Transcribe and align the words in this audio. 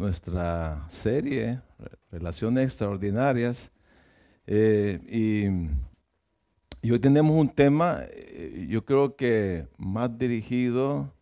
nuestra 0.00 0.84
serie, 0.88 1.60
Relaciones 2.10 2.64
Extraordinarias, 2.64 3.70
eh, 4.46 4.98
y, 5.06 5.46
hoy 6.90 6.98
tenemos 6.98 7.36
un 7.36 7.48
tema, 7.48 8.00
eh, 8.10 8.66
yo 8.68 8.84
creo 8.84 9.14
que 9.14 9.68
más 9.76 10.18
dirigido 10.18 11.14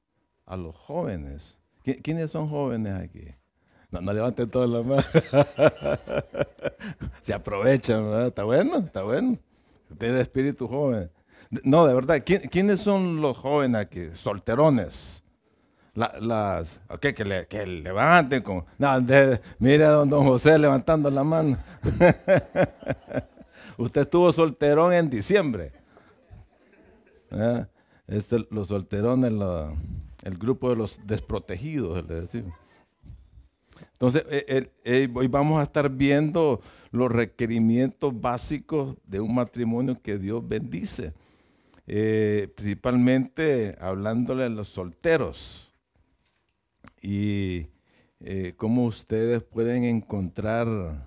a 0.46 0.56
los 0.56 0.74
jóvenes. 0.74 1.58
¿Quiénes 2.02 2.30
son 2.30 2.48
jóvenes 2.48 2.94
aquí? 2.94 3.26
No, 3.90 4.00
no 4.00 4.10
levanten 4.12 4.48
todas 4.48 4.70
las 4.70 4.84
manos. 4.84 5.10
Se 7.22 7.34
aprovechan, 7.34 8.04
¿verdad? 8.04 8.28
Está 8.28 8.44
bueno, 8.44 8.78
está 8.78 9.02
bueno. 9.02 9.38
Tiene 9.98 10.20
espíritu 10.20 10.68
joven. 10.68 11.10
No, 11.64 11.86
de 11.86 11.94
verdad, 11.94 12.22
¿quiénes 12.24 12.80
son 12.80 13.22
los 13.22 13.38
jóvenes 13.38 13.80
aquí? 13.80 14.10
Solterones 14.14 15.24
las, 15.94 16.80
okay, 16.88 17.12
que, 17.12 17.24
le, 17.24 17.46
que 17.46 17.66
levanten. 17.66 18.42
Con, 18.42 18.64
no, 18.78 18.88
mira 19.58 19.88
a 19.88 19.92
don, 19.92 20.10
José 20.10 20.58
levantando 20.58 21.10
la 21.10 21.24
mano. 21.24 21.58
Usted 23.78 24.02
estuvo 24.02 24.32
solterón 24.32 24.92
en 24.92 25.10
diciembre. 25.10 25.72
¿Eh? 27.30 27.66
Este, 28.06 28.46
los 28.50 28.68
solterones, 28.68 29.32
el 30.22 30.38
grupo 30.38 30.70
de 30.70 30.76
los 30.76 31.00
desprotegidos, 31.04 32.06
le 32.08 32.22
decimos. 32.22 32.54
Entonces, 33.92 34.24
eh, 34.28 35.08
hoy 35.14 35.26
vamos 35.26 35.60
a 35.60 35.64
estar 35.64 35.90
viendo 35.90 36.60
los 36.90 37.10
requerimientos 37.10 38.18
básicos 38.18 38.96
de 39.04 39.20
un 39.20 39.34
matrimonio 39.34 40.00
que 40.00 40.18
Dios 40.18 40.46
bendice. 40.46 41.12
Eh, 41.86 42.52
principalmente 42.54 43.76
hablándole 43.80 44.44
a 44.44 44.48
los 44.50 44.68
solteros 44.68 45.67
y 47.02 47.68
eh, 48.20 48.54
cómo 48.56 48.84
ustedes 48.84 49.42
pueden 49.42 49.84
encontrar 49.84 51.06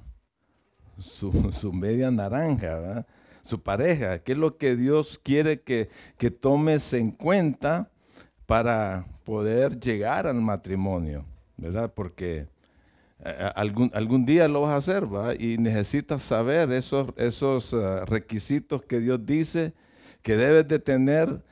su, 1.00 1.31
media 1.73 2.09
naranja, 2.11 3.06
su 3.42 3.61
pareja, 3.61 4.19
qué 4.19 4.34
es 4.34 4.38
lo 4.38 4.58
que 4.58 4.75
Dios 4.75 5.19
quiere 5.22 5.62
que, 5.62 5.89
tomes 6.39 6.94
en 6.94 7.12
cuenta 7.12 7.89
para 8.45 9.06
poder 9.23 9.80
llegar 9.80 10.28
al 10.28 10.42
matrimonio, 10.42 11.25
¿verdad? 11.58 11.92
Porque 11.94 12.47
eh, 13.23 13.52
algún, 13.56 13.92
algún 13.94 14.25
día 14.25 14.47
lo 14.47 14.62
vas 14.62 14.73
a 14.73 14.78
hacer, 14.78 15.08
Y 15.39 15.58
necesitas 15.58 16.23
saber 16.23 16.72
esos, 16.72 17.09
esos 17.17 17.73
eh, 17.73 18.06
requisitos 18.06 18.84
que 18.84 19.00
Dios 19.00 19.25
dice 19.25 19.73
que 20.22 20.38
debes 20.38 20.67
de 20.67 20.80
tener 20.80 21.44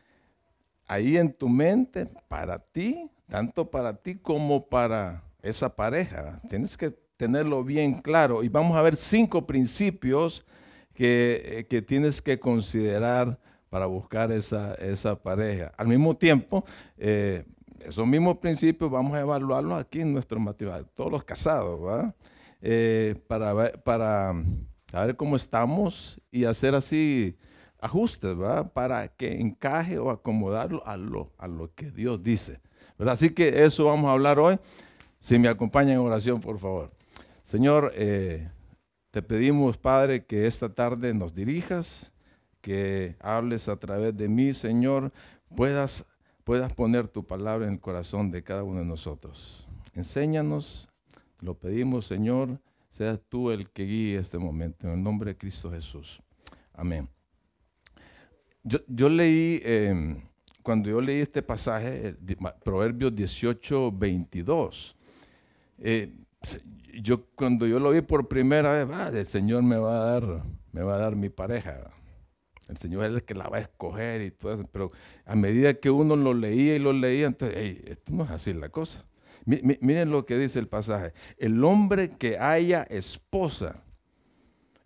ahí 0.87 1.17
en 1.17 1.33
tu 1.33 1.49
mente 1.49 2.07
para 2.27 2.59
ti 2.59 3.09
tanto 3.29 3.69
para 3.69 3.93
ti 3.93 4.15
como 4.15 4.67
para 4.67 5.23
esa 5.41 5.75
pareja. 5.75 6.41
Tienes 6.49 6.77
que 6.77 6.91
tenerlo 7.15 7.63
bien 7.63 8.01
claro. 8.01 8.43
Y 8.43 8.49
vamos 8.49 8.75
a 8.75 8.81
ver 8.81 8.95
cinco 8.95 9.45
principios 9.45 10.45
que, 10.93 11.65
eh, 11.69 11.81
tienes 11.81 12.21
que 12.21 12.39
considerar 12.39 13.37
para 13.69 13.85
buscar 13.85 14.31
esa, 14.31 14.73
esa 14.75 15.15
pareja. 15.15 15.71
Al 15.77 15.87
mismo 15.87 16.15
tiempo, 16.15 16.65
eh, 16.97 17.45
esos 17.79 18.07
mismos 18.07 18.37
principios 18.37 18.89
vamos 18.89 19.13
a 19.13 19.21
evaluarlos 19.21 19.79
aquí 19.79 20.01
en 20.01 20.11
nuestro 20.11 20.39
matrimonio, 20.39 20.85
todos 20.93 21.11
los 21.11 21.23
casados, 21.23 21.79
¿va? 21.79 22.13
Eh, 22.61 23.15
para, 23.27 23.71
para 23.83 24.33
ver 24.91 25.15
cómo 25.15 25.35
estamos 25.35 26.19
y 26.31 26.43
hacer 26.43 26.75
así 26.75 27.37
ajustes, 27.79 28.37
¿va? 28.37 28.67
Para 28.67 29.07
que 29.07 29.39
encaje 29.39 29.97
o 29.97 30.09
acomodarlo 30.09 30.85
a 30.85 30.97
lo, 30.97 31.31
a 31.37 31.47
lo 31.47 31.73
que 31.73 31.91
Dios 31.91 32.21
dice. 32.21 32.59
Así 33.07 33.29
que 33.29 33.63
eso 33.63 33.85
vamos 33.85 34.09
a 34.09 34.13
hablar 34.13 34.39
hoy. 34.39 34.59
Si 35.19 35.39
me 35.39 35.47
acompañan 35.47 35.93
en 35.93 35.99
oración, 35.99 36.41
por 36.41 36.59
favor. 36.59 36.91
Señor, 37.43 37.93
eh, 37.95 38.49
te 39.11 39.21
pedimos, 39.21 39.77
Padre, 39.77 40.25
que 40.25 40.47
esta 40.47 40.73
tarde 40.73 41.13
nos 41.13 41.33
dirijas, 41.33 42.13
que 42.61 43.15
hables 43.19 43.69
a 43.69 43.77
través 43.77 44.15
de 44.15 44.27
mí, 44.27 44.53
Señor, 44.53 45.11
puedas, 45.55 46.05
puedas 46.43 46.73
poner 46.73 47.07
tu 47.07 47.25
palabra 47.25 47.67
en 47.67 47.73
el 47.73 47.79
corazón 47.79 48.31
de 48.31 48.43
cada 48.43 48.63
uno 48.63 48.79
de 48.79 48.85
nosotros. 48.85 49.67
Enséñanos, 49.95 50.89
lo 51.41 51.55
pedimos, 51.55 52.05
Señor, 52.05 52.59
seas 52.89 53.19
tú 53.29 53.51
el 53.51 53.69
que 53.69 53.83
guíe 53.83 54.19
este 54.19 54.37
momento, 54.37 54.87
en 54.87 54.93
el 54.93 55.03
nombre 55.03 55.31
de 55.31 55.37
Cristo 55.37 55.71
Jesús. 55.71 56.21
Amén. 56.73 57.09
Yo, 58.63 59.09
leí... 59.09 59.61
Em, 59.63 60.28
cuando 60.69 60.87
yo 60.87 61.01
leí 61.01 61.21
este 61.21 61.41
pasaje, 61.41 62.15
Proverbios 62.63 63.15
18, 63.15 63.91
22, 63.91 64.95
eh, 65.79 66.13
yo, 67.01 67.25
cuando 67.33 67.65
yo 67.65 67.79
lo 67.79 67.89
vi 67.89 68.01
por 68.01 68.27
primera 68.27 68.85
vez, 68.85 69.15
el 69.15 69.25
Señor 69.25 69.63
me 69.63 69.77
va 69.77 69.99
a 69.99 70.11
dar, 70.11 70.43
me 70.71 70.83
va 70.83 70.93
a 70.93 70.97
dar 70.99 71.15
mi 71.15 71.29
pareja. 71.29 71.89
El 72.67 72.77
Señor 72.77 73.05
es 73.05 73.15
el 73.15 73.23
que 73.23 73.33
la 73.33 73.47
va 73.47 73.57
a 73.57 73.61
escoger 73.61 74.21
y 74.21 74.29
todo 74.29 74.53
eso. 74.53 74.69
Pero 74.71 74.91
a 75.25 75.35
medida 75.35 75.73
que 75.73 75.89
uno 75.89 76.15
lo 76.15 76.35
leía 76.35 76.75
y 76.75 76.79
lo 76.79 76.93
leía, 76.93 77.25
entonces, 77.25 77.79
esto 77.85 78.13
no 78.13 78.25
es 78.25 78.29
así 78.29 78.53
la 78.53 78.69
cosa. 78.69 79.03
miren 79.45 80.11
lo 80.11 80.27
que 80.27 80.37
dice 80.37 80.59
el 80.59 80.67
pasaje. 80.67 81.13
El 81.39 81.63
hombre 81.63 82.11
que 82.11 82.37
haya 82.37 82.83
esposa 82.83 83.81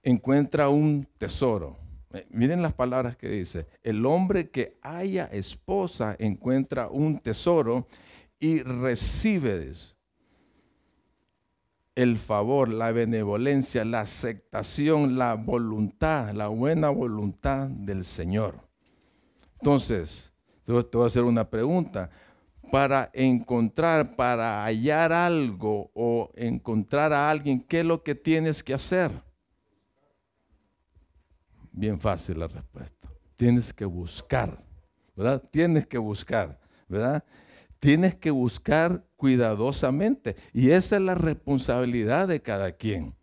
encuentra 0.01 0.69
un 0.69 1.05
tesoro 1.17 1.75
eh, 1.75 1.82
miren 2.29 2.61
las 2.61 2.73
palabras 2.73 3.17
que 3.17 3.29
dice. 3.29 3.65
El 3.83 4.05
hombre 4.05 4.49
que 4.49 4.77
haya 4.81 5.25
esposa 5.25 6.15
encuentra 6.19 6.87
un 6.87 7.19
tesoro 7.19 7.87
y 8.39 8.61
recibe 8.61 9.71
el 11.95 12.17
favor, 12.17 12.69
la 12.69 12.91
benevolencia, 12.91 13.85
la 13.85 14.01
aceptación, 14.01 15.17
la 15.17 15.35
voluntad, 15.35 16.33
la 16.33 16.47
buena 16.47 16.89
voluntad 16.89 17.67
del 17.67 18.03
Señor. 18.03 18.59
Entonces, 19.59 20.33
te 20.65 20.71
voy 20.71 21.03
a 21.03 21.05
hacer 21.05 21.23
una 21.23 21.49
pregunta. 21.49 22.09
Para 22.71 23.11
encontrar, 23.13 24.15
para 24.15 24.63
hallar 24.63 25.13
algo 25.13 25.91
o 25.93 26.31
encontrar 26.35 27.13
a 27.13 27.29
alguien, 27.29 27.61
¿qué 27.61 27.81
es 27.81 27.85
lo 27.85 28.01
que 28.01 28.15
tienes 28.15 28.63
que 28.63 28.73
hacer? 28.73 29.11
Bien 31.73 31.99
fácil 31.99 32.39
la 32.39 32.47
respuesta. 32.47 33.09
Tienes 33.35 33.73
que 33.73 33.85
buscar, 33.85 34.63
¿verdad? 35.15 35.43
Tienes 35.51 35.87
que 35.87 35.97
buscar, 35.97 36.59
¿verdad? 36.87 37.23
Tienes 37.79 38.15
que 38.15 38.29
buscar 38.29 39.03
cuidadosamente. 39.17 40.35
Y 40.53 40.69
esa 40.69 40.97
es 40.97 41.01
la 41.01 41.15
responsabilidad 41.15 42.27
de 42.27 42.41
cada 42.41 42.71
quien. 42.73 43.15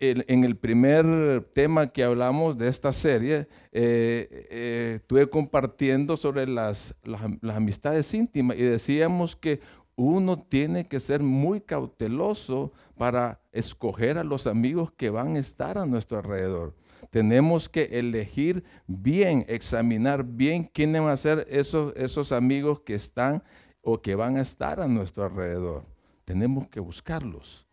En 0.00 0.44
el 0.44 0.56
primer 0.56 1.50
tema 1.52 1.88
que 1.88 2.04
hablamos 2.04 2.56
de 2.56 2.68
esta 2.68 2.92
serie, 2.92 3.48
eh, 3.72 4.46
eh, 4.48 4.92
estuve 5.00 5.28
compartiendo 5.28 6.16
sobre 6.16 6.46
las, 6.46 6.94
las 7.02 7.56
amistades 7.56 8.14
íntimas 8.14 8.56
y 8.56 8.62
decíamos 8.62 9.34
que 9.34 9.60
uno 9.96 10.40
tiene 10.40 10.86
que 10.86 11.00
ser 11.00 11.20
muy 11.20 11.60
cauteloso 11.60 12.72
para 12.96 13.40
escoger 13.50 14.18
a 14.18 14.22
los 14.22 14.46
amigos 14.46 14.92
que 14.92 15.10
van 15.10 15.34
a 15.34 15.40
estar 15.40 15.76
a 15.78 15.84
nuestro 15.84 16.18
alrededor. 16.18 16.74
Tenemos 17.10 17.68
que 17.68 17.98
elegir 17.98 18.64
bien, 18.86 19.44
examinar 19.48 20.24
bien 20.24 20.64
quiénes 20.64 21.02
van 21.02 21.10
a 21.10 21.16
ser 21.16 21.46
esos, 21.50 21.94
esos 21.96 22.32
amigos 22.32 22.80
que 22.80 22.94
están 22.94 23.42
o 23.82 24.00
que 24.02 24.14
van 24.14 24.36
a 24.36 24.40
estar 24.40 24.80
a 24.80 24.88
nuestro 24.88 25.24
alrededor. 25.24 25.84
Tenemos 26.24 26.68
que 26.68 26.80
buscarlos. 26.80 27.66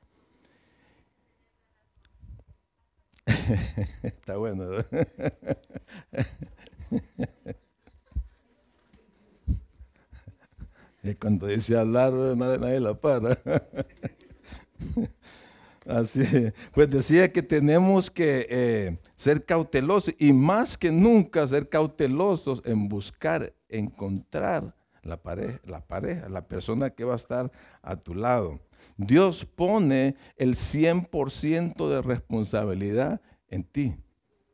Está 4.03 4.37
bueno. 4.37 4.65
y 11.03 11.15
cuando 11.15 11.47
dice 11.47 11.77
hablar, 11.77 12.13
nadie 12.13 12.79
la 12.79 12.93
para. 12.93 13.37
Así, 15.85 16.21
pues 16.73 16.89
decía 16.89 17.31
que 17.31 17.43
tenemos 17.43 18.09
que 18.09 18.47
eh, 18.49 18.97
ser 19.15 19.45
cautelosos 19.45 20.15
y 20.17 20.33
más 20.33 20.77
que 20.77 20.91
nunca 20.91 21.45
ser 21.45 21.69
cautelosos 21.69 22.61
en 22.65 22.89
buscar, 22.89 23.53
encontrar 23.69 24.75
la 25.03 25.17
pareja, 25.17 26.29
la 26.29 26.47
persona 26.47 26.89
que 26.89 27.03
va 27.03 27.13
a 27.13 27.17
estar 27.17 27.51
a 27.83 27.95
tu 27.95 28.15
lado. 28.15 28.59
Dios 28.97 29.45
pone 29.45 30.15
el 30.35 30.55
100% 30.55 31.89
de 31.89 32.01
responsabilidad 32.01 33.21
en 33.47 33.63
ti, 33.63 33.95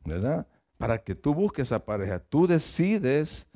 ¿verdad? 0.04 0.48
Para 0.78 0.98
que 0.98 1.16
tú 1.16 1.34
busques 1.34 1.72
a 1.72 1.86
pareja. 1.86 2.20
Tú 2.20 2.48
decides, 2.48 3.50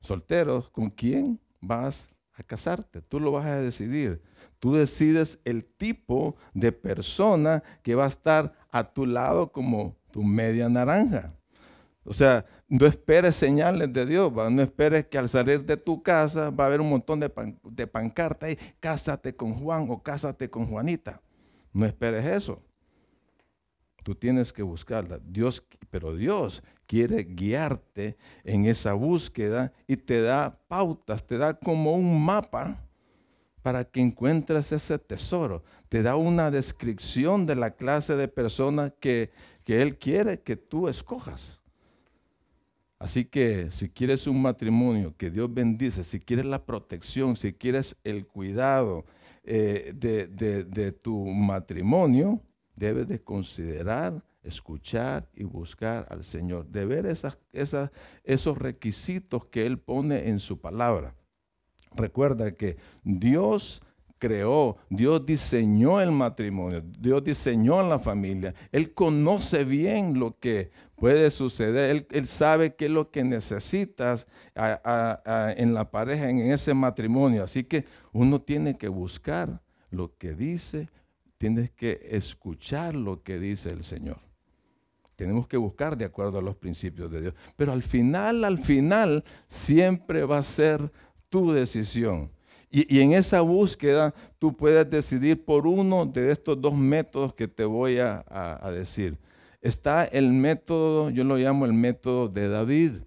solteros, 0.00 0.68
con 0.68 0.90
quién 0.90 1.38
vas 1.60 2.15
a 2.36 2.42
casarte. 2.42 3.02
Tú 3.02 3.18
lo 3.18 3.32
vas 3.32 3.46
a 3.46 3.60
decidir. 3.60 4.22
Tú 4.58 4.74
decides 4.74 5.40
el 5.44 5.64
tipo 5.64 6.36
de 6.54 6.72
persona 6.72 7.62
que 7.82 7.94
va 7.94 8.04
a 8.04 8.08
estar 8.08 8.54
a 8.70 8.84
tu 8.84 9.06
lado 9.06 9.50
como 9.50 9.96
tu 10.10 10.22
media 10.22 10.68
naranja. 10.68 11.32
O 12.04 12.12
sea, 12.12 12.46
no 12.68 12.86
esperes 12.86 13.34
señales 13.34 13.92
de 13.92 14.06
Dios, 14.06 14.32
no 14.32 14.62
esperes 14.62 15.06
que 15.06 15.18
al 15.18 15.28
salir 15.28 15.64
de 15.64 15.76
tu 15.76 16.02
casa 16.02 16.50
va 16.50 16.64
a 16.64 16.66
haber 16.68 16.80
un 16.80 16.88
montón 16.88 17.18
de, 17.18 17.86
pancartas 17.86 18.48
ahí, 18.48 18.58
cásate 18.78 19.34
con 19.34 19.54
Juan 19.54 19.86
o 19.90 20.02
cásate 20.02 20.48
con 20.48 20.66
Juanita. 20.66 21.20
No 21.72 21.84
esperes 21.84 22.24
eso. 22.24 22.62
Tú 24.06 24.14
tienes 24.14 24.52
que 24.52 24.62
buscarla. 24.62 25.18
Dios, 25.18 25.66
pero 25.90 26.14
Dios 26.14 26.62
quiere 26.86 27.24
guiarte 27.24 28.16
en 28.44 28.64
esa 28.64 28.92
búsqueda 28.92 29.72
y 29.88 29.96
te 29.96 30.22
da 30.22 30.52
pautas, 30.68 31.26
te 31.26 31.36
da 31.36 31.54
como 31.54 31.90
un 31.90 32.24
mapa 32.24 32.86
para 33.62 33.82
que 33.82 34.00
encuentres 34.00 34.70
ese 34.70 34.96
tesoro. 35.00 35.64
Te 35.88 36.02
da 36.02 36.14
una 36.14 36.52
descripción 36.52 37.46
de 37.46 37.56
la 37.56 37.72
clase 37.72 38.14
de 38.14 38.28
persona 38.28 38.94
que, 39.00 39.32
que 39.64 39.82
Él 39.82 39.98
quiere 39.98 40.40
que 40.40 40.54
tú 40.54 40.86
escojas. 40.86 41.60
Así 43.00 43.24
que 43.24 43.72
si 43.72 43.88
quieres 43.88 44.28
un 44.28 44.40
matrimonio 44.40 45.16
que 45.16 45.32
Dios 45.32 45.52
bendice, 45.52 46.04
si 46.04 46.20
quieres 46.20 46.46
la 46.46 46.64
protección, 46.64 47.34
si 47.34 47.54
quieres 47.54 47.96
el 48.04 48.24
cuidado 48.24 49.04
eh, 49.42 49.92
de, 49.94 50.92
tu 50.92 51.24
matrimonio, 51.26 52.40
debes 52.76 53.08
de 53.08 53.22
considerar, 53.22 54.22
escuchar 54.42 55.28
y 55.34 55.44
buscar 55.44 56.06
al 56.10 56.22
Señor, 56.22 56.68
de 56.68 56.86
ver 56.86 57.06
esas, 57.06 57.38
esos 57.52 58.58
requisitos 58.58 59.46
que 59.46 59.66
Él 59.66 59.78
pone 59.78 60.28
en 60.28 60.38
su 60.38 60.60
palabra. 60.60 61.14
Recuerda 61.96 62.52
que 62.52 62.76
Dios 63.02 63.82
creó, 64.18 64.76
Dios 64.88 65.24
diseñó 65.26 66.00
el 66.00 66.12
matrimonio, 66.12 66.82
Dios 66.98 67.24
diseñó 67.24 67.82
la 67.86 67.98
familia. 67.98 68.54
Él 68.72 68.92
conoce 68.94 69.64
bien 69.64 70.18
lo 70.18 70.38
que 70.38 70.70
puede 70.96 71.30
suceder, 71.30 72.06
Él, 72.10 72.26
sabe 72.26 72.74
qué 72.74 72.86
es 72.86 72.90
lo 72.90 73.10
que 73.10 73.24
necesitas 73.24 74.26
en 74.54 75.74
la 75.74 75.90
pareja, 75.90 76.30
en 76.30 76.38
ese 76.52 76.74
matrimonio. 76.74 77.44
Así 77.44 77.64
que 77.64 77.84
uno 78.12 78.40
tiene 78.40 78.76
que 78.76 78.88
buscar 78.88 79.60
lo 79.90 80.16
que 80.16 80.34
dice, 80.34 80.88
tienes 81.38 81.70
que 81.70 82.00
escuchar 82.10 82.94
lo 82.94 83.22
que 83.22 83.38
dice 83.38 83.70
el 83.70 83.82
Señor. 83.82 84.18
Tenemos 85.16 85.46
que 85.46 85.56
buscar 85.56 85.96
de 85.96 86.04
acuerdo 86.04 86.38
a 86.38 86.42
los 86.42 86.56
principios 86.56 87.10
de 87.10 87.22
Dios. 87.22 87.34
Pero 87.56 87.72
al 87.72 87.82
final, 87.82 88.44
al 88.44 88.58
final, 88.58 89.24
siempre 89.48 90.24
va 90.24 90.38
a 90.38 90.42
ser 90.42 90.92
tu 91.30 91.52
decisión. 91.52 92.30
Y, 92.70 93.00
en 93.00 93.12
esa 93.12 93.40
búsqueda 93.40 94.14
tú 94.38 94.54
puedes 94.54 94.88
decidir 94.90 95.42
por 95.42 95.66
uno 95.66 96.04
de 96.04 96.30
estos 96.30 96.60
dos 96.60 96.74
métodos 96.74 97.32
que 97.32 97.48
te 97.48 97.64
voy 97.64 97.98
a, 97.98 98.22
decir. 98.70 99.18
Está 99.62 100.04
el 100.04 100.30
método, 100.30 101.08
yo 101.10 101.24
lo 101.24 101.36
llamo 101.36 101.64
el 101.64 101.72
método 101.72 102.28
de 102.28 102.48
David. 102.48 102.98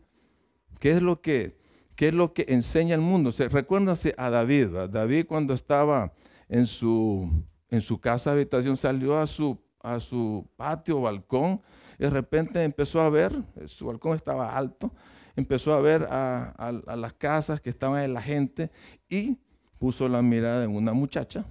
¿Qué 0.80 0.92
es 0.92 1.02
lo 1.02 1.22
que, 1.22 1.56
qué 1.96 2.08
es 2.08 2.14
lo 2.14 2.34
que 2.34 2.46
enseña 2.50 2.96
el 2.96 3.02
mundo? 3.02 3.32
Recuérdense 3.52 4.16
a 4.18 4.32
David. 4.32 4.70
David 4.90 5.26
cuando 5.28 5.54
estaba 5.54 6.14
en 6.48 6.66
su, 6.66 7.30
en 7.70 7.82
su 7.82 8.00
casa 8.00 8.32
habitación 8.32 8.78
salió 8.78 9.18
a 9.18 9.28
su, 9.28 10.48
patio 10.56 11.02
balcón 11.02 11.62
y 11.98 12.04
de 12.04 12.10
repente 12.10 12.64
empezó 12.64 13.02
a 13.02 13.10
ver, 13.10 13.34
su 13.68 13.88
balcón 13.88 14.16
estaba 14.16 14.56
alto, 14.56 14.92
empezó 15.36 15.74
a 15.74 15.80
ver 15.80 16.08
a, 16.10 16.50
a 16.58 16.96
las 16.96 17.14
casas 17.14 17.62
que 17.62 17.70
estaban 17.70 18.04
en 18.04 18.14
la 18.14 18.22
gente 18.22 18.72
y 19.10 19.38
puso 19.78 20.08
la 20.08 20.22
mirada 20.22 20.64
en 20.64 20.76
una 20.76 20.94
muchacha, 20.94 21.46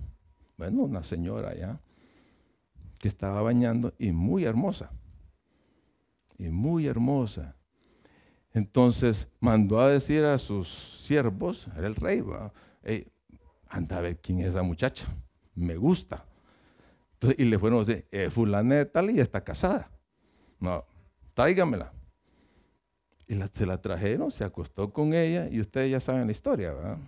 bueno, 0.57 0.83
una 0.83 1.03
señora 1.03 1.55
ya, 1.55 1.81
que 2.99 3.09
estaba 3.09 3.43
bañando 3.43 3.95
y 3.99 4.13
muy 4.13 4.45
hermosa, 4.45 4.91
y 6.37 6.49
muy 6.49 6.87
hermosa. 6.87 7.57
Entonces 8.53 9.29
mandó 9.41 9.81
a 9.81 9.89
decir 9.89 10.25
a 10.25 10.39
sus 10.39 10.69
siervos, 10.69 11.69
era 11.77 11.87
el 11.87 11.95
rey, 11.95 12.25
anda 13.69 13.99
a 13.99 14.01
ver 14.01 14.19
quién 14.21 14.41
es 14.41 14.49
esa 14.49 14.63
muchacha, 14.63 15.07
me 15.59 15.77
gusta. 15.77 16.25
y 17.37 17.45
le 17.45 17.59
fueron 17.59 17.81
a 17.81 17.85
decir, 17.85 18.07
eh, 18.13 18.31
fulana 18.31 18.77
de 18.77 18.87
tal 18.87 19.11
y 19.11 19.21
está 19.21 19.43
casada. 19.43 19.91
No, 20.61 20.85
tráigamela. 21.35 21.93
Y 23.27 23.39
se 23.53 23.67
la 23.67 23.81
trajeron, 23.81 24.31
se 24.31 24.45
acostó 24.45 24.93
con 24.93 25.13
ella 25.13 25.49
y 25.51 25.61
ustedes 25.61 25.91
ya 25.91 26.01
saben 26.01 26.27
la 26.27 26.33
historia, 26.33 26.73
¿verdad? 26.73 26.99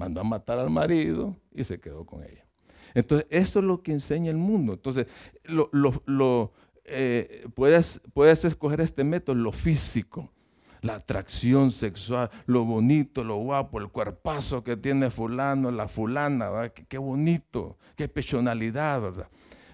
mandó 0.00 0.22
a 0.22 0.24
matar 0.24 0.58
al 0.58 0.70
marido 0.70 1.36
y 1.52 1.62
se 1.62 1.78
quedó 1.78 2.06
con 2.06 2.22
ella. 2.24 2.46
Entonces, 2.94 3.26
eso 3.30 3.58
es 3.58 3.64
lo 3.66 3.82
que 3.82 3.92
enseña 3.92 4.30
el 4.30 4.38
mundo. 4.38 4.72
Entonces, 4.72 5.06
lo, 5.44 6.52
eh, 6.86 7.46
puedes, 7.54 8.00
puedes 8.14 8.44
escoger 8.46 8.80
este 8.80 9.04
método, 9.04 9.36
lo 9.36 9.52
físico, 9.52 10.32
la 10.82 10.96
atracción 10.96 11.70
sexual, 11.72 12.30
lo 12.46 12.64
bonito, 12.64 13.24
lo 13.24 13.36
guapo, 13.36 13.78
el 13.78 13.88
cuerpazo 13.88 14.64
que 14.64 14.76
tiene 14.76 15.10
fulano, 15.10 15.70
la 15.70 15.88
fulana, 15.88 16.70
Qué, 16.70 16.98
bonito, 16.98 17.78
qué 17.96 18.08
pechonalidad, 18.08 19.00
¿verdad? 19.00 19.28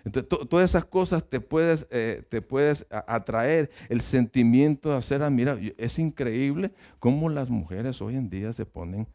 Entonces, 0.05 0.29
todas 0.29 0.71
esas 0.71 0.85
cosas 0.85 1.29
te 1.29 1.41
puedes, 1.41 1.87
eh, 1.91 2.23
te 2.29 2.41
puedes 2.41 2.87
atraer, 2.91 3.71
el 3.89 4.03
sentimiento 4.03 4.91
de 4.91 4.97
hacer 4.97 5.23
admirar. 5.23 5.59
Es 5.79 5.99
increíble 5.99 6.73
cómo 7.01 7.29
las 7.29 7.51
mujeres 7.51 8.01
hoy 8.01 8.15
en 8.15 8.31
día 8.31 8.53
se 8.53 8.67
ponen 8.67 9.09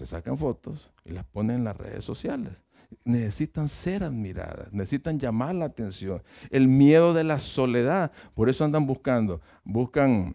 se 0.00 0.06
sacan 0.06 0.38
fotos 0.38 0.90
y 1.04 1.10
las 1.10 1.26
ponen 1.26 1.56
en 1.56 1.64
las 1.64 1.76
redes 1.76 2.06
sociales. 2.06 2.64
Necesitan 3.04 3.68
ser 3.68 4.02
admiradas, 4.02 4.72
necesitan 4.72 5.18
llamar 5.18 5.54
la 5.54 5.66
atención. 5.66 6.22
El 6.50 6.68
miedo 6.68 7.14
de 7.14 7.24
la 7.24 7.38
soledad, 7.38 8.12
por 8.34 8.50
eso 8.50 8.64
andan 8.64 8.86
buscando, 8.86 9.40
buscan 9.64 10.34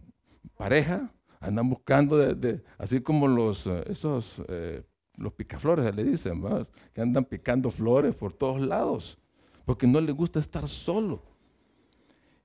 pareja, 0.58 1.12
andan 1.40 1.70
buscando, 1.70 2.18
de, 2.18 2.64
así 2.78 3.02
como 3.02 3.28
los, 3.28 3.68
eh, 3.68 3.84
esos, 3.88 4.42
eh, 4.48 4.84
los 5.16 5.34
picaflores, 5.34 5.94
le 5.96 6.04
dicen, 6.04 6.42
que 6.94 7.02
andan 7.02 7.26
picando 7.26 7.70
flores 7.72 8.16
por 8.16 8.34
todos 8.34 8.62
lados, 8.62 9.18
porque 9.66 9.86
no 9.86 10.02
les 10.02 10.16
gusta 10.16 10.40
estar 10.40 10.68
solo. 10.68 11.22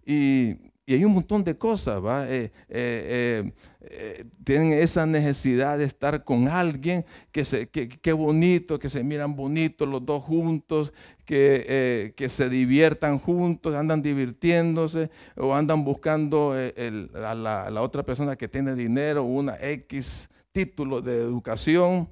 Y 0.04 0.69
y 0.90 0.94
hay 0.94 1.04
un 1.04 1.14
montón 1.14 1.44
de 1.44 1.56
cosas, 1.56 2.04
¿va? 2.04 2.28
Eh, 2.28 2.50
eh, 2.68 3.52
eh, 3.80 4.24
tienen 4.42 4.72
esa 4.72 5.06
necesidad 5.06 5.78
de 5.78 5.84
estar 5.84 6.24
con 6.24 6.48
alguien, 6.48 7.06
que, 7.30 8.12
bonito, 8.12 8.76
que 8.76 8.88
se 8.88 9.04
miran 9.04 9.36
bonitos 9.36 9.86
los 9.86 10.04
dos 10.04 10.24
juntos, 10.24 10.92
que, 11.24 12.12
se 12.28 12.48
diviertan 12.48 13.20
juntos, 13.20 13.76
andan 13.76 14.02
divirtiéndose 14.02 15.10
o 15.36 15.54
andan 15.54 15.84
buscando 15.84 16.54
a, 16.54 17.34
la, 17.36 17.82
otra 17.82 18.02
persona 18.02 18.34
que 18.34 18.48
tiene 18.48 18.74
dinero, 18.74 19.22
una 19.22 19.60
X 19.60 20.28
título 20.50 21.00
de 21.00 21.18
educación. 21.18 22.08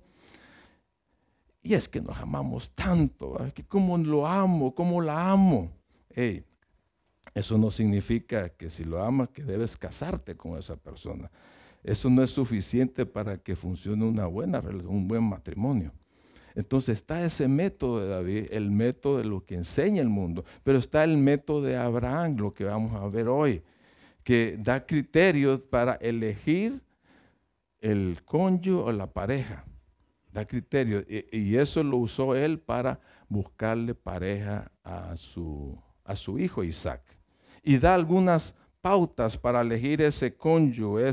Y 1.65 1.75
es 1.75 1.89
que 1.89 2.01
nos 2.01 2.17
amamos 2.17 2.71
tanto, 2.77 3.37
que 3.53 3.65
cómo 3.65 3.99
lo 3.99 4.25
amo, 4.25 4.73
cómo 4.73 5.01
la 5.01 5.33
amo. 5.33 5.73
Eso 7.35 7.59
no 7.59 7.71
significa 7.71 8.49
que 8.51 8.71
si 8.71 8.85
lo 8.85 9.03
amas, 9.03 9.29
que 9.31 9.43
debes 9.43 9.77
casarte 9.77 10.37
con 10.37 10.59
esa 10.59 10.77
persona. 10.77 11.31
Eso 11.85 12.11
no 12.11 12.23
es 12.23 12.31
suficiente 12.31 13.07
para 13.07 13.39
que 13.39 13.55
funcione 13.55 14.05
una 14.05 14.27
buena 14.27 14.61
un 14.87 15.07
buen 15.07 15.23
matrimonio. 15.23 15.93
Entonces 16.55 16.95
está 16.95 17.25
ese 17.25 17.47
método 17.47 18.01
de 18.01 18.09
David, 18.09 18.47
el 18.51 18.71
método 18.71 19.19
de 19.19 19.25
lo 19.25 19.45
que 19.45 19.55
enseña 19.55 20.03
el 20.03 20.09
mundo, 20.09 20.45
pero 20.65 20.79
está 20.79 21.05
el 21.05 21.17
método 21.17 21.63
de 21.63 21.77
Abraham, 21.77 22.37
lo 22.37 22.53
que 22.53 22.65
vamos 22.65 23.01
a 23.01 23.07
ver 23.09 23.29
hoy, 23.29 23.63
que 24.25 24.59
da 24.59 24.85
criterios 24.85 25.63
para 25.63 25.95
elegir 25.95 26.83
el 27.81 28.19
cónyuge 28.25 28.83
o 28.83 28.93
la 28.93 29.07
pareja. 29.13 29.65
Da 30.33 30.45
criterios. 30.45 31.05
Y, 31.09 31.57
eso 31.57 31.83
lo 31.85 31.99
usó 31.99 32.35
él 32.35 32.59
para 32.59 33.01
buscarle 33.29 33.95
pareja 33.95 34.71
a 34.83 35.17
su, 35.17 35.81
a 36.05 36.17
su 36.17 36.39
hijo 36.39 36.65
Isaac 36.65 37.08
y 37.63 37.79
da 37.79 37.95
algunas 37.95 38.55
pautas 38.81 39.37
para 39.37 39.61
elegir 39.61 40.01
ese 40.01 40.35
cónyuge, 40.35 41.11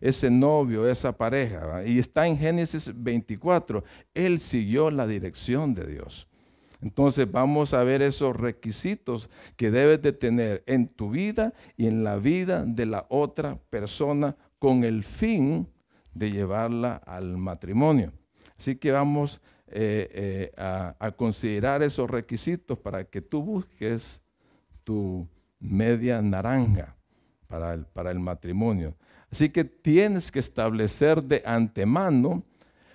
ese 0.00 0.30
novio, 0.30 0.88
esa 0.88 1.16
pareja. 1.16 1.84
Y 1.84 1.98
está 1.98 2.26
en 2.26 2.36
Génesis 2.36 2.90
24. 2.94 3.84
Él 4.12 4.40
siguió 4.40 4.90
la 4.90 5.06
dirección 5.06 5.74
de 5.74 5.86
Dios. 5.86 6.28
Entonces 6.82 7.30
vamos 7.30 7.72
a 7.72 7.82
ver 7.82 8.02
esos 8.02 8.36
requisitos 8.36 9.30
que 9.56 9.70
debes 9.70 10.02
de 10.02 10.12
tener 10.12 10.62
en 10.66 10.86
tu 10.86 11.10
vida 11.10 11.54
y 11.78 11.86
en 11.86 12.04
la 12.04 12.16
vida 12.16 12.62
de 12.62 12.84
la 12.84 13.06
otra 13.08 13.58
persona 13.70 14.36
con 14.58 14.84
el 14.84 15.02
fin 15.02 15.66
de 16.12 16.30
llevarla 16.30 16.96
al 16.96 17.38
matrimonio. 17.38 18.12
Así 18.58 18.76
que 18.76 18.90
vamos 18.90 19.40
eh, 19.68 20.10
eh, 20.12 20.52
a 20.56 21.10
considerar 21.16 21.82
esos 21.82 22.10
requisitos 22.10 22.78
para 22.78 23.04
que 23.04 23.22
tú 23.22 23.42
busques 23.42 24.22
tu 24.84 25.26
media 25.60 26.20
naranja 26.22 26.96
para 27.46 27.74
el, 27.74 27.86
para 27.86 28.10
el 28.10 28.20
matrimonio. 28.20 28.96
Así 29.30 29.50
que 29.50 29.64
tienes 29.64 30.30
que 30.30 30.38
establecer 30.38 31.24
de 31.24 31.42
antemano 31.44 32.44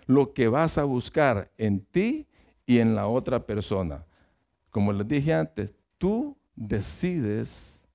lo 0.06 0.34
que 0.34 0.48
vas 0.48 0.78
a 0.78 0.86
buscar 0.86 1.52
en 1.58 1.82
ti 1.82 2.28
y 2.66 2.80
en 2.80 2.96
la 2.96 3.08
otra 3.08 3.46
persona. 3.46 4.06
Como 4.70 4.94
les 4.94 5.08
dije 5.08 5.34
antes, 5.34 5.74
tú 5.98 6.38
decides 6.56 7.86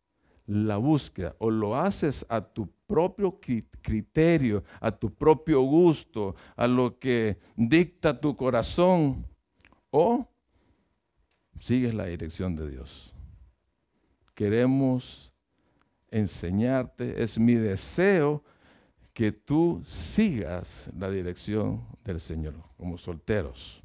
la 0.47 0.77
búsqueda 0.77 1.35
o 1.39 1.51
lo 1.51 1.77
haces 1.77 2.27
a 2.29 2.41
tu 2.41 2.69
propio 2.87 3.41
criterio, 3.83 4.63
a 4.81 4.91
tu 4.91 5.13
propio 5.13 5.63
gusto, 5.63 6.35
a 6.57 6.67
lo 6.67 6.99
que 6.99 7.39
dicta 7.57 8.21
tu 8.21 8.37
corazón, 8.37 9.27
o 9.91 10.29
sigues 11.59 11.95
la 11.95 12.07
dirección 12.07 12.57
de 12.57 12.71
Dios. 12.71 13.14
Queremos 14.35 15.33
enseñarte, 16.11 17.23
es 17.23 17.39
mi 17.39 17.55
deseo 17.55 18.43
que 19.13 19.31
tú 19.31 19.83
sigas 19.87 20.91
la 20.99 21.09
dirección 21.09 21.85
del 22.05 22.21
Señor 22.21 22.55
como 22.77 22.99
solteros. 22.99 23.83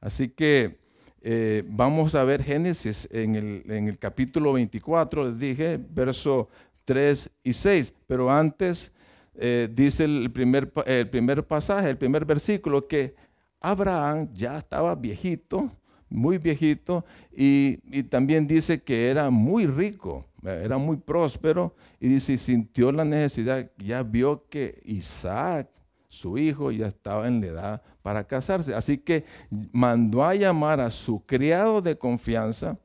Así 0.00 0.28
que 0.28 0.80
eh, 1.20 1.62
vamos 1.66 2.16
a 2.16 2.24
ver 2.24 2.42
Génesis 2.42 3.08
en 3.12 3.36
el, 3.36 3.98
capítulo 3.98 4.52
24, 4.52 5.30
les 5.30 5.38
dije, 5.38 5.78
verso 5.78 6.48
3 6.84 7.30
y 7.44 7.52
6. 7.52 7.94
Pero 8.08 8.30
antes 8.30 8.92
eh, 9.34 9.68
dice 9.72 10.04
el 10.04 10.30
primer, 10.32 10.72
el 10.84 11.08
primer 11.08 11.46
pasaje, 11.46 11.88
el 11.88 11.98
primer 11.98 12.24
versículo, 12.24 12.86
que 12.88 13.14
Abraham 13.60 14.28
ya 14.34 14.58
estaba 14.58 14.96
viejito, 14.96 15.70
muy 16.12 16.38
viejito, 16.38 17.04
y, 17.34 17.76
también 18.04 18.46
dice 18.46 18.82
que 18.82 19.08
era 19.08 19.30
muy 19.30 19.66
rico, 19.66 20.26
era 20.42 20.78
muy 20.78 20.96
próspero, 20.96 21.74
y 22.00 22.08
dice, 22.08 22.36
sintió 22.36 22.92
la 22.92 23.04
necesidad, 23.04 23.70
ya 23.78 24.02
vio 24.02 24.48
que 24.48 24.80
Isaac, 24.84 25.68
su 26.08 26.36
hijo, 26.36 26.70
ya 26.70 26.88
estaba 26.88 27.26
en 27.26 27.40
la 27.40 27.46
edad 27.46 27.82
para 28.02 28.26
casarse. 28.26 28.74
Así 28.74 28.98
que 28.98 29.24
mandó 29.72 30.22
a 30.22 30.34
llamar 30.34 30.78
a 30.80 30.90
su 30.90 31.24
criado 31.24 31.80
de 31.80 31.96
confianza 31.96 32.78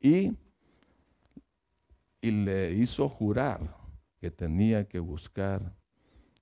y, 0.00 0.32
y 2.20 2.30
le 2.30 2.72
hizo 2.72 3.08
jurar 3.08 3.60
que 4.20 4.30
tenía 4.30 4.86
que 4.86 5.00
buscar 5.00 5.74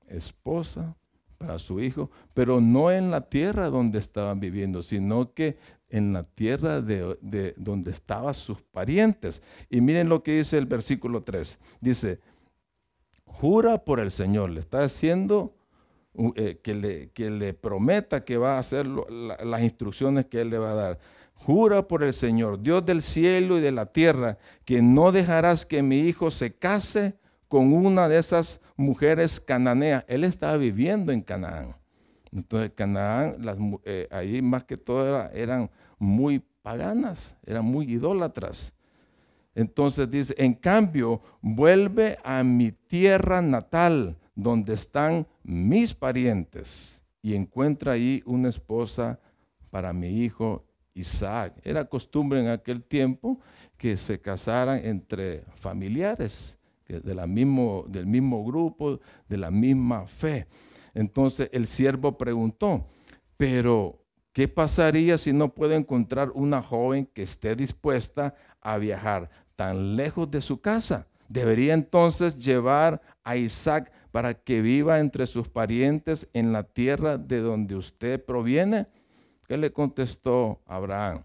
esposa 0.08 0.94
para 1.38 1.58
su 1.58 1.80
hijo, 1.80 2.10
pero 2.34 2.60
no 2.60 2.90
en 2.90 3.10
la 3.10 3.28
tierra 3.28 3.68
donde 3.68 3.98
estaban 3.98 4.40
viviendo, 4.40 4.82
sino 4.82 5.32
que 5.32 5.58
en 5.88 6.12
la 6.12 6.24
tierra 6.24 6.80
de, 6.80 7.54
donde 7.56 7.90
estaban 7.90 8.34
sus 8.34 8.60
parientes. 8.62 9.42
Y 9.70 9.80
miren 9.80 10.08
lo 10.08 10.22
que 10.22 10.38
dice 10.38 10.58
el 10.58 10.66
versículo 10.66 11.22
3. 11.22 11.58
Dice, 11.80 12.20
jura 13.24 13.84
por 13.84 14.00
el 14.00 14.10
Señor, 14.10 14.50
le 14.50 14.60
está 14.60 14.84
haciendo 14.84 15.54
eh, 16.34 16.60
que, 16.62 16.74
le, 16.74 17.10
que 17.10 17.30
le 17.30 17.54
prometa 17.54 18.24
que 18.24 18.36
va 18.36 18.56
a 18.56 18.58
hacer 18.58 18.86
las 18.86 19.62
instrucciones 19.62 20.26
que 20.26 20.40
él 20.40 20.50
le 20.50 20.58
va 20.58 20.72
a 20.72 20.74
dar. 20.74 20.98
Jura 21.34 21.86
por 21.86 22.02
el 22.02 22.14
Señor, 22.14 22.62
Dios 22.62 22.84
del 22.84 23.02
cielo 23.02 23.58
y 23.58 23.60
de 23.60 23.70
la 23.70 23.86
tierra, 23.86 24.38
que 24.64 24.80
no 24.80 25.12
dejarás 25.12 25.66
que 25.66 25.82
mi 25.82 26.00
hijo 26.00 26.30
se 26.30 26.54
case 26.54 27.14
con 27.48 27.72
una 27.72 28.08
de 28.08 28.18
esas 28.18 28.60
mujeres 28.76 29.38
cananeas. 29.38 30.04
Él 30.08 30.24
estaba 30.24 30.56
viviendo 30.56 31.12
en 31.12 31.20
Canaán. 31.20 31.76
Entonces, 32.32 32.72
Canaán, 32.74 33.36
eh, 33.84 34.08
ahí 34.10 34.42
más 34.42 34.64
que 34.64 34.76
todo 34.76 35.30
eran 35.30 35.70
muy 35.98 36.42
paganas, 36.62 37.36
eran 37.46 37.64
muy 37.64 37.90
idólatras. 37.90 38.74
Entonces 39.54 40.10
dice, 40.10 40.34
en 40.36 40.52
cambio, 40.52 41.20
vuelve 41.40 42.18
a 42.22 42.42
mi 42.42 42.72
tierra 42.72 43.40
natal 43.40 44.16
donde 44.34 44.74
están 44.74 45.26
mis 45.42 45.94
parientes 45.94 47.02
y 47.22 47.34
encuentra 47.34 47.92
ahí 47.92 48.22
una 48.26 48.48
esposa 48.48 49.18
para 49.70 49.92
mi 49.94 50.08
hijo 50.08 50.66
Isaac. 50.92 51.54
Era 51.64 51.86
costumbre 51.86 52.40
en 52.40 52.48
aquel 52.48 52.82
tiempo 52.82 53.40
que 53.76 53.96
se 53.96 54.20
casaran 54.20 54.84
entre 54.84 55.44
familiares 55.54 56.58
de 56.86 57.14
la 57.14 57.26
mismo, 57.26 57.84
del 57.88 58.06
mismo 58.06 58.44
grupo, 58.44 59.00
de 59.28 59.36
la 59.36 59.50
misma 59.50 60.06
fe. 60.06 60.46
Entonces 60.96 61.50
el 61.52 61.66
siervo 61.66 62.16
preguntó, 62.16 62.86
pero 63.36 64.02
¿qué 64.32 64.48
pasaría 64.48 65.18
si 65.18 65.30
no 65.30 65.52
puede 65.52 65.76
encontrar 65.76 66.30
una 66.34 66.62
joven 66.62 67.04
que 67.04 67.22
esté 67.22 67.54
dispuesta 67.54 68.34
a 68.62 68.78
viajar 68.78 69.28
tan 69.56 69.94
lejos 69.94 70.30
de 70.30 70.40
su 70.40 70.62
casa? 70.62 71.06
¿Debería 71.28 71.74
entonces 71.74 72.42
llevar 72.42 73.02
a 73.24 73.36
Isaac 73.36 73.92
para 74.10 74.32
que 74.32 74.62
viva 74.62 74.98
entre 74.98 75.26
sus 75.26 75.50
parientes 75.50 76.28
en 76.32 76.50
la 76.50 76.62
tierra 76.62 77.18
de 77.18 77.40
donde 77.40 77.76
usted 77.76 78.24
proviene? 78.24 78.86
¿Qué 79.46 79.58
le 79.58 79.70
contestó 79.70 80.62
Abraham? 80.64 81.24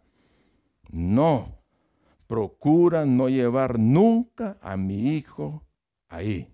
No, 0.90 1.60
procura 2.28 3.06
no 3.06 3.30
llevar 3.30 3.80
nunca 3.80 4.58
a 4.62 4.76
mi 4.76 5.16
hijo 5.16 5.64
ahí. 6.10 6.50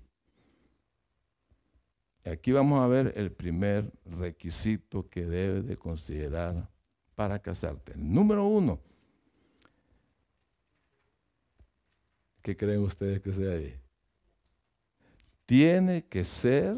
Aquí 2.31 2.51
vamos 2.51 2.81
a 2.81 2.87
ver 2.87 3.13
el 3.15 3.31
primer 3.31 3.91
requisito 4.05 5.09
que 5.09 5.25
debes 5.25 5.65
de 5.65 5.77
considerar 5.77 6.69
para 7.15 7.39
casarte. 7.39 7.93
Número 7.95 8.45
uno. 8.45 8.79
¿Qué 12.41 12.55
creen 12.55 12.81
ustedes 12.81 13.21
que 13.21 13.33
sea 13.33 13.51
ahí? 13.51 13.73
tiene 15.47 16.03
que 16.03 16.25
ser 16.25 16.77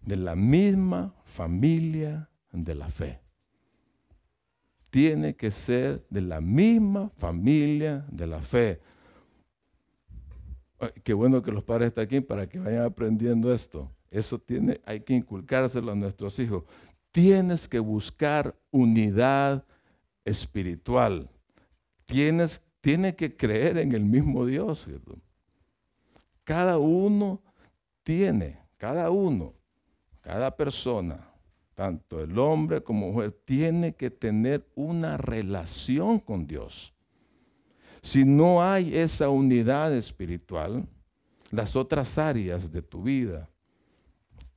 de 0.00 0.16
la 0.16 0.34
misma 0.34 1.14
familia 1.24 2.28
de 2.50 2.74
la 2.74 2.88
fe. 2.88 3.20
Tiene 4.88 5.36
que 5.36 5.50
ser 5.50 6.06
de 6.08 6.22
la 6.22 6.40
misma 6.40 7.10
familia 7.16 8.06
de 8.10 8.26
la 8.26 8.40
fe. 8.40 8.80
Qué 11.02 11.12
bueno 11.12 11.42
que 11.42 11.52
los 11.52 11.62
padres 11.64 11.88
están 11.88 12.04
aquí 12.04 12.20
para 12.22 12.48
que 12.48 12.58
vayan 12.58 12.84
aprendiendo 12.84 13.52
esto. 13.52 13.90
Eso 14.14 14.38
tiene, 14.38 14.80
hay 14.86 15.00
que 15.00 15.12
inculcárselo 15.12 15.90
a 15.90 15.96
nuestros 15.96 16.38
hijos. 16.38 16.62
Tienes 17.10 17.66
que 17.66 17.80
buscar 17.80 18.54
unidad 18.70 19.64
espiritual. 20.24 21.28
Tienes, 22.06 22.62
tiene 22.80 23.16
que 23.16 23.36
creer 23.36 23.76
en 23.76 23.90
el 23.90 24.04
mismo 24.04 24.46
Dios. 24.46 24.86
Cada 26.44 26.78
uno 26.78 27.42
tiene, 28.04 28.60
cada 28.76 29.10
uno, 29.10 29.52
cada 30.20 30.56
persona, 30.56 31.18
tanto 31.74 32.22
el 32.22 32.38
hombre 32.38 32.84
como 32.84 33.10
mujer, 33.10 33.32
tiene 33.32 33.96
que 33.96 34.10
tener 34.10 34.64
una 34.76 35.16
relación 35.16 36.20
con 36.20 36.46
Dios. 36.46 36.94
Si 38.00 38.24
no 38.24 38.62
hay 38.62 38.96
esa 38.96 39.28
unidad 39.28 39.92
espiritual, 39.92 40.86
las 41.50 41.74
otras 41.74 42.16
áreas 42.16 42.70
de 42.70 42.80
tu 42.80 43.02
vida, 43.02 43.48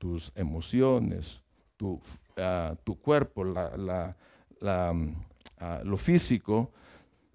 tus 0.08 0.32
emociones, 0.36 1.42
tu, 1.76 2.00
ah, 2.38 2.78
cuerpo, 3.02 3.44
mm, 3.44 3.58
ah, 4.62 5.82
lo 5.84 5.98
físico, 5.98 6.72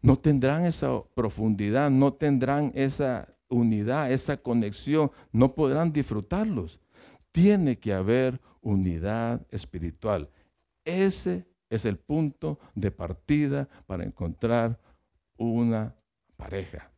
no 0.01 0.17
tendrán 0.17 0.65
esa 0.65 1.03
profundidad, 1.15 1.91
no 1.91 2.15
tendrán 2.15 2.73
esa 2.75 3.29
unidad, 3.51 4.11
esa 4.11 4.39
conexión, 4.39 5.11
no 5.33 5.55
podrán 5.55 5.93
disfrutarlos. 5.93 6.81
Tiene 7.31 7.79
que 7.79 7.93
haber 7.93 8.41
unidad 8.63 9.47
espiritual. 9.51 10.31
Ese 10.83 11.45
es 11.69 11.85
el 11.85 11.99
punto 11.99 12.59
de 12.75 12.91
partida 12.91 13.69
para 13.87 14.03
encontrar 14.03 14.79
una 15.37 15.95
pareja. 16.39 16.91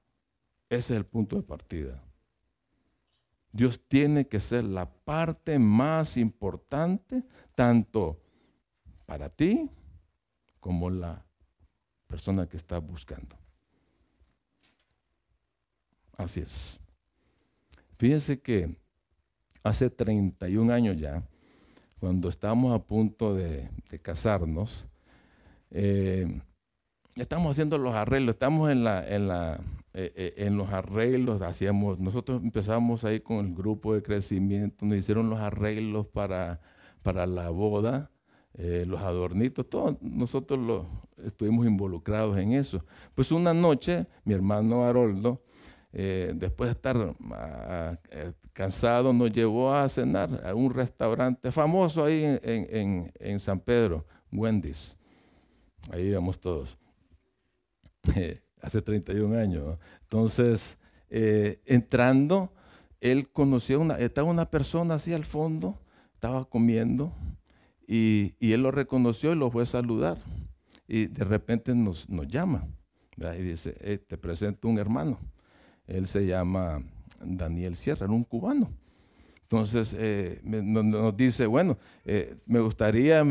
Ese 0.69 0.95
es 0.95 0.99
el 0.99 1.05
punto 1.05 1.35
de 1.35 1.43
partida. 1.43 2.01
Dios 3.55 3.81
tiene 3.87 4.27
que 4.27 4.41
ser 4.41 4.65
la 4.65 4.93
parte 4.93 5.61
más 5.61 6.17
importante, 6.17 7.23
tanto 7.55 8.21
para 9.07 9.29
ti 9.29 9.71
como 10.59 10.91
la 10.91 11.25
persona 12.09 12.49
que 12.49 12.57
está 12.57 12.81
buscando. 12.81 13.37
Así 16.17 16.41
es. 16.41 16.81
Fíjense 17.97 18.41
que 18.41 18.77
hace 19.63 19.89
31 19.89 20.73
años 20.73 20.97
ya, 20.99 21.23
cuando 22.01 22.29
estábamos 22.29 22.75
a 22.75 22.83
punto 22.83 23.37
de, 23.37 23.71
casarnos, 24.03 24.85
eh, 25.71 26.41
estamos 27.17 27.53
haciendo 27.53 27.79
los 27.79 27.95
arreglos, 27.95 28.35
estamos 28.35 28.71
en, 28.71 28.85
la, 28.85 29.07
en, 29.09 29.29
la, 29.29 29.61
eh, 29.93 30.13
eh, 30.17 30.35
en 30.39 30.57
los 30.57 30.71
arreglos, 30.71 31.43
hacíamos, 31.43 31.99
nosotros 31.99 32.43
empezamos 32.43 33.05
ahí 33.05 33.21
con 33.21 33.47
el 33.47 33.55
grupo 33.55 33.95
de 33.95 34.03
crecimiento, 34.03 34.85
nos 34.87 34.99
hicieron 34.99 35.31
los 35.31 35.41
arreglos 35.41 36.07
para, 36.07 36.61
para 37.03 37.27
la 37.27 37.51
boda, 37.51 38.11
los 38.57 39.01
adornitos, 39.01 39.69
todos 39.69 40.01
nosotros 40.01 40.61
los, 40.61 40.87
estuvimos 41.25 41.67
involucrados 41.67 42.39
en 42.39 42.53
eso. 42.53 42.85
Pues 43.15 43.33
una 43.33 43.53
noche, 43.53 44.07
mi 44.25 44.33
hermano 44.33 44.85
Haroldo, 44.85 45.43
eh, 45.97 46.33
después 46.35 46.69
de 46.69 46.73
estar 46.73 47.15
ah, 47.31 47.97
eh, 48.11 48.33
cansado, 48.53 49.13
nos 49.13 49.33
llevó 49.33 49.73
a 49.73 49.89
cenar 49.89 50.43
a 50.45 50.53
un 50.53 50.75
restaurante 50.75 51.53
famoso 51.53 52.05
ahí 52.05 52.25
en, 52.43 53.41
San 53.41 53.61
Pedro, 53.61 54.05
Wendy's. 54.33 54.97
Ahí 55.93 56.09
íbamos 56.09 56.41
todos, 56.41 56.77
hace 58.63 58.83
31 58.83 59.37
años. 59.37 59.79
Entonces, 60.03 60.79
eh, 61.11 61.61
entrando, 61.67 62.53
él 63.01 63.29
conoció, 63.31 63.81
una, 63.81 63.99
estaba 63.99 64.29
una 64.29 64.51
persona 64.51 64.95
así 64.95 65.13
al 65.13 65.25
fondo, 65.25 65.79
estaba 66.15 66.45
comiendo, 66.45 67.13
y, 67.87 68.35
él 68.41 68.63
lo 68.63 68.71
reconoció 68.71 69.33
y 69.33 69.37
lo 69.37 69.51
fue 69.51 69.65
a 69.65 69.67
saludar. 69.67 70.19
Y 70.87 71.07
de 71.07 71.25
repente 71.25 71.75
nos, 71.75 72.09
nos 72.09 72.29
llama 72.29 72.67
y 73.17 73.43
dice, 73.43 73.75
eh, 73.81 73.99
te 73.99 74.19
presento 74.19 74.69
un 74.69 74.79
hermano. 74.79 75.19
Él 75.87 76.07
se 76.07 76.27
llama 76.27 76.83
Daniel 77.23 77.77
Sierra, 77.77 78.07
era 78.07 78.15
un 78.15 78.25
cubano. 78.25 78.71
Entonces 79.43 79.95
eh, 79.99 80.41
nos, 80.43 81.17
dice, 81.17 81.47
bueno, 81.47 81.79
eh, 82.05 82.37
me 82.47 82.61
gustaría, 82.61 83.23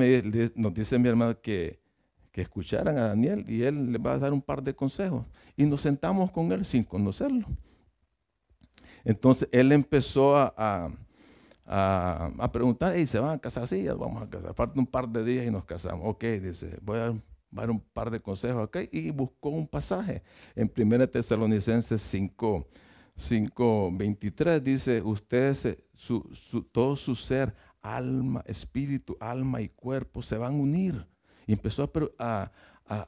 nos 0.55 0.73
dice 0.73 0.99
mi 0.99 1.09
hermano 1.09 1.39
que, 1.41 1.81
que 2.33 2.41
escucharan 2.41 2.97
a 2.97 3.09
Daniel 3.09 3.45
y 3.47 3.61
él 3.61 3.91
le 3.91 3.99
va 3.99 4.13
a 4.13 4.17
dar 4.17 4.33
un 4.33 4.41
par 4.41 4.63
de 4.63 4.75
consejos. 4.75 5.23
Y 5.55 5.65
nos 5.65 5.81
sentamos 5.81 6.31
con 6.31 6.51
él 6.51 6.65
sin 6.65 6.83
conocerlo. 6.83 7.47
Entonces 9.05 9.47
él 9.51 9.71
empezó 9.71 10.35
a, 10.35 10.91
a, 11.65 12.51
preguntar, 12.51 12.97
y 12.97 13.05
se 13.05 13.19
van 13.19 13.35
a 13.35 13.37
casar, 13.37 13.67
sí, 13.67 13.87
vamos 13.87 14.23
a 14.23 14.29
casar, 14.29 14.53
falta 14.55 14.79
un 14.79 14.87
par 14.87 15.07
de 15.07 15.23
días 15.23 15.45
y 15.45 15.51
nos 15.51 15.63
casamos. 15.63 16.07
Ok, 16.07 16.23
dice, 16.23 16.79
voy 16.81 16.97
a 16.97 17.13
dar 17.51 17.69
un 17.69 17.79
par 17.79 18.09
de 18.09 18.19
consejos, 18.19 18.63
ok, 18.63 18.77
y 18.91 19.11
buscó 19.11 19.49
un 19.49 19.67
pasaje 19.67 20.23
en 20.55 20.71
1 20.75 21.09
Tesalonicenses 21.09 22.01
5, 22.01 22.67
5, 23.15 23.91
23, 23.93 24.63
dice, 24.63 25.01
ustedes, 25.03 25.77
su, 25.93 26.67
todo 26.71 26.95
su 26.95 27.13
ser, 27.13 27.53
alma, 27.79 28.43
espíritu, 28.47 29.15
alma 29.19 29.61
y 29.61 29.69
cuerpo 29.69 30.23
se 30.23 30.37
van 30.37 30.53
a 30.53 30.57
unir. 30.57 31.12
Y 31.47 31.53
empezó 31.53 31.91
a, 32.19 32.51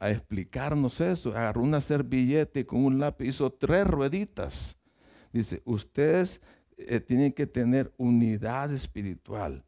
explicarnos 0.01 1.01
eso, 1.01 1.30
agarró 1.32 1.62
una 1.62 1.82
servilleta 1.82 2.60
y 2.60 2.63
con 2.63 2.84
un 2.84 3.00
lápiz 3.00 3.27
hizo 3.27 3.51
tres 3.51 3.86
rueditas. 3.86 4.77
Dice, 5.32 5.62
ustedes 5.65 6.42
eh, 6.77 7.00
tienen 7.00 7.34
que 7.34 7.46
tener 7.46 7.94
unidad 7.98 8.72
espiritual. 8.74 9.63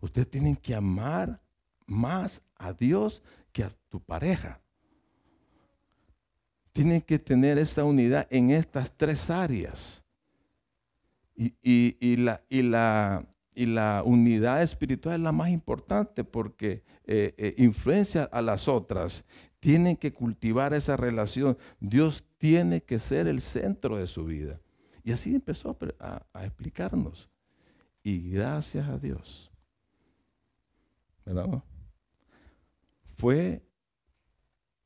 Ustedes 0.00 0.30
tienen 0.30 0.56
que 0.56 0.74
amar 0.74 1.40
más 1.86 2.42
a 2.56 2.72
Dios 2.72 3.22
que 3.52 3.64
a 3.64 3.70
tu 3.88 4.00
pareja. 4.00 4.60
Tienen 6.72 7.02
que 7.02 7.18
tener 7.18 7.58
esa 7.58 7.84
unidad 7.84 8.26
en 8.30 8.50
estas 8.50 8.90
tres 8.96 9.28
áreas. 9.28 10.04
Y, 11.34 12.16
la, 12.16 13.26
y 13.54 13.66
la, 13.66 14.02
unidad 14.04 14.62
espiritual 14.62 15.16
es 15.16 15.20
la 15.20 15.32
más 15.32 15.50
importante 15.50 16.24
porque 16.24 16.82
eh, 17.04 17.34
eh, 17.36 17.54
influencia 17.58 18.24
a 18.24 18.40
las 18.40 18.68
otras. 18.68 19.24
Tienen 19.60 19.96
que 19.96 20.12
cultivar 20.12 20.74
esa 20.74 20.96
relación. 20.96 21.56
Dios 21.78 22.24
tiene 22.38 22.82
que 22.82 22.98
ser 22.98 23.28
el 23.28 23.40
centro 23.40 23.96
de 23.96 24.06
su 24.06 24.24
vida. 24.24 24.60
Y 25.04 25.12
así 25.12 25.34
empezó 25.34 25.76
a, 26.00 26.24
explicarnos. 26.44 27.28
Y 28.02 28.30
gracias 28.30 28.88
a 28.88 28.98
Dios. 28.98 29.50
Fue, 33.16 33.62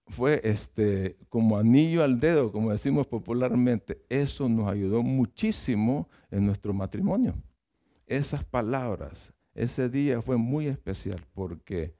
fue 0.08 0.40
este, 0.44 1.16
como 1.28 1.56
anillo 1.56 2.02
al 2.02 2.20
dedo, 2.20 2.52
como 2.52 2.73
decimos 2.73 3.06
popularmente. 3.06 4.04
Eso 4.08 4.49
nos 4.49 4.68
ayudó 4.68 5.02
muchísimo 5.02 6.08
en 6.30 6.44
nuestro 6.44 6.75
matrimonio. 6.75 7.35
Esas 8.06 8.44
palabras, 8.44 9.32
ese 9.54 9.88
día 9.88 10.22
fue 10.22 10.36
muy 10.36 10.66
especial 10.68 11.25
porque 11.34 11.94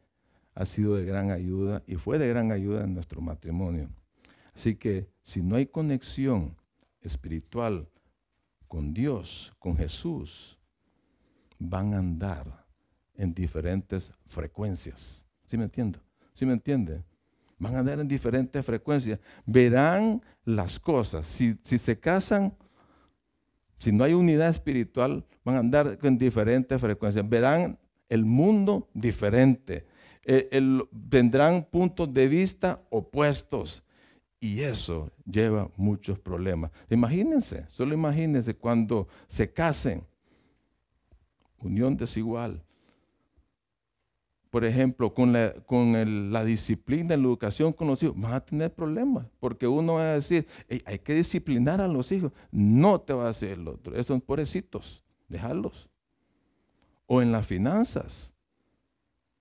ha 0.55 0.65
sido 0.65 0.95
de 0.95 1.05
gran 1.05 1.31
ayuda 1.31 1.83
y 1.87 1.97
fue 1.97 2.19
de 2.19 2.29
gran 2.29 2.53
ayuda 2.53 2.85
en 2.85 2.95
nuestro 2.95 3.21
matrimonio. 3.21 3.91
Así 4.55 4.77
que 4.77 5.09
si 5.21 5.43
no 5.43 5.57
hay 5.57 5.67
conexión 5.67 6.57
espiritual 7.01 7.89
con 8.67 8.95
Dios, 8.95 9.55
con 9.59 9.77
Jesús, 9.77 10.59
van 11.59 11.95
a 11.95 11.99
andar 11.99 12.67
en 13.15 13.35
diferentes 13.35 14.13
frecuencias. 14.27 15.27
¿Sí 15.47 15.57
me 15.57 15.65
entiendo? 15.65 16.01
¿Sí 16.33 16.47
me 16.47 16.53
entiende? 16.53 17.05
Van 17.59 17.75
a 17.75 17.79
andar 17.81 18.01
en 18.01 18.09
diferentes 18.09 18.65
frecuencias. 18.65 19.19
Verán 19.47 20.23
las 20.45 20.79
cosas. 20.79 21.27
Si, 21.27 21.57
se 21.63 21.99
casan, 21.99 22.57
si 23.79 23.93
no 23.93 24.05
hay 24.05 24.15
unidad 24.15 24.49
espiritual, 24.49 25.25
van 25.45 25.57
a 25.57 25.61
andar 25.61 25.99
en 26.03 26.19
diferentes 26.19 26.81
frecuencias. 26.81 27.29
Verán 27.29 27.79
el 28.09 28.25
mundo 28.25 28.89
diferente. 28.95 29.87
vendrán 30.91 31.65
puntos 31.65 32.13
de 32.13 32.29
vista 32.29 32.81
opuestos. 32.91 33.83
Y 34.39 34.61
eso 34.61 35.11
lleva 35.25 35.71
muchos 35.77 36.19
problemas. 36.19 36.71
Imagínense, 36.91 37.65
solo 37.69 37.95
imagínense 37.95 38.55
cuando 38.55 39.09
se 39.27 39.53
casen, 39.53 40.05
unión 41.59 41.97
desigual. 41.97 42.63
Por 44.57 44.65
ejemplo, 44.65 45.13
con 45.13 45.35
la, 45.35 45.53
con 45.67 46.33
la 46.33 46.43
disciplina 46.43 47.15
la 47.15 47.23
educación 47.25 47.75
con 47.75 47.89
los 47.89 48.03
hijos, 48.03 48.19
van 48.19 48.33
a 48.33 48.41
tener 48.41 48.73
problemas, 48.73 49.27
porque 49.39 49.69
uno 49.69 49.97
va 49.97 50.13
a 50.13 50.15
decir, 50.15 50.47
hay 50.87 50.99
que 50.99 51.13
disciplinar 51.13 51.79
a 51.83 51.87
los 51.87 52.11
hijos. 52.11 52.33
No 52.51 52.99
te 52.99 53.13
va 53.13 53.27
a 53.27 53.29
hacer 53.29 53.51
el 53.51 53.69
otro, 53.69 53.93
esos 53.93 54.07
son 54.07 54.23
pobrecitos, 54.23 55.05
déjalos. 55.29 55.91
O 57.05 57.21
en 57.21 57.33
las 57.33 57.47
finanzas, 57.47 58.33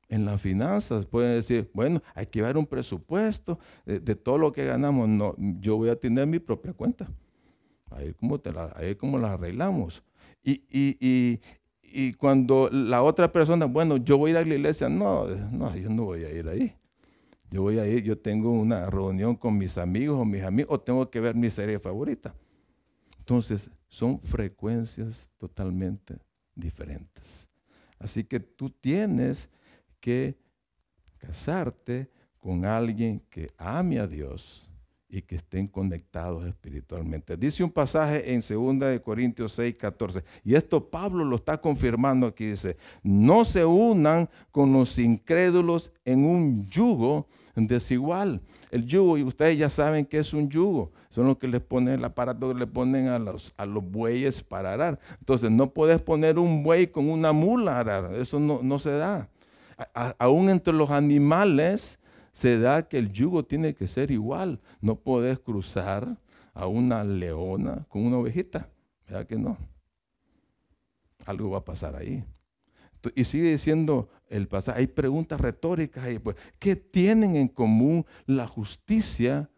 en 0.10 0.26
las 0.26 0.42
finanzas. 0.42 1.06
Pueden 1.06 1.36
decir, 1.36 1.72
bueno, 1.74 2.04
hay 2.14 2.26
que 2.26 2.42
ver 2.42 2.58
un 2.58 2.66
presupuesto 2.66 3.58
de, 3.86 4.16
todo 4.16 4.38
lo 4.38 4.52
que 4.52 4.66
ganamos. 4.66 5.08
No, 5.08 5.34
yo 5.38 5.78
voy 5.78 5.92
a 5.92 5.96
tener 5.96 6.28
mi 6.28 6.40
propia 6.40 6.74
cuenta. 6.74 7.10
Ahí 7.90 8.14
como, 8.16 8.38
te 8.38 8.52
la, 8.52 8.76
como 9.00 9.18
la 9.18 9.36
arreglamos. 9.36 10.04
Y, 10.44 10.62
y, 10.70 10.98
y, 11.00 11.40
cuando 12.14 12.70
la 12.72 13.04
otra 13.04 13.32
persona, 13.32 13.66
bueno, 13.66 13.98
yo 13.98 14.18
voy 14.18 14.32
a 14.32 14.32
ir 14.32 14.38
a 14.38 14.46
la 14.46 14.54
iglesia, 14.56 14.90
no, 14.90 15.28
no, 15.28 15.76
yo 15.76 15.90
no 15.90 16.04
voy 16.04 16.26
a 16.26 16.32
ir 16.32 16.48
ahí. 16.50 16.76
Yo 17.50 17.62
voy 17.62 17.80
a 17.80 17.88
ir, 17.88 18.04
yo 18.04 18.18
tengo 18.18 18.52
una 18.52 18.90
reunión 18.90 19.36
con 19.36 19.58
mis 19.58 19.78
amigos 19.78 20.20
o 20.20 20.26
mis 20.26 20.44
amigos, 20.44 20.74
o 20.74 20.80
tengo 20.80 21.10
que 21.10 21.20
ver 21.20 21.36
mi 21.36 21.50
serie 21.50 21.80
favorita. 21.80 22.36
Entonces, 23.20 23.70
son 23.88 24.20
frecuencias 24.20 25.30
totalmente 25.38 26.18
diferentes. 26.54 27.48
Así 27.98 28.24
que 28.24 28.40
tú 28.40 28.70
tienes 28.70 29.50
que 30.00 30.38
casarte 31.18 32.10
con 32.38 32.66
alguien 32.66 33.22
que 33.30 33.50
ame 33.58 34.00
a 34.00 34.08
Dios 34.08 34.70
y 35.08 35.22
que 35.22 35.36
estén 35.36 35.68
conectados 35.68 36.46
espiritualmente. 36.46 37.38
Dice 37.38 37.64
un 37.64 37.72
pasaje 37.72 38.34
en 38.34 38.42
2 38.42 39.00
Corintios 39.02 39.54
6, 39.54 39.76
14, 39.76 40.24
y 40.44 40.56
esto 40.56 40.90
Pablo 40.90 41.24
lo 41.24 41.36
está 41.36 41.60
confirmando 41.60 42.28
aquí, 42.28 42.48
dice, 42.48 42.78
no 43.04 43.46
se 43.46 43.64
unan 43.66 44.30
con 44.52 44.74
los 44.74 44.98
incrédulos 44.98 45.92
en 46.04 46.26
un 46.26 46.68
yugo 46.70 47.28
desigual. 47.56 48.42
El 48.72 48.86
yugo, 48.86 49.18
y 49.18 49.24
ustedes 49.24 49.58
ya 49.58 49.70
saben 49.70 50.06
que 50.06 50.18
es 50.18 50.34
un 50.34 50.50
yugo, 50.50 50.92
son 51.10 51.28
los 51.28 51.38
que 51.38 51.48
les 51.48 51.62
ponen 51.62 51.96
el 51.96 52.06
aparato 52.06 52.50
que 52.50 52.60
le 52.60 52.68
ponen 52.68 53.08
a 53.08 53.20
los, 53.20 53.54
a 53.58 53.66
los 53.66 53.84
bueyes 53.84 54.42
para 54.44 54.74
arar. 54.74 55.00
Entonces 55.20 55.52
no 55.52 55.70
puedes 55.70 56.02
poner 56.02 56.40
un 56.40 56.64
buey 56.64 56.88
con 56.88 57.10
una 57.10 57.32
mula 57.32 57.80
arar, 57.80 58.14
eso 58.16 58.40
no, 58.40 58.62
no 58.62 58.80
se 58.80 58.92
da 58.92 59.30
aún 60.20 60.50
entre 60.50 60.74
los 60.74 60.90
animales 60.90 62.00
se 62.36 62.60
da 62.60 62.86
que 62.90 62.98
el 62.98 63.14
yugo 63.14 63.46
tiene 63.46 63.74
que 63.76 63.88
ser 63.88 64.12
igual. 64.12 64.60
No 64.82 65.00
puedes 65.00 65.40
cruzar 65.40 66.18
a 66.54 66.68
una 66.68 67.02
leona 67.06 67.86
con 67.88 68.06
una 68.06 68.18
ovejita. 68.18 68.70
¿Verdad 69.08 69.26
que 69.26 69.38
no? 69.38 69.58
Algo 71.26 71.52
va 71.52 71.60
a 71.60 71.64
pasar 71.64 71.96
ahí. 71.96 72.26
Y 73.16 73.24
sigue 73.24 73.52
diciendo 73.52 74.10
el 74.28 74.50
pasaje, 74.50 74.82
hay 74.82 74.88
preguntas 74.88 75.40
retóricas 75.40 76.04
ahí, 76.04 76.20
pues, 76.20 76.36
¿qué 76.60 76.76
tienen 76.76 77.38
en 77.38 77.48
común 77.48 78.06
la 78.26 78.48
justicia 78.48 79.50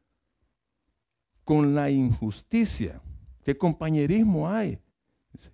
con 1.44 1.74
la 1.74 1.90
injusticia? 1.90 3.02
¿Qué 3.44 3.58
compañerismo 3.58 4.48
hay? 4.48 4.78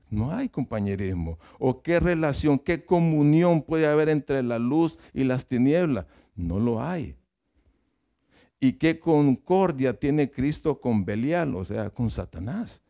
No 0.09 0.31
hay 0.31 0.49
compañerismo. 0.49 1.37
¿O 1.57 1.81
qué 1.81 2.01
relación, 2.01 2.59
qué 2.59 2.83
comunión 2.83 3.61
puede 3.61 3.87
haber 3.87 4.09
entre 4.09 4.43
la 4.43 4.59
luz 4.59 4.97
y 5.13 5.23
las 5.23 5.45
tinieblas? 5.45 6.05
No 6.35 6.59
lo 6.59 6.81
hay. 6.81 7.15
¿Y 8.59 8.73
qué 8.73 8.99
concordia 8.99 9.99
tiene 9.99 10.31
Cristo 10.31 10.79
con 10.79 11.03
Belial, 11.03 11.55
o 11.55 11.65
sea, 11.65 11.89
con 11.89 12.09
Satanás? 12.09 12.81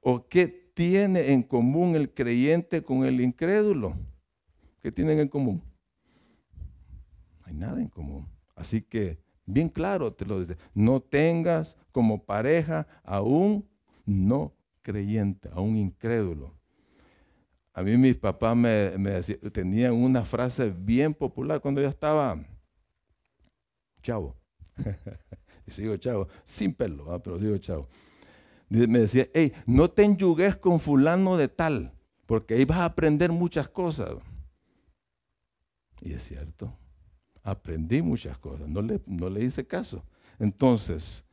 ¿O 0.00 0.26
qué 0.26 0.48
tiene 0.74 1.32
en 1.32 1.42
común 1.42 1.94
el 1.94 2.12
creyente 2.12 2.82
con 2.82 3.04
el 3.04 3.20
incrédulo? 3.20 3.94
¿Qué 4.80 4.90
tienen 4.90 5.20
en 5.20 5.28
común? 5.28 5.62
No 7.40 7.46
hay 7.46 7.54
nada 7.54 7.80
en 7.80 7.88
común. 7.88 8.28
Así 8.56 8.82
que, 8.82 9.20
bien 9.46 9.68
claro 9.68 10.12
te 10.12 10.24
lo 10.24 10.40
dice, 10.40 10.56
no 10.74 11.00
tengas 11.00 11.76
como 11.92 12.24
pareja 12.24 12.88
a 13.04 13.22
un 13.22 13.68
no 14.04 14.52
creyente, 14.82 15.48
a 15.52 15.60
un 15.60 15.76
incrédulo. 15.76 16.52
A 17.74 17.82
mí 17.82 17.96
mis 17.96 18.16
papás 18.16 18.56
me, 18.56 18.90
tenían 19.52 19.92
una 19.92 20.22
frase 20.24 20.70
bien 20.70 21.14
popular 21.14 21.60
cuando 21.60 21.80
yo 21.80 21.88
estaba 21.88 22.38
chavo. 24.02 24.36
y 25.66 25.70
sigo 25.70 25.96
chavo, 25.96 26.28
sin 26.44 26.74
pelo, 26.74 27.20
pero 27.22 27.38
digo 27.38 27.56
chavo. 27.58 27.88
me 28.68 29.00
decía, 29.00 29.28
hey, 29.32 29.52
no 29.66 29.90
te 29.90 30.02
enyugues 30.02 30.56
con 30.56 30.80
fulano 30.80 31.36
de 31.36 31.48
tal, 31.48 31.92
porque 32.26 32.54
ahí 32.54 32.64
vas 32.64 32.78
a 32.78 32.86
aprender 32.86 33.32
muchas 33.32 33.68
cosas. 33.68 34.16
Y 36.00 36.12
es 36.12 36.22
cierto, 36.22 36.76
aprendí 37.42 38.02
muchas 38.02 38.36
cosas, 38.38 38.68
no 38.68 38.82
le, 38.82 39.00
no 39.06 39.30
le 39.30 39.44
hice 39.44 39.66
caso. 39.66 40.04
Entonces, 40.38 41.24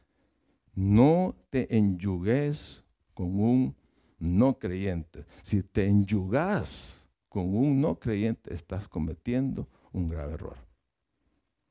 no 0.76 1.36
te 1.50 1.76
enyugues 1.76 2.84
con 3.14 3.40
un 3.40 3.76
no 4.20 4.60
creyente. 4.60 5.26
Si 5.42 5.64
te 5.64 5.88
enyugas 5.88 7.10
con 7.28 7.56
un 7.56 7.82
no 7.82 8.00
creyente, 8.00 8.54
estás 8.54 8.88
cometiendo 8.88 9.68
un 9.92 10.10
grave 10.10 10.34
error. 10.34 10.69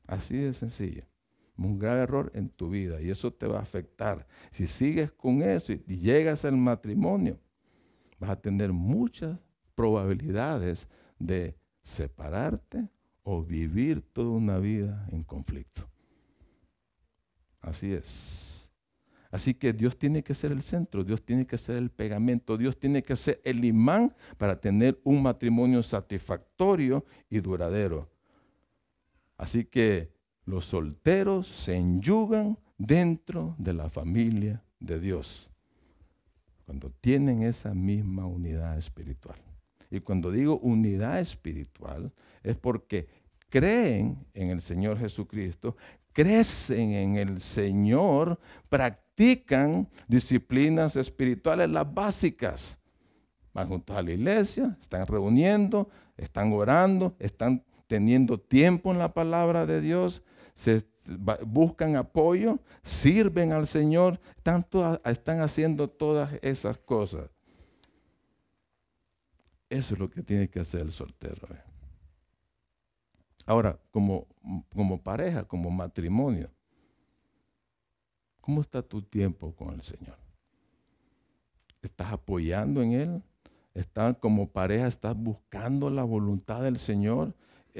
Así 0.08 0.38
de 0.38 0.54
sencillo. 0.54 1.04
Un 1.56 1.78
grave 1.78 2.02
error 2.02 2.32
en 2.34 2.48
tu 2.48 2.70
vida 2.70 3.00
y 3.00 3.10
eso 3.10 3.32
te 3.32 3.46
va 3.46 3.58
a 3.58 3.62
afectar. 3.62 4.26
Si 4.50 4.66
sigues 4.66 5.12
con 5.12 5.42
eso 5.42 5.72
y 5.72 5.98
llegas 5.98 6.44
al 6.44 6.56
matrimonio, 6.56 7.38
vas 8.18 8.30
a 8.30 8.40
tener 8.40 8.72
muchas 8.72 9.38
probabilidades 9.74 10.88
de 11.18 11.56
separarte 11.82 12.88
o 13.22 13.42
vivir 13.42 14.00
toda 14.00 14.30
una 14.30 14.58
vida 14.58 15.06
en 15.12 15.22
conflicto. 15.24 15.88
Así 17.60 17.92
es. 17.92 18.72
Así 19.30 19.52
que 19.52 19.74
Dios 19.74 19.98
tiene 19.98 20.22
que 20.22 20.32
ser 20.32 20.52
el 20.52 20.62
centro, 20.62 21.04
Dios 21.04 21.22
tiene 21.22 21.46
que 21.46 21.58
ser 21.58 21.76
el 21.76 21.90
pegamento, 21.90 22.56
Dios 22.56 22.78
tiene 22.78 23.02
que 23.02 23.14
ser 23.14 23.42
el 23.44 23.62
imán 23.62 24.14
para 24.38 24.58
tener 24.58 24.98
un 25.04 25.22
matrimonio 25.22 25.82
satisfactorio 25.82 27.04
y 27.28 27.40
duradero. 27.40 28.08
Así 29.38 29.64
que 29.64 30.12
los 30.44 30.66
solteros 30.66 31.46
se 31.46 31.76
enyugan 31.76 32.58
dentro 32.76 33.54
de 33.58 33.72
la 33.72 33.88
familia 33.88 34.62
de 34.80 35.00
Dios, 35.00 35.50
cuando 36.66 36.90
tienen 36.90 37.42
esa 37.42 37.72
misma 37.72 38.26
unidad 38.26 38.76
espiritual. 38.76 39.38
Y 39.90 40.00
cuando 40.00 40.30
digo 40.30 40.58
unidad 40.58 41.18
espiritual 41.18 42.12
es 42.42 42.56
porque 42.56 43.08
creen 43.48 44.26
en 44.34 44.50
el 44.50 44.60
Señor 44.60 44.98
Jesucristo, 44.98 45.76
crecen 46.12 46.90
en 46.90 47.16
el 47.16 47.40
Señor, 47.40 48.38
practican 48.68 49.88
disciplinas 50.06 50.96
espirituales, 50.96 51.70
las 51.70 51.92
básicas. 51.92 52.80
Van 53.54 53.68
juntos 53.68 53.96
a 53.96 54.02
la 54.02 54.12
iglesia, 54.12 54.76
están 54.80 55.06
reuniendo, 55.06 55.88
están 56.16 56.52
orando, 56.52 57.16
están 57.18 57.64
teniendo 57.88 58.38
tiempo 58.38 58.92
en 58.92 58.98
la 58.98 59.12
palabra 59.12 59.66
de 59.66 59.80
Dios, 59.80 60.22
se 60.54 60.86
buscan 61.44 61.96
apoyo, 61.96 62.60
sirven 62.84 63.52
al 63.52 63.66
Señor, 63.66 64.20
tanto 64.42 65.00
están 65.04 65.40
haciendo 65.40 65.88
todas 65.88 66.38
esas 66.42 66.78
cosas. 66.78 67.30
Eso 69.70 69.94
es 69.94 70.00
lo 70.00 70.08
que 70.08 70.22
tiene 70.22 70.48
que 70.48 70.60
hacer 70.60 70.82
el 70.82 70.92
soltero. 70.92 71.48
Eh. 71.50 71.62
Ahora, 73.46 73.78
como, 73.90 74.26
como 74.74 75.02
pareja, 75.02 75.44
como 75.44 75.70
matrimonio, 75.70 76.50
¿cómo 78.40 78.60
está 78.60 78.82
tu 78.82 79.02
tiempo 79.02 79.54
con 79.54 79.74
el 79.74 79.82
Señor? 79.82 80.16
¿Estás 81.80 82.12
apoyando 82.12 82.82
en 82.82 82.92
Él? 82.92 83.22
¿Estás 83.72 84.16
como 84.18 84.48
pareja, 84.48 84.86
estás 84.86 85.16
buscando 85.16 85.88
la 85.88 86.02
voluntad 86.02 86.62
del 86.62 86.78
Señor 86.78 87.34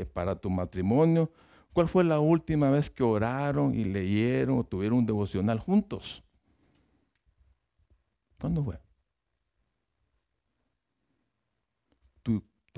para 0.06 0.34
tu 0.34 0.50
matrimonio? 0.50 1.30
¿Cuál 1.72 1.88
fue 1.88 2.04
la 2.04 2.20
última 2.20 2.70
vez 2.70 2.90
que 2.90 3.02
oraron 3.02 3.74
y 3.74 3.84
leyeron 3.84 4.58
o 4.58 4.64
tuvieron 4.64 4.98
un 4.98 5.06
devocional 5.06 5.58
juntos? 5.58 6.22
¿Cuándo 8.38 8.64
fue? 8.64 8.78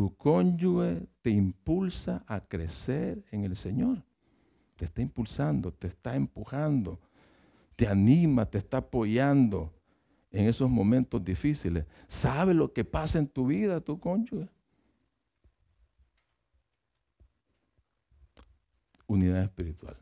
tu 0.01 0.17
cónyuge 0.17 1.07
te 1.21 1.29
impulsa 1.29 2.25
a 2.27 2.41
crecer 2.41 3.23
en 3.33 3.45
el 3.45 3.55
Señor. 3.55 4.03
Te 4.77 4.87
está 4.87 5.03
impulsando, 5.03 5.75
te 5.75 5.89
está 5.89 6.17
empujando, 6.17 6.99
te 7.77 7.87
anima, 7.87 8.47
te 8.47 8.57
está 8.57 8.79
apoyando 8.79 9.75
en 10.31 10.49
esos 10.49 10.71
momentos 10.71 11.23
difíciles. 11.23 11.85
¿Sabe 12.09 12.55
lo 12.55 12.73
que 12.73 12.83
pasa 12.83 13.19
en 13.19 13.27
tu 13.27 13.49
vida, 13.49 13.79
tu 13.83 14.01
cónyuge? 14.01 14.49
Unidad 19.11 19.43
espiritual. 19.43 19.97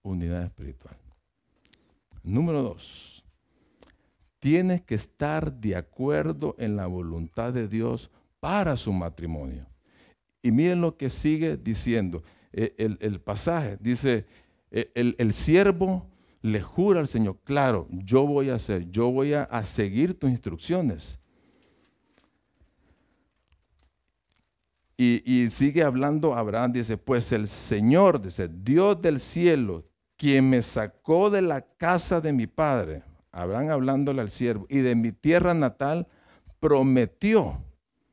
Unidad 0.00 0.44
espiritual. 0.44 0.96
Número 2.22 2.62
dos. 2.62 3.24
Tienes 4.38 4.80
que 4.82 4.94
estar 4.94 5.52
de 5.52 5.74
acuerdo 5.74 6.54
en 6.56 6.76
la 6.76 6.86
voluntad 6.86 7.52
de 7.52 7.66
Dios 7.66 8.12
para 8.38 8.76
su 8.76 8.92
matrimonio. 8.92 9.66
Y 10.40 10.52
miren 10.52 10.80
lo 10.80 10.96
que 10.96 11.10
sigue 11.10 11.56
diciendo 11.56 12.22
e, 12.52 12.76
el, 12.78 13.20
pasaje. 13.20 13.76
Dice, 13.80 14.24
e, 14.70 14.88
el, 14.94 15.32
siervo 15.32 16.06
le 16.40 16.62
jura 16.62 17.00
al 17.00 17.08
Señor, 17.08 17.38
claro, 17.42 17.88
yo 17.90 18.24
voy 18.24 18.50
a 18.50 18.54
hacer, 18.54 18.88
yo 18.88 19.10
voy 19.10 19.32
a, 19.32 19.42
a 19.42 19.64
seguir 19.64 20.14
tus 20.14 20.30
instrucciones. 20.30 21.18
Y, 25.00 25.48
sigue 25.52 25.84
hablando 25.84 26.34
Abraham, 26.34 26.72
dice, 26.72 26.96
pues 26.96 27.30
el 27.30 27.46
Señor, 27.46 28.20
dice, 28.20 28.48
Dios 28.48 29.00
del 29.00 29.20
cielo, 29.20 29.84
quien 30.16 30.50
me 30.50 30.60
sacó 30.60 31.30
de 31.30 31.40
la 31.40 31.60
casa 31.60 32.20
de 32.20 32.32
mi 32.32 32.48
padre, 32.48 33.04
Abraham 33.30 33.70
hablándole 33.70 34.20
al 34.22 34.30
siervo, 34.30 34.66
y 34.68 34.78
de 34.78 34.96
mi 34.96 35.12
tierra 35.12 35.54
natal, 35.54 36.08
prometió 36.58 37.62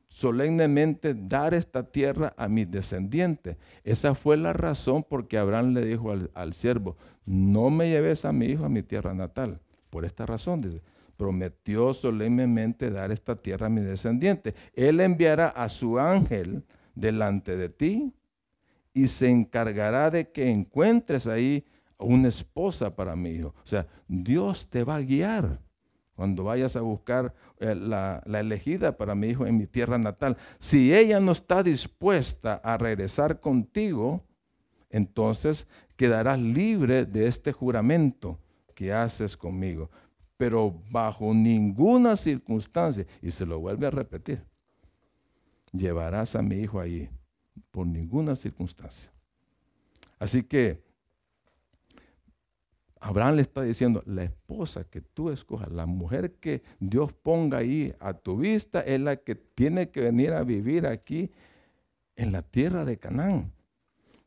solemnemente 0.06 1.12
dar 1.12 1.54
esta 1.54 1.82
tierra 1.82 2.32
a 2.36 2.46
mis 2.46 2.70
descendientes. 2.70 3.56
Esa 3.82 4.14
fue 4.14 4.36
la 4.36 4.52
razón 4.52 5.02
por 5.02 5.26
que 5.26 5.38
Abraham 5.38 5.74
le 5.74 5.84
dijo 5.84 6.12
al, 6.12 6.52
siervo, 6.54 6.96
no 7.24 7.68
me 7.68 7.90
lleves 7.90 8.24
a 8.24 8.32
mi 8.32 8.46
hijo 8.46 8.64
a 8.64 8.68
mi 8.68 8.84
tierra 8.84 9.12
natal. 9.12 9.60
Por 9.90 10.04
esta 10.04 10.24
razón, 10.24 10.60
dice, 10.60 10.82
prometió 11.16 11.94
solemnemente 11.94 12.90
dar 12.90 13.10
esta 13.10 13.36
tierra 13.36 13.66
a 13.66 13.70
mis 13.70 13.84
descendientes. 13.84 14.54
Él 14.74 15.00
enviará 15.00 15.48
a 15.48 15.68
su 15.68 15.98
ángel 15.98 16.64
delante 16.94 17.56
de 17.56 17.68
ti 17.68 18.14
y 18.92 19.08
se 19.08 19.28
encargará 19.28 20.10
de 20.10 20.30
que 20.30 20.50
encuentres 20.50 21.26
ahí 21.26 21.64
una 21.98 22.28
esposa 22.28 22.94
para 22.94 23.16
mi 23.16 23.30
hijo. 23.30 23.48
O 23.48 23.66
sea, 23.66 23.86
Dios 24.08 24.68
te 24.68 24.84
va 24.84 24.96
a 24.96 25.02
guiar 25.02 25.60
cuando 26.16 26.44
vayas 26.44 26.76
a 26.76 26.80
buscar 26.80 27.34
eh, 27.60 27.74
la, 27.74 28.22
elegida 28.26 28.96
para 28.96 29.14
mi 29.14 29.28
hijo 29.28 29.46
en 29.46 29.58
mi 29.58 29.66
tierra 29.66 29.98
natal. 29.98 30.36
Si 30.58 30.94
ella 30.94 31.20
no 31.20 31.32
está 31.32 31.62
dispuesta 31.62 32.54
a 32.64 32.78
regresar 32.78 33.40
contigo, 33.40 34.24
entonces 34.90 35.68
quedarás 35.94 36.38
libre 36.38 37.04
de 37.04 37.26
este 37.26 37.52
juramento 37.52 38.40
que 38.74 38.92
haces 38.92 39.36
conmigo. 39.36 39.90
Pero 40.36 40.82
bajo 40.90 41.32
ninguna 41.32 42.16
circunstancia, 42.16 43.06
y 43.22 43.30
se 43.30 43.46
lo 43.46 43.58
vuelve 43.58 43.86
a 43.86 43.90
repetir, 43.90 44.42
llevarás 45.72 46.36
a 46.36 46.42
mi 46.42 46.56
hijo 46.56 46.80
allí, 46.80 47.08
por 47.70 47.86
ninguna 47.86 48.36
circunstancia. 48.36 49.10
Así 50.18 50.42
que 50.42 50.84
Abraham 53.00 53.36
le 53.36 53.42
está 53.42 53.62
diciendo, 53.62 54.02
la 54.06 54.24
esposa 54.24 54.84
que 54.84 55.00
tú 55.00 55.30
escojas, 55.30 55.70
la 55.70 55.86
mujer 55.86 56.34
que 56.34 56.62
Dios 56.80 57.12
ponga 57.12 57.58
ahí 57.58 57.92
a 58.00 58.14
tu 58.14 58.36
vista, 58.36 58.80
es 58.80 59.00
la 59.00 59.16
que 59.16 59.34
tiene 59.34 59.90
que 59.90 60.00
venir 60.00 60.32
a 60.32 60.42
vivir 60.42 60.86
aquí 60.86 61.30
en 62.16 62.32
la 62.32 62.42
tierra 62.42 62.84
de 62.84 62.98
Canaán. 62.98 63.52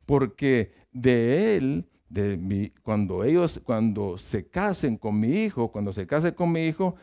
Porque 0.05 0.71
de 0.91 1.57
él, 1.57 1.89
de 2.09 2.73
cuando 2.83 3.23
ellos, 3.23 3.61
cuando 3.63 4.17
se 4.17 4.47
casen 4.47 4.97
con 4.97 5.19
mi 5.19 5.43
hijo, 5.43 5.71
cuando 5.71 5.91
se 5.93 6.07
case 6.07 6.33
con 6.33 6.51
mi 6.51 6.65
hijo, 6.65 6.95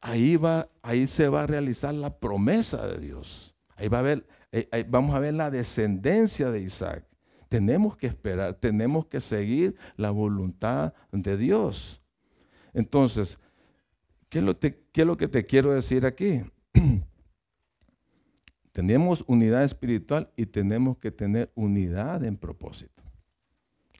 ahí, 0.00 0.36
va, 0.36 0.68
ahí 0.82 1.06
se 1.06 1.28
va 1.28 1.44
a 1.44 1.46
realizar 1.46 1.94
la 1.94 2.18
promesa 2.18 2.86
de 2.86 2.98
Dios. 2.98 3.54
Ahí 3.76 3.88
va 3.88 4.00
a 4.00 4.02
ver, 4.02 4.26
eh, 4.52 4.84
vamos 4.88 5.14
a 5.14 5.20
ver 5.20 5.34
la 5.34 5.50
descendencia 5.50 6.50
de 6.50 6.60
Isaac. 6.60 7.04
Tenemos 7.48 7.96
que 7.96 8.08
esperar, 8.08 8.54
tenemos 8.54 9.06
que 9.06 9.20
seguir 9.20 9.76
la 9.96 10.10
voluntad 10.10 10.94
de 11.12 11.36
Dios. 11.36 12.02
Entonces, 12.72 13.38
¿qué 14.28 14.38
es 14.38 14.44
lo, 14.44 14.56
lo 15.04 15.16
que 15.16 15.28
te 15.28 15.44
quiero 15.44 15.72
decir 15.72 16.04
aquí? 16.04 16.42
tenemos 18.72 19.24
unidad 19.28 19.64
espiritual 19.64 20.30
y 20.36 20.46
tenemos 20.46 20.98
que 20.98 21.12
tener 21.12 21.52
unidad 21.54 22.24
en 22.24 22.36
propósito. 22.36 22.95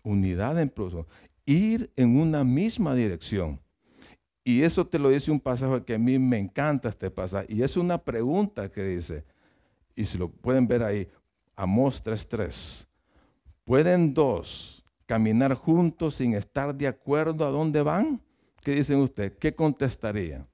Unidad 0.07 0.61
en 0.61 0.69
propósito. 0.69 1.09
Ir 1.45 1.93
en 1.97 2.17
una 2.17 2.45
misma 2.45 2.95
dirección. 2.95 3.61
Y 4.45 4.63
eso 4.63 4.87
te 4.87 5.01
lo 5.01 5.09
dice 5.09 5.33
un 5.33 5.41
pasaje 5.41 5.83
que 5.83 5.95
a 5.95 5.99
mí 5.99 6.17
me 6.21 6.39
encanta 6.39 6.89
este 6.89 7.11
pasaje. 7.11 7.53
Y 7.53 7.63
es 7.63 7.77
una 7.77 7.99
pregunta 7.99 8.71
que 8.71 8.85
dice, 8.85 9.25
y 9.97 10.05
si 10.05 10.17
lo 10.17 10.31
pueden 10.31 10.69
ver 10.69 10.85
ahí, 10.85 11.09
Amós 11.57 12.05
3.3. 12.05 12.87
¿Pueden 13.65 14.15
dos 14.15 14.85
caminar 15.07 15.55
juntos 15.55 16.15
sin 16.15 16.35
estar 16.35 16.73
de 16.73 16.87
acuerdo 16.87 17.45
a 17.45 17.51
dónde 17.51 17.83
van? 17.83 18.21
¿Qué 18.63 18.77
dicen 18.77 19.01
ustedes? 19.01 19.33
¿Qué 19.41 19.53
contestaría? 19.53 20.47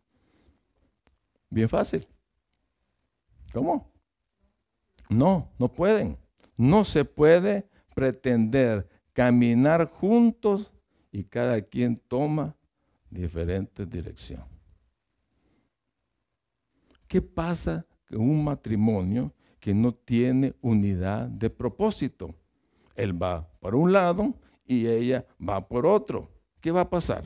Bien 1.51 1.69
fácil. 1.69 2.09
¿Cómo? 3.53 3.93
No, 5.11 5.51
no 5.59 5.69
pueden. 5.69 6.17
No 6.57 6.85
se 6.85 7.05
puede 7.05 7.69
pretender 7.95 8.89
caminar 9.13 9.91
juntos 9.91 10.73
y 11.11 11.25
cada 11.25 11.61
quien 11.61 11.97
toma 11.97 12.57
diferentes 13.11 13.89
direcciones. 13.89 14.47
¿Qué 17.07 17.21
pasa 17.21 17.85
con 18.09 18.21
un 18.21 18.43
matrimonio 18.43 19.33
que 19.61 19.75
no 19.75 19.93
tiene 19.93 20.55
unidad 20.63 21.29
de 21.29 21.51
propósito? 21.51 22.35
Él 22.97 23.21
va 23.21 23.47
por 23.61 23.75
un 23.75 23.93
lado 23.93 24.35
y 24.65 24.87
ella 24.87 25.27
va 25.39 25.67
por 25.67 25.85
otro. 25.87 26.31
¿Qué 26.61 26.71
va 26.71 26.83
a 26.83 26.91
pasar? 26.91 27.25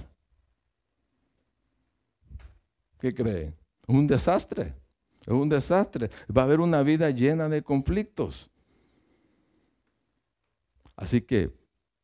¿Qué 2.99 3.14
creen? 3.14 3.55
Un 3.87 4.07
desastre. 4.07 4.75
Es 5.20 5.33
un 5.33 5.49
desastre. 5.49 6.11
Va 6.35 6.42
a 6.42 6.44
haber 6.44 6.61
una 6.61 6.83
vida 6.83 7.11
llena 7.11 7.49
de 7.49 7.62
conflictos. 7.62 8.51
Así 10.96 11.20
que, 11.20 11.53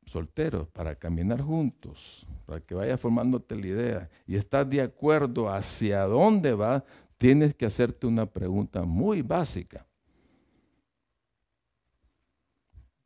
solteros, 0.05 0.69
para 0.69 0.95
caminar 0.95 1.41
juntos, 1.41 2.27
para 2.47 2.61
que 2.61 2.75
vaya 2.75 2.99
formándote 2.99 3.57
la 3.57 3.67
idea 3.67 4.11
y 4.27 4.37
estar 4.37 4.67
de 4.67 4.83
acuerdo 4.83 5.49
hacia 5.49 6.03
dónde 6.03 6.55
va, 6.55 6.85
tienes 7.19 7.55
que 7.55 7.67
hacerte 7.67 8.07
una 8.07 8.27
pregunta 8.27 8.83
muy 8.83 9.23
básica. 9.23 9.87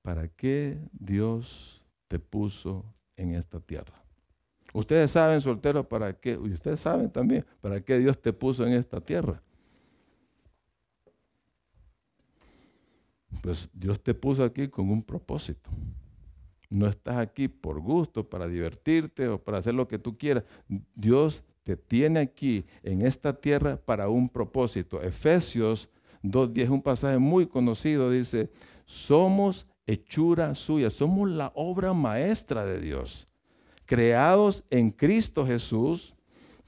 ¿Para 0.03 0.29
qué 0.29 0.79
Dios 0.93 1.85
te 2.09 2.19
puso 2.19 2.85
en 3.17 3.35
esta 3.35 3.61
tierra? 3.61 4.03
Ustedes 4.73 5.11
saben, 5.11 5.41
solteros, 5.41 5.87
para 5.87 6.13
qué, 6.13 6.33
y 6.33 6.53
ustedes 6.53 6.81
saben 6.81 7.11
también, 7.11 7.45
para 7.61 7.81
qué 7.81 7.99
Dios 7.99 8.21
te 8.21 8.33
puso 8.33 8.67
en 8.67 8.75
esta 8.75 9.01
tierra. 9.01 9.43
Pues 13.43 13.69
Dios 13.73 14.03
te 14.03 14.15
puso 14.15 14.45
aquí 14.45 14.69
con 14.69 14.91
un 14.91 15.03
propósito. 15.03 15.71
No 16.69 16.87
estás 16.87 17.19
aquí 17.19 17.49
por 17.49 17.81
gusto, 17.81 18.29
para 18.29 18.49
divertirte 18.49 19.29
o 19.29 19.39
para 19.39 19.59
hacer 19.59 19.75
lo 19.75 19.87
que 19.87 19.99
tú 19.99 20.17
quieras. 20.17 20.45
Dios 20.95 21.43
te 21.63 21.77
tiene 21.77 22.21
aquí 22.21 22.65
en 22.83 23.03
esta 23.03 23.33
tierra 23.33 23.77
para 23.77 24.09
un 24.09 24.29
propósito. 24.29 25.03
Efesios 25.03 25.89
2.10, 26.23 26.71
un 26.71 26.83
pasaje 26.83 27.19
muy 27.19 27.47
conocido, 27.47 28.11
dice, 28.11 28.51
somos 28.85 29.67
hechura 29.87 30.55
suya, 30.55 30.91
somos 30.91 31.31
la 31.31 31.53
obra 31.55 31.93
maestra 31.93 32.65
de 32.65 32.81
Dios, 32.81 33.29
creados 33.85 34.65
en 34.71 34.91
Cristo 34.91 35.47
Jesús 35.47 36.15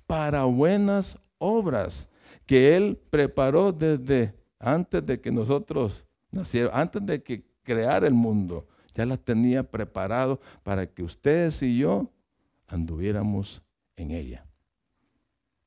para 0.06 0.44
buenas 0.44 1.18
obras 1.38 2.08
que 2.46 2.76
Él 2.76 2.98
preparó 3.10 3.72
desde 3.72 4.34
antes 4.58 5.04
de 5.04 5.20
que 5.20 5.30
nosotros 5.30 6.06
nacieron, 6.30 6.72
antes 6.74 7.04
de 7.04 7.22
que 7.22 7.44
creara 7.62 8.06
el 8.06 8.14
mundo, 8.14 8.66
ya 8.94 9.06
las 9.06 9.20
tenía 9.20 9.62
preparado 9.62 10.40
para 10.62 10.86
que 10.86 11.02
ustedes 11.02 11.62
y 11.62 11.78
yo 11.78 12.10
anduviéramos 12.66 13.62
en 13.96 14.10
ella. 14.10 14.44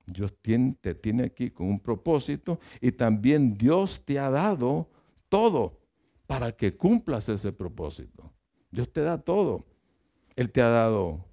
Dios 0.05 0.33
te 0.81 0.95
tiene 0.95 1.23
aquí 1.23 1.49
con 1.49 1.67
un 1.67 1.79
propósito 1.79 2.59
y 2.79 2.91
también 2.91 3.57
Dios 3.57 4.03
te 4.03 4.19
ha 4.19 4.29
dado 4.29 4.89
todo 5.29 5.79
para 6.27 6.51
que 6.51 6.75
cumplas 6.75 7.29
ese 7.29 7.51
propósito. 7.51 8.31
Dios 8.71 8.91
te 8.91 9.01
da 9.01 9.17
todo. 9.17 9.65
Él 10.35 10.51
te 10.51 10.61
ha 10.61 10.69
dado 10.69 11.25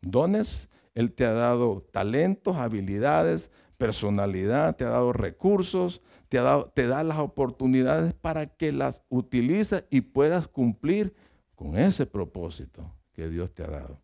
dones, 0.00 0.70
Él 0.94 1.12
te 1.12 1.24
ha 1.24 1.32
dado 1.32 1.82
talentos, 1.90 2.56
habilidades, 2.56 3.50
personalidad, 3.76 4.76
te 4.76 4.84
ha 4.84 4.90
dado 4.90 5.12
recursos, 5.12 6.02
te, 6.28 6.38
ha 6.38 6.42
dado, 6.42 6.72
te 6.74 6.86
da 6.86 7.04
las 7.04 7.18
oportunidades 7.18 8.14
para 8.14 8.46
que 8.46 8.72
las 8.72 9.02
utilices 9.08 9.84
y 9.90 10.00
puedas 10.00 10.48
cumplir 10.48 11.14
con 11.54 11.78
ese 11.78 12.06
propósito 12.06 12.94
que 13.12 13.28
Dios 13.28 13.52
te 13.54 13.62
ha 13.62 13.68
dado. 13.68 14.00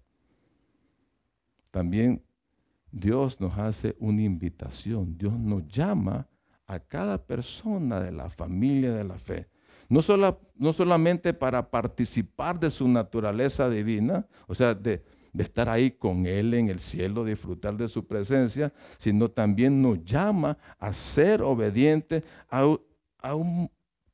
También 1.70 2.22
Dios 2.90 3.40
nos 3.40 3.58
hace 3.58 3.96
una 3.98 4.22
invitación, 4.22 5.16
Dios 5.16 5.38
nos 5.38 5.66
llama 5.66 6.28
a 6.66 6.78
cada 6.78 7.24
persona 7.24 8.00
de 8.00 8.12
la 8.12 8.28
familia 8.28 8.92
de 8.92 9.04
la 9.04 9.18
fe. 9.18 9.48
No, 9.88 10.00
no 10.56 10.72
solamente 10.72 11.34
para 11.34 11.70
participar 11.70 12.58
de 12.58 12.70
su 12.70 12.88
naturaleza 12.88 13.68
divina, 13.68 14.26
o 14.46 14.54
sea, 14.54 14.74
de, 14.74 15.02
de 15.32 15.44
estar 15.44 15.68
ahí 15.68 15.90
con 15.90 16.26
Él 16.26 16.52
en 16.54 16.68
el 16.68 16.78
cielo, 16.78 17.24
disfrutar 17.24 17.76
de 17.76 17.88
su 17.88 18.06
presencia, 18.06 18.72
sino 18.98 19.30
también 19.30 19.80
nos 19.80 20.04
llama 20.04 20.58
a 20.78 20.92
ser 20.92 21.42
obedientes 21.42 22.24
a, 22.48 22.66
un 23.34 23.70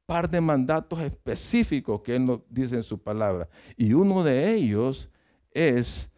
par 0.07 0.31
de 0.31 0.41
mandatos 0.41 1.01
específicos 1.01 2.01
que 2.03 2.17
Él 2.17 2.25
nos 2.25 2.41
dice 2.49 2.77
en 2.77 2.83
su 2.83 3.03
palabra. 3.03 3.49
Y 3.77 3.93
uno 3.93 4.23
de 4.23 4.55
ellos 4.55 5.11
es 5.51 6.13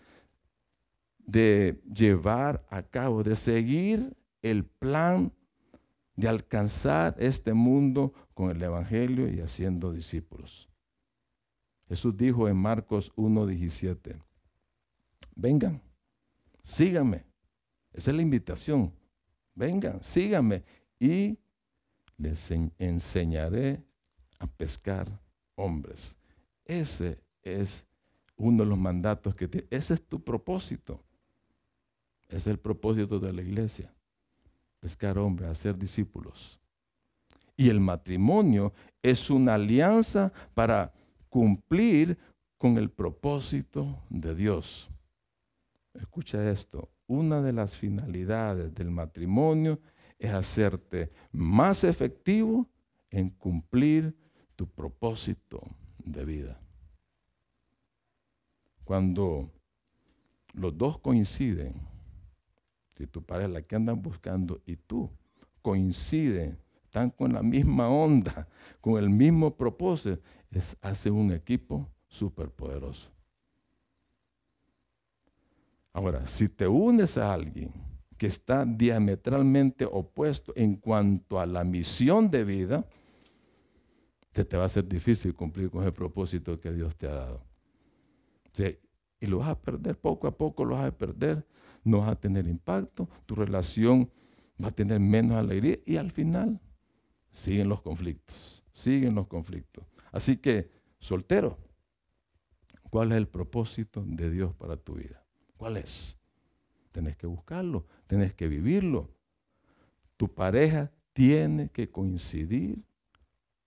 de 1.19 1.81
llevar 1.93 2.65
a 2.69 2.83
cabo, 2.83 3.23
de 3.23 3.37
seguir 3.37 4.15
el 4.43 4.65
plan 4.65 5.33
de 6.15 6.29
alcanzar 6.29 7.17
este 7.19 7.55
mundo 7.55 8.13
con 8.35 8.51
el 8.51 8.63
Evangelio 8.63 9.29
y 9.29 9.41
haciendo 9.41 9.93
discípulos. 9.93 10.69
Jesús 11.89 12.17
dijo 12.17 12.49
en 12.49 12.57
Marcos 12.57 13.13
1.17, 13.17 14.21
vengan, 15.41 15.81
síganme. 16.63 17.25
Esa 17.93 18.11
es 18.11 18.17
la 18.17 18.23
invitación. 18.23 18.93
Vengan, 19.55 20.03
síganme 20.03 20.63
y 20.99 21.39
les 22.17 22.51
enseñaré 22.79 23.83
a 24.39 24.47
pescar 24.47 25.21
hombres. 25.57 26.17
Ese 26.65 27.19
es 27.43 27.87
uno 28.37 28.63
de 28.65 28.69
los 28.69 28.79
mandatos 28.79 29.35
que 29.35 29.49
tiene. 29.49 29.67
Ese 29.71 29.95
es 29.95 30.03
tu 30.03 30.23
propósito. 30.23 31.03
Es 32.29 32.47
el 32.47 32.59
propósito 32.59 33.19
de 33.19 33.33
la 33.33 33.43
iglesia. 33.43 33.93
Pescar 34.79 35.19
hombres, 35.19 35.51
hacer 35.51 35.77
discípulos. 35.77 36.61
Y 37.57 37.69
el 37.69 37.81
matrimonio 37.81 38.73
es 39.03 39.29
una 39.29 39.55
alianza 39.55 40.33
para 40.55 40.93
cumplir 41.29 42.17
con 42.57 42.79
el 42.79 42.91
propósito 42.91 44.03
de 44.09 44.35
Dios. 44.35 44.91
Escucha 45.95 46.51
esto, 46.51 46.91
una 47.07 47.43
de 47.43 47.53
las 47.53 47.77
finalidades 47.77 48.73
del 48.75 48.91
matrimonio 48.91 49.81
es 50.19 50.33
hacerte 50.33 51.11
más 51.33 51.83
efectivo 51.83 52.69
en 53.11 53.31
cumplir 53.31 54.17
tu 54.55 54.69
propósito 54.69 55.63
de 55.99 56.25
vida. 56.25 56.61
Cuando 58.85 59.51
los 60.53 60.77
dos 60.77 60.99
coinciden, 60.99 61.75
si 62.91 63.07
tu 63.07 63.23
pareja 63.23 63.49
la 63.49 63.63
que 63.63 63.77
andan 63.77 64.03
buscando 64.03 64.61
y 64.67 64.77
tú 64.77 65.11
coinciden, 65.63 66.59
están 66.85 67.11
con 67.11 67.33
la 67.33 67.43
misma 67.43 67.89
onda, 67.89 68.49
con 68.81 69.03
el 69.03 69.09
mismo 69.11 69.57
propósito, 69.57 70.21
es, 70.51 70.77
hace 70.81 71.11
un 71.11 71.33
equipo 71.33 71.89
superpoderoso. 72.09 73.11
Ahora, 75.93 76.27
si 76.27 76.49
te 76.49 76.69
unes 76.69 77.19
a 77.19 77.33
alguien 77.33 77.73
que 78.17 78.27
está 78.27 78.65
diametralmente 78.65 79.85
opuesto 79.85 80.53
en 80.55 80.77
cuanto 80.77 81.41
a 81.41 81.47
la 81.47 81.65
misión 81.65 82.31
de 82.31 82.45
vida, 82.45 82.87
se 84.33 84.45
te 84.45 84.57
va 84.57 84.67
a 84.67 84.69
ser 84.69 84.87
difícil 84.87 85.35
cumplir 85.35 85.71
con 85.71 85.85
el 85.85 85.93
propósito 85.93 86.61
que 86.61 86.73
Dios 86.73 86.97
te 86.97 87.09
ha 87.09 87.15
dado. 87.15 87.45
y 89.23 89.27
lo 89.27 89.39
vas 89.39 89.49
a 89.49 89.61
perder, 89.61 89.99
poco 89.99 90.27
a 90.27 90.37
poco 90.37 90.65
lo 90.65 90.77
vas 90.77 90.87
a 90.87 90.97
perder, 90.97 91.47
no 91.85 92.01
vas 92.01 92.11
a 92.11 92.17
tener 92.17 92.47
impacto, 92.47 93.09
tu 93.27 93.35
relación 93.35 94.11
va 94.63 94.69
a 94.69 94.73
tener 94.73 95.01
menos 95.01 95.37
alegría 95.37 95.79
y 95.85 95.97
al 95.97 96.11
final 96.11 96.61
siguen 97.31 97.69
los 97.69 97.83
conflictos, 97.83 98.65
siguen 98.73 99.15
los 99.15 99.27
conflictos. 99.27 99.85
Así 100.13 100.37
que, 100.37 100.71
soltero, 100.99 101.59
¿cuál 102.91 103.13
es 103.13 103.19
el 103.19 103.29
propósito 103.29 104.05
de 104.07 104.31
Dios 104.31 104.55
para 104.55 104.77
tu 104.77 104.95
vida? 104.95 105.25
¿Cuál 105.61 105.77
es? 105.77 106.17
Tenés 106.91 107.19
que 107.19 107.27
buscarlo, 107.27 107.85
tenés 108.07 108.33
que 108.33 108.49
vivirlo. 108.49 109.11
Tu 110.17 110.27
pareja 110.27 110.91
tiene 111.13 111.69
que 111.69 111.91
coincidir 111.91 112.83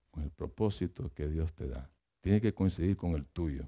con 0.09 0.23
el 0.23 0.31
propósito 0.31 1.11
que 1.13 1.27
Dios 1.27 1.53
te 1.53 1.67
da. 1.67 1.91
Tiene 2.21 2.41
que 2.41 2.51
coincidir 2.51 2.97
con 2.97 3.11
el 3.11 3.27
tuyo. 3.27 3.67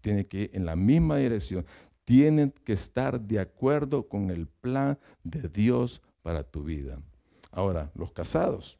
Tiene 0.00 0.26
que 0.26 0.44
ir 0.44 0.50
en 0.54 0.64
la 0.64 0.74
misma 0.74 1.18
dirección. 1.18 1.66
Tienen 2.06 2.50
que 2.64 2.72
estar 2.72 3.20
de 3.20 3.40
acuerdo 3.40 4.08
con 4.08 4.30
el 4.30 4.46
plan 4.46 4.98
de 5.22 5.46
Dios 5.46 6.00
para 6.22 6.42
tu 6.44 6.64
vida. 6.64 6.98
Ahora, 7.50 7.92
los 7.94 8.10
casados, 8.10 8.78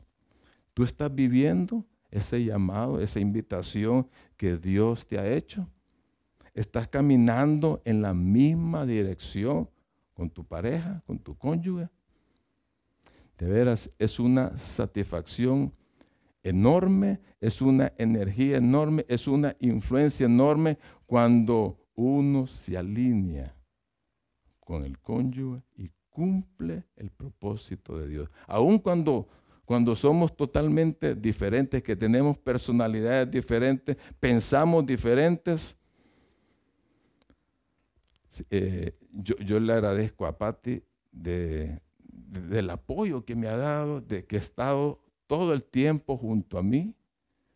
tú 0.72 0.84
estás 0.84 1.14
viviendo 1.14 1.84
ese 2.10 2.42
llamado, 2.42 2.98
esa 3.02 3.20
invitación 3.20 4.08
que 4.38 4.56
Dios 4.56 5.06
te 5.06 5.18
ha 5.18 5.30
hecho. 5.30 5.68
¿Estás 6.56 6.88
caminando 6.88 7.82
en 7.84 8.00
la 8.00 8.14
misma 8.14 8.86
dirección 8.86 9.68
con 10.14 10.30
tu 10.30 10.42
pareja, 10.42 11.02
con 11.06 11.18
tu 11.18 11.36
cónyuge, 11.36 11.90
de 13.36 13.46
veras 13.46 13.92
es 13.98 14.18
una 14.18 14.56
satisfacción 14.56 15.74
enorme, 16.42 17.20
es 17.42 17.60
una 17.60 17.92
energía 17.98 18.56
enorme, 18.56 19.04
es 19.06 19.28
una 19.28 19.54
influencia 19.60 20.24
enorme 20.24 20.78
cuando 21.04 21.78
uno 21.94 22.46
se 22.46 22.78
alinea 22.78 23.54
con 24.58 24.82
el 24.82 24.98
cónyuge 24.98 25.62
y 25.76 25.90
cumple 26.08 26.84
el 26.96 27.10
propósito 27.10 27.98
de 27.98 28.08
Dios. 28.08 28.30
Aun 28.46 28.78
cuando, 28.78 29.28
cuando 29.66 29.94
somos 29.94 30.34
totalmente 30.34 31.14
diferentes, 31.14 31.82
que 31.82 31.96
tenemos 31.96 32.38
personalidades 32.38 33.30
diferentes, 33.30 33.98
pensamos 34.18 34.86
diferentes, 34.86 35.76
eh, 38.50 38.98
yo, 39.12 39.60
le 39.60 39.72
agradezco 39.72 40.26
a 40.26 40.38
Patti 40.38 40.82
de, 41.12 41.80
del 42.08 42.70
apoyo 42.70 43.24
que 43.24 43.36
me 43.36 43.48
ha 43.48 43.56
dado, 43.56 44.00
de 44.00 44.24
que 44.24 44.36
ha 44.36 44.40
estado 44.40 45.00
todo 45.26 45.52
el 45.52 45.64
tiempo 45.64 46.16
junto 46.16 46.58
a 46.58 46.62
mí, 46.62 46.94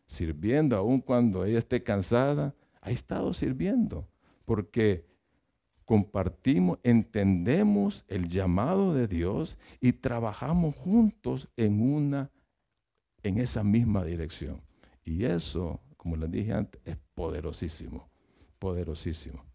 sirviendo, 0.05 0.75
aun 0.77 0.99
cuando 0.99 1.45
ella 1.45 1.59
esté 1.59 1.83
cansada, 1.83 2.55
ha 2.81 2.91
estado 2.91 3.33
sirviendo, 3.33 4.07
porque 4.45 5.05
compartimos, 5.85 6.79
entendemos 6.83 8.05
el 8.07 8.27
llamado 8.27 8.93
de 8.93 9.07
Dios 9.07 9.57
y 9.79 9.93
trabajamos 9.93 10.75
juntos 10.75 11.49
en 11.57 11.81
una, 11.81 12.31
en 13.23 13.37
esa 13.37 13.63
misma 13.63 14.03
dirección. 14.03 14.61
Y 15.03 15.25
eso, 15.25 15.81
como 15.97 16.15
les 16.15 16.31
dije 16.31 16.53
antes, 16.53 16.81
es 16.85 16.97
poderosísimo, 17.13 18.09
poderosísimo. 18.59 19.50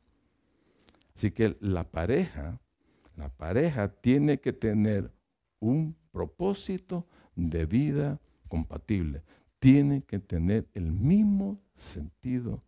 Así 1.17 1.31
que 1.31 1.57
la 1.61 1.91
pareja, 1.91 2.61
la 3.17 3.31
pareja 3.31 3.89
tiene 3.89 4.39
que 4.39 4.53
tener 4.53 5.11
un 5.61 5.97
propósito 6.13 7.07
de 7.35 7.65
vida 7.65 8.21
compatible. 8.49 9.23
Tiene 9.59 10.03
que 10.03 10.19
tener 10.19 10.69
el 10.75 10.93
mismo 10.93 11.59
sentido 11.75 12.63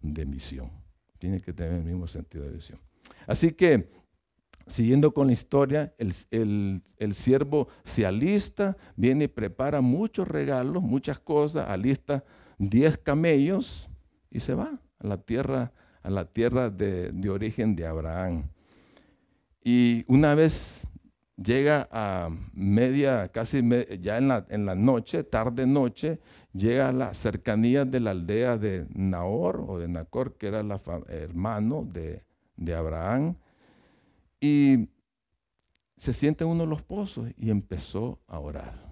de 0.00 0.24
misión. 0.24 0.70
Tiene 1.18 1.38
que 1.40 1.52
tener 1.52 1.74
el 1.74 1.84
mismo 1.84 2.06
sentido 2.06 2.44
de 2.44 2.52
visión. 2.52 2.78
Así 3.26 3.52
que, 3.52 3.90
siguiendo 4.66 5.12
con 5.12 5.26
la 5.26 5.34
historia, 5.34 5.94
el, 5.98 6.82
el 6.96 7.14
siervo 7.14 7.68
se 7.84 8.06
alista, 8.06 8.78
viene 8.96 9.24
y 9.24 9.28
prepara 9.28 9.82
muchos 9.82 10.26
regalos, 10.26 10.82
muchas 10.82 11.18
cosas, 11.18 11.68
alista 11.68 12.24
10 12.56 12.96
camellos 12.98 13.90
y 14.30 14.40
se 14.40 14.54
va 14.54 14.80
a 14.98 15.06
la 15.06 15.18
tierra 15.18 15.74
a 16.02 16.10
la 16.10 16.24
tierra 16.24 16.70
de, 16.70 17.10
origen 17.30 17.76
de 17.76 17.86
Abraham. 17.86 18.44
Y 19.62 20.04
una 20.08 20.34
vez 20.34 20.86
llega 21.36 21.88
a 21.90 22.30
media, 22.52 23.28
casi 23.28 23.62
ya 24.00 24.18
en 24.18 24.28
la, 24.28 24.46
en 24.48 24.66
la 24.66 24.74
noche, 24.74 25.24
tarde 25.24 25.66
noche, 25.66 26.18
llega 26.52 26.88
a 26.88 26.92
la 26.92 27.14
cercanía 27.14 27.84
de 27.84 28.00
la 28.00 28.10
aldea 28.10 28.56
de 28.56 28.86
Nahor 28.94 29.64
o 29.68 29.78
de 29.78 29.88
Nacor, 29.88 30.36
que 30.36 30.48
era 30.48 30.60
el 30.60 30.72
hermano 31.08 31.86
de, 31.90 32.24
de 32.56 32.74
Abraham, 32.74 33.36
y 34.40 34.88
se 35.96 36.14
siente 36.14 36.44
en 36.44 36.50
uno 36.50 36.64
de 36.64 36.70
los 36.70 36.82
pozos 36.82 37.28
y 37.36 37.50
empezó 37.50 38.20
a 38.26 38.38
orar. 38.38 38.90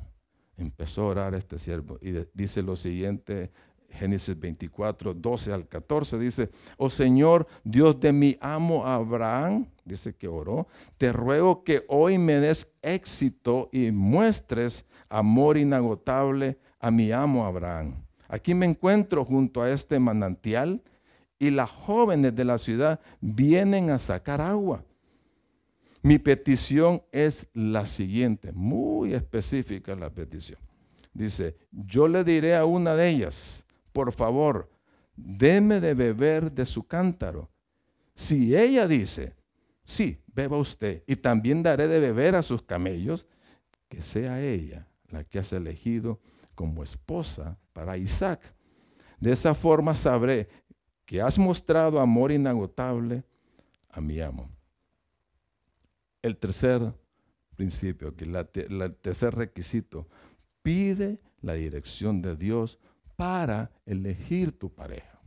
Empezó 0.59 1.03
a 1.03 1.07
orar 1.07 1.35
este 1.35 1.59
siervo 1.59 1.99
y 2.03 2.13
dice 2.35 2.63
lo 2.63 2.77
siguiente 2.77 3.51
Génesis 3.91 4.39
24, 4.39 5.15
12 5.15 5.53
al 5.53 5.67
14 5.67 6.19
dice, 6.19 6.51
oh 6.77 6.91
Señor, 6.91 7.47
Dios 7.65 7.99
de 7.99 8.13
mi 8.13 8.37
amo 8.41 8.87
Abraham, 8.87 9.67
dice 9.85 10.15
que 10.15 10.29
oró, 10.29 10.69
te 10.99 11.13
ruego 11.13 11.65
que 11.65 11.85
hoy 11.89 12.19
me 12.19 12.35
des 12.35 12.73
éxito 12.83 13.69
y 13.73 13.91
muestres 13.91 14.87
amor 15.09 15.57
inagotable 15.57 16.59
a 16.79 16.91
mi 16.91 17.11
amo 17.11 17.47
Abraham. 17.47 17.95
Aquí 18.29 18.55
me 18.55 18.67
encuentro 18.67 19.25
junto 19.25 19.63
a 19.63 19.71
este 19.71 19.99
manantial 19.99 20.83
y 21.39 21.51
las 21.51 21.71
jóvenes 21.71 22.35
de 22.35 22.45
la 22.45 22.59
ciudad 22.59 23.01
vienen 23.21 23.91
a 23.91 23.99
sacar 23.99 24.41
agua. 24.41 24.85
Mi 26.03 26.19
petición 26.19 27.03
es 27.11 27.49
la 27.55 27.87
siguiente, 27.87 28.53
muy 28.53 29.15
específica 29.15 29.95
la 29.95 30.11
petición. 30.11 30.61
Dice, 31.13 31.57
yo 31.73 32.07
le 32.07 32.23
diré 32.23 32.55
a 32.55 32.65
una 32.65 32.95
de 32.95 33.09
ellas, 33.09 33.65
por 33.99 34.13
favor, 34.13 34.71
deme 35.17 35.81
de 35.81 35.93
beber 35.93 36.53
de 36.53 36.65
su 36.67 36.87
cántaro. 36.87 37.51
Si 38.15 38.55
ella 38.55 38.87
dice, 38.87 39.35
sí, 39.85 40.23
beba 40.29 40.57
usted, 40.57 41.03
y 41.09 41.17
también 41.17 41.65
daré 41.65 41.89
de 41.89 41.99
beber 41.99 42.37
a 42.37 42.43
sus 42.43 42.63
camellos, 42.63 43.27
que 43.89 44.01
sea 44.01 44.41
ella 44.41 44.87
la 45.09 45.25
que 45.25 45.41
has 45.41 45.53
elegido 45.53 46.21
como 46.55 46.85
esposa 46.85 47.59
para 47.73 47.97
Isaac. 47.97 48.55
De 49.19 49.33
esa 49.33 49.53
forma 49.53 49.97
sabré 49.97 50.49
que 51.05 51.21
has 51.21 51.37
mostrado 51.37 51.99
amor 51.99 52.31
inagotable 52.31 53.25
a 53.91 54.01
mi 54.01 54.21
amo. 54.21 54.49
El 56.23 56.37
tercer 56.37 56.95
principio, 57.57 58.15
el 58.17 58.95
tercer 59.01 59.35
requisito, 59.35 60.07
pide 60.63 61.19
la 61.41 61.55
dirección 61.55 62.23
de 62.23 62.37
Dios 62.37 62.79
para 63.19 63.73
elegir 63.85 64.57
tu 64.57 64.73
pareja. 64.73 65.21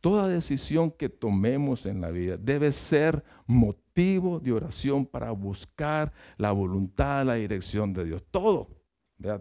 Toda 0.00 0.26
decisión 0.26 0.90
que 0.90 1.08
tomemos 1.08 1.86
en 1.86 2.00
la 2.00 2.10
vida 2.10 2.36
debe 2.36 2.72
ser 2.72 3.22
motivo 3.46 4.40
de 4.40 4.50
oración 4.50 5.06
para 5.06 5.30
buscar 5.30 6.12
la 6.36 6.50
voluntad, 6.50 7.24
la 7.24 7.34
dirección 7.34 7.92
de 7.92 8.06
Dios. 8.06 8.24
Todo, 8.32 8.68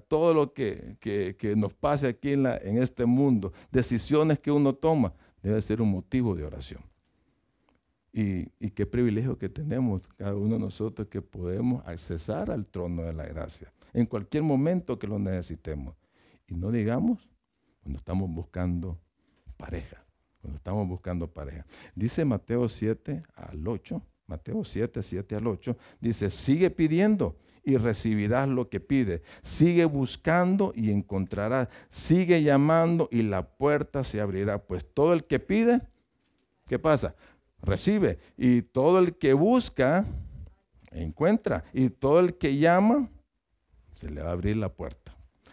todo 0.08 0.36
lo 0.36 0.54
que, 0.54 0.98
nos 1.58 1.74
pase 1.74 2.06
aquí 2.06 2.34
en, 2.34 2.44
la, 2.44 2.58
en 2.58 2.78
este 2.78 3.08
mundo, 3.08 3.54
decisiones 3.72 4.38
que 4.40 4.52
uno 4.52 4.76
toma, 4.76 5.12
debe 5.42 5.60
ser 5.64 5.82
un 5.82 5.90
motivo 5.90 6.36
de 6.36 6.46
oración. 6.46 6.84
Y, 8.14 8.50
y, 8.60 8.70
qué 8.70 8.86
privilegio 8.86 9.36
que 9.36 9.50
tenemos 9.50 10.04
cada 10.16 10.36
uno 10.36 10.54
de 10.54 10.60
nosotros 10.60 11.08
que 11.08 11.24
podemos 11.24 11.86
accesar 11.88 12.52
al 12.52 12.70
trono 12.70 13.02
de 13.02 13.14
la 13.14 13.26
gracia 13.26 13.74
en 13.94 14.06
cualquier 14.06 14.44
momento 14.44 15.00
que 15.00 15.08
lo 15.08 15.18
necesitemos. 15.18 15.96
Y 16.48 16.56
no 16.56 16.72
digamos 16.72 17.30
cuando 17.82 17.98
estamos 17.98 18.30
buscando 18.30 19.00
pareja. 19.58 20.04
Cuando 20.42 20.58
estamos 20.58 20.88
buscando 20.88 21.28
pareja. 21.28 21.66
Dice 21.96 22.26
Mateo 22.26 22.68
7 22.68 23.22
al 23.36 23.68
8. 23.68 24.02
Mateo 24.28 24.64
7, 24.64 25.04
7 25.04 25.36
al 25.36 25.48
8. 25.48 25.78
Dice, 26.00 26.30
sigue 26.30 26.72
pidiendo 26.72 27.36
y 27.64 27.78
recibirás 27.78 28.48
lo 28.48 28.70
que 28.70 28.80
pide. 28.80 29.22
Sigue 29.44 29.86
buscando 29.86 30.72
y 30.76 30.92
encontrarás. 30.92 31.70
Sigue 31.90 32.42
llamando 32.42 33.08
y 33.12 33.22
la 33.24 33.48
puerta 33.48 34.04
se 34.04 34.22
abrirá. 34.22 34.64
Pues 34.64 34.86
todo 34.94 35.14
el 35.14 35.26
que 35.26 35.40
pide, 35.40 35.82
¿qué 36.66 36.80
pasa? 36.80 37.16
Recibe. 37.62 38.20
Y 38.38 38.64
todo 38.64 39.00
el 39.00 39.16
que 39.16 39.34
busca, 39.34 40.06
encuentra. 40.92 41.64
Y 41.74 41.90
todo 41.90 42.20
el 42.20 42.36
que 42.36 42.58
llama, 42.58 43.10
se 43.94 44.10
le 44.10 44.22
va 44.22 44.30
a 44.30 44.34
abrir 44.34 44.58
la 44.58 44.70
puerta. 44.70 45.05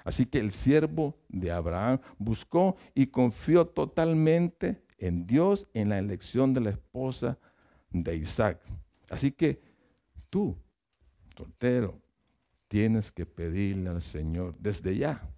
Así 0.04 0.26
que 0.26 0.38
el 0.38 0.52
siervo 0.52 1.16
de 1.28 1.52
Abraham 1.52 2.00
buscó 2.18 2.76
y 2.94 3.06
confió 3.06 3.66
totalmente 3.66 4.82
en 4.98 5.26
Dios 5.26 5.66
en 5.74 5.88
la 5.88 5.98
elección 5.98 6.54
de 6.54 6.60
la 6.60 6.70
esposa 6.70 7.38
de 7.90 8.16
Isaac. 8.16 8.60
Así 9.10 9.32
que 9.32 9.60
tú, 10.30 10.56
soltero, 11.36 12.00
tienes 12.68 13.12
que 13.12 13.26
pedirle 13.26 13.90
al 13.90 14.02
Señor 14.02 14.56
desde 14.58 14.96
ya, 14.96 15.28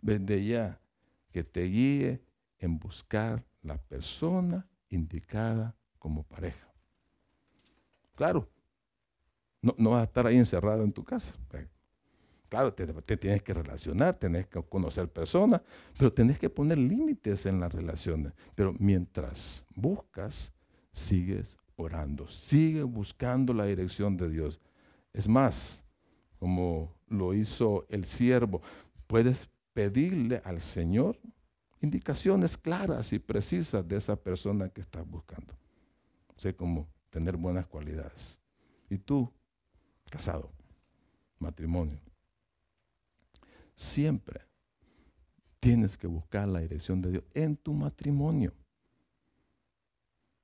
desde 0.00 0.44
ya, 0.44 0.80
que 1.30 1.44
te 1.44 1.64
guíe 1.64 2.20
en 2.58 2.78
buscar 2.78 3.44
la 3.62 3.76
persona 3.76 4.66
indicada 4.88 5.76
como 5.98 6.24
pareja. 6.24 6.66
Claro, 8.16 8.48
no, 9.62 9.90
vas 9.90 10.00
a 10.00 10.04
estar 10.04 10.26
ahí 10.26 10.36
encerrado 10.36 10.82
en 10.82 10.92
tu 10.92 11.04
casa. 11.04 11.34
Claro, 12.50 12.74
te, 12.74 13.16
tienes 13.16 13.42
que 13.42 13.54
relacionar, 13.54 14.16
tienes 14.16 14.48
que 14.48 14.60
conocer 14.64 15.08
personas, 15.08 15.62
pero 15.96 16.12
tienes 16.12 16.36
que 16.36 16.50
poner 16.50 16.78
límites 16.78 17.46
en 17.46 17.60
las 17.60 17.72
relaciones. 17.72 18.32
Pero 18.56 18.74
mientras 18.80 19.64
buscas, 19.72 20.52
sigues 20.90 21.56
orando, 21.76 22.26
sigue 22.26 22.82
buscando 22.82 23.54
la 23.54 23.66
dirección 23.66 24.16
de 24.16 24.28
Dios. 24.28 24.60
Es 25.12 25.28
más, 25.28 25.84
como 26.40 26.92
lo 27.06 27.34
hizo 27.34 27.86
el 27.88 28.04
siervo, 28.04 28.60
puedes 29.06 29.48
pedirle 29.72 30.42
al 30.44 30.60
Señor 30.60 31.20
indicaciones 31.80 32.56
claras 32.56 33.12
y 33.12 33.20
precisas 33.20 33.86
de 33.86 33.96
esa 33.96 34.16
persona 34.16 34.68
que 34.70 34.80
estás 34.80 35.08
buscando. 35.08 35.54
Sé 36.36 36.56
cómo 36.56 36.88
tener 37.10 37.36
buenas 37.36 37.68
cualidades. 37.68 38.40
Y 38.88 38.98
tú, 38.98 39.32
casado, 40.10 40.50
matrimonio, 41.38 42.00
Siempre 43.80 44.42
tienes 45.58 45.96
que 45.96 46.06
buscar 46.06 46.46
la 46.46 46.60
dirección 46.60 47.00
de 47.00 47.12
Dios 47.12 47.24
en 47.32 47.56
tu 47.56 47.72
matrimonio. 47.72 48.52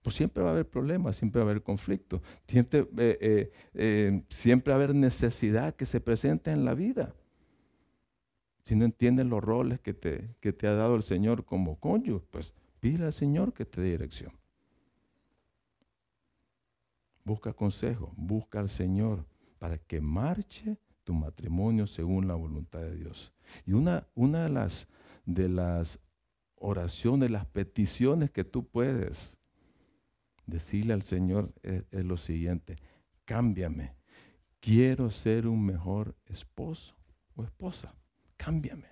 pues 0.01 0.17
siempre 0.17 0.43
va 0.43 0.49
a 0.49 0.53
haber 0.53 0.67
problemas, 0.67 1.19
siempre 1.19 1.41
va 1.43 1.49
a 1.49 1.51
haber 1.51 1.63
conflictos, 1.63 2.23
siempre, 2.49 2.89
eh, 2.97 3.53
eh, 3.75 4.23
siempre 4.31 4.73
va 4.73 4.77
a 4.81 4.83
haber 4.83 4.95
necesidad 4.95 5.75
que 5.75 5.85
se 5.85 6.01
presente 6.01 6.51
en 6.51 6.65
la 6.65 6.73
vida. 6.73 7.15
Si 8.65 8.75
no 8.75 8.87
entiendes 8.87 9.27
los 9.27 9.45
roles 9.45 9.81
que 9.81 9.93
te, 9.93 10.35
que 10.41 10.55
te 10.55 10.67
ha 10.67 10.73
dado 10.73 10.97
el 10.97 11.03
Señor 11.03 11.45
como 11.45 11.79
cónyuge, 11.79 12.25
pues 12.31 12.55
pide 12.81 13.05
al 13.05 13.13
Señor 13.13 13.53
que 13.53 13.67
te 13.67 13.83
dé 13.83 13.91
dirección. 13.91 14.33
Busca 17.23 17.53
consejo, 17.53 18.15
busca 18.17 18.61
al 18.61 18.71
Señor 18.71 19.27
para 19.59 19.77
que 19.77 20.01
marche 20.01 20.79
tu 21.07 21.15
matrimonio 21.15 21.87
según 21.87 22.27
la 22.27 22.35
voluntad 22.35 22.81
de 22.81 22.97
Dios. 22.97 23.33
Y 23.65 23.75
una, 23.75 24.09
una 24.17 24.43
de, 24.43 24.51
las, 24.51 24.89
de 25.25 25.49
las 25.49 26.01
oraciones, 26.57 27.31
las 27.31 27.47
peticiones 27.47 28.33
que 28.33 28.43
tú 28.43 28.67
puedes 28.67 29.39
decirle 30.47 30.95
al 30.95 31.03
Señor 31.03 31.55
es, 31.63 32.05
lo 32.05 32.17
siguiente, 32.17 32.75
cámbiame, 33.25 33.95
quiero 34.59 35.09
ser 35.13 35.47
un 35.47 35.65
mejor 35.65 36.17
esposo 36.27 36.97
o 37.37 37.45
esposa, 37.45 37.95
cámbiame. 38.37 38.89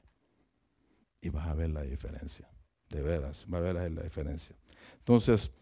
Y 1.21 1.31
vas 1.31 1.49
a 1.49 1.55
ver 1.55 1.71
la 1.71 1.83
diferencia, 1.83 2.49
de 2.91 3.03
veras, 3.03 3.45
vas 3.49 3.59
a 3.59 3.63
ver 3.73 3.91
la 3.91 4.03
diferencia. 4.05 4.55
Entonces, 4.99 5.53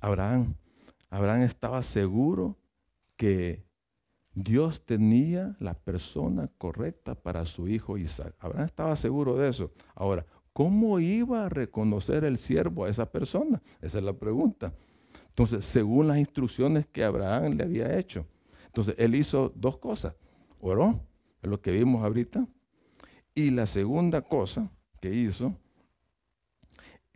Abraham, 0.00 0.54
Abraham 1.08 1.44
estaba 1.44 1.82
seguro 1.82 2.58
que 3.16 3.64
Dios 4.36 4.84
tenía 4.84 5.56
la 5.60 5.72
persona 5.72 6.50
correcta 6.58 7.14
para 7.14 7.46
su 7.46 7.68
hijo 7.68 7.96
Isaac. 7.96 8.34
Abraham 8.38 8.66
estaba 8.66 8.94
seguro 8.94 9.34
de 9.34 9.48
eso. 9.48 9.72
Ahora, 9.94 10.26
¿cómo 10.52 11.00
iba 11.00 11.46
a 11.46 11.48
reconocer 11.48 12.22
el 12.22 12.36
siervo 12.36 12.84
a 12.84 12.90
esa 12.90 13.10
persona? 13.10 13.62
Esa 13.80 13.96
es 13.96 14.04
la 14.04 14.12
pregunta. 14.12 14.74
Entonces, 15.28 15.64
según 15.64 16.08
las 16.08 16.18
instrucciones 16.18 16.86
que 16.86 17.02
Abraham 17.02 17.54
le 17.54 17.64
había 17.64 17.98
hecho. 17.98 18.26
Entonces, 18.66 18.94
él 18.98 19.14
hizo 19.14 19.50
dos 19.56 19.78
cosas. 19.78 20.14
Oró, 20.60 21.00
es 21.40 21.48
lo 21.48 21.58
que 21.62 21.72
vimos 21.72 22.04
ahorita. 22.04 22.46
Y 23.34 23.52
la 23.52 23.64
segunda 23.64 24.20
cosa 24.20 24.70
que 25.00 25.14
hizo, 25.14 25.56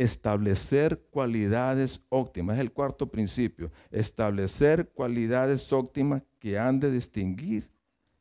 establecer 0.01 0.99
cualidades 1.11 2.03
óptimas. 2.09 2.57
Es 2.57 2.63
el 2.63 2.73
cuarto 2.73 3.11
principio. 3.11 3.71
Establecer 3.91 4.89
cualidades 4.89 5.71
óptimas 5.75 6.23
que 6.39 6.59
han 6.59 6.81
de 6.81 6.91
distinguir, 6.91 7.71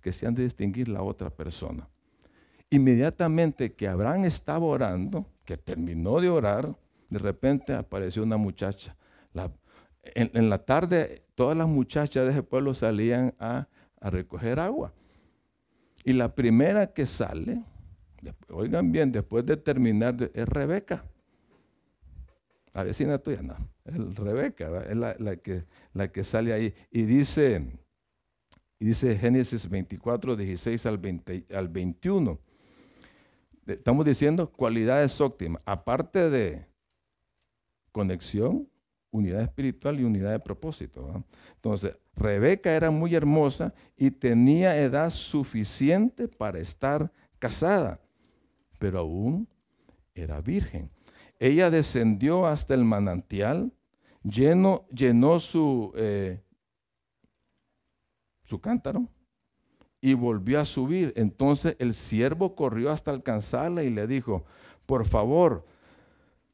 que 0.01 0.11
se 0.11 0.27
han 0.27 0.35
de 0.35 0.43
distinguir 0.43 0.89
la 0.89 1.01
otra 1.01 1.29
persona. 1.29 1.87
Inmediatamente 2.69 3.71
que 3.71 3.87
Abraham 3.87 4.25
estaba 4.25 4.65
orando, 4.65 5.25
que 5.45 5.55
terminó 5.55 6.19
de 6.19 6.29
orar, 6.29 6.69
de 7.09 7.17
repente 7.17 7.73
apareció 7.73 8.23
una 8.23 8.35
muchacha. 8.35 8.97
en, 10.03 10.49
la 10.49 10.57
tarde 10.57 11.23
todas 11.33 11.57
las 11.57 11.69
muchachas 11.69 12.25
de 12.25 12.33
ese 12.33 12.43
pueblo 12.43 12.73
salían 12.73 13.33
a, 13.39 13.69
a 14.01 14.09
recoger 14.09 14.59
agua. 14.59 14.91
Y 16.03 16.11
la 16.11 16.35
primera 16.35 16.87
que 16.87 17.05
sale, 17.05 17.63
oigan 18.49 18.91
bien, 18.91 19.13
después 19.13 19.45
de 19.45 19.55
terminar, 19.55 20.29
es 20.33 20.45
Rebeca. 20.45 21.05
La 22.79 22.85
vecina 22.85 23.17
tuya, 23.17 23.41
no. 23.41 23.57
Es 23.83 24.15
Rebeca, 24.15 24.85
es 24.85 24.95
la, 24.95 26.07
que, 26.07 26.23
sale 26.23 26.53
ahí. 26.53 26.73
Y 26.89 27.01
dice, 27.01 27.77
dice 28.79 29.17
Génesis 29.17 29.69
24, 29.69 30.37
16 30.37 30.85
al, 30.85 30.97
20, 30.97 31.47
al 31.53 31.67
21. 31.67 32.39
Estamos 33.67 34.05
diciendo 34.05 34.49
cualidades 34.49 35.19
óptimas. 35.19 35.61
Aparte 35.65 36.29
de 36.29 36.67
conexión, 37.91 38.69
unidad 39.11 39.41
espiritual 39.41 39.99
y 39.99 40.05
unidad 40.05 40.31
de 40.31 40.39
propósito. 40.39 41.25
Entonces, 41.55 41.97
Rebeca 42.15 42.71
era 42.71 42.91
muy 42.91 43.13
hermosa 43.13 43.73
y 43.97 44.09
tenía 44.09 44.77
edad 44.77 45.09
suficiente 45.09 46.29
para 46.29 46.59
estar 46.59 47.11
casada, 47.39 47.99
pero 48.77 48.99
aún 48.99 49.49
era 50.15 50.39
virgen. 50.39 50.89
Ella 51.39 51.71
descendió 51.71 52.45
hasta 52.45 52.73
el 52.73 52.83
manantial, 52.83 53.71
llenó 54.23 55.39
su, 55.39 55.93
eh, 55.95 56.43
su 58.43 58.59
cántaro 58.59 59.07
y 60.01 60.13
volvió 60.13 60.59
a 60.59 60.65
subir. 60.65 61.13
Entonces 61.15 61.77
el 61.79 61.93
siervo 61.93 62.55
corrió 62.55 62.91
hasta 62.91 63.11
alcanzarla 63.11 63.83
y 63.83 63.89
le 63.89 64.05
dijo, 64.05 64.43
por 64.85 65.05
favor, 65.05 65.65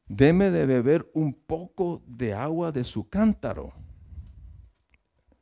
deme 0.08 0.50
de 0.50 0.66
beber 0.66 1.10
un 1.14 1.34
poco 1.34 2.02
de 2.06 2.32
agua 2.32 2.70
de 2.70 2.84
su 2.84 3.08
cántaro. 3.08 3.72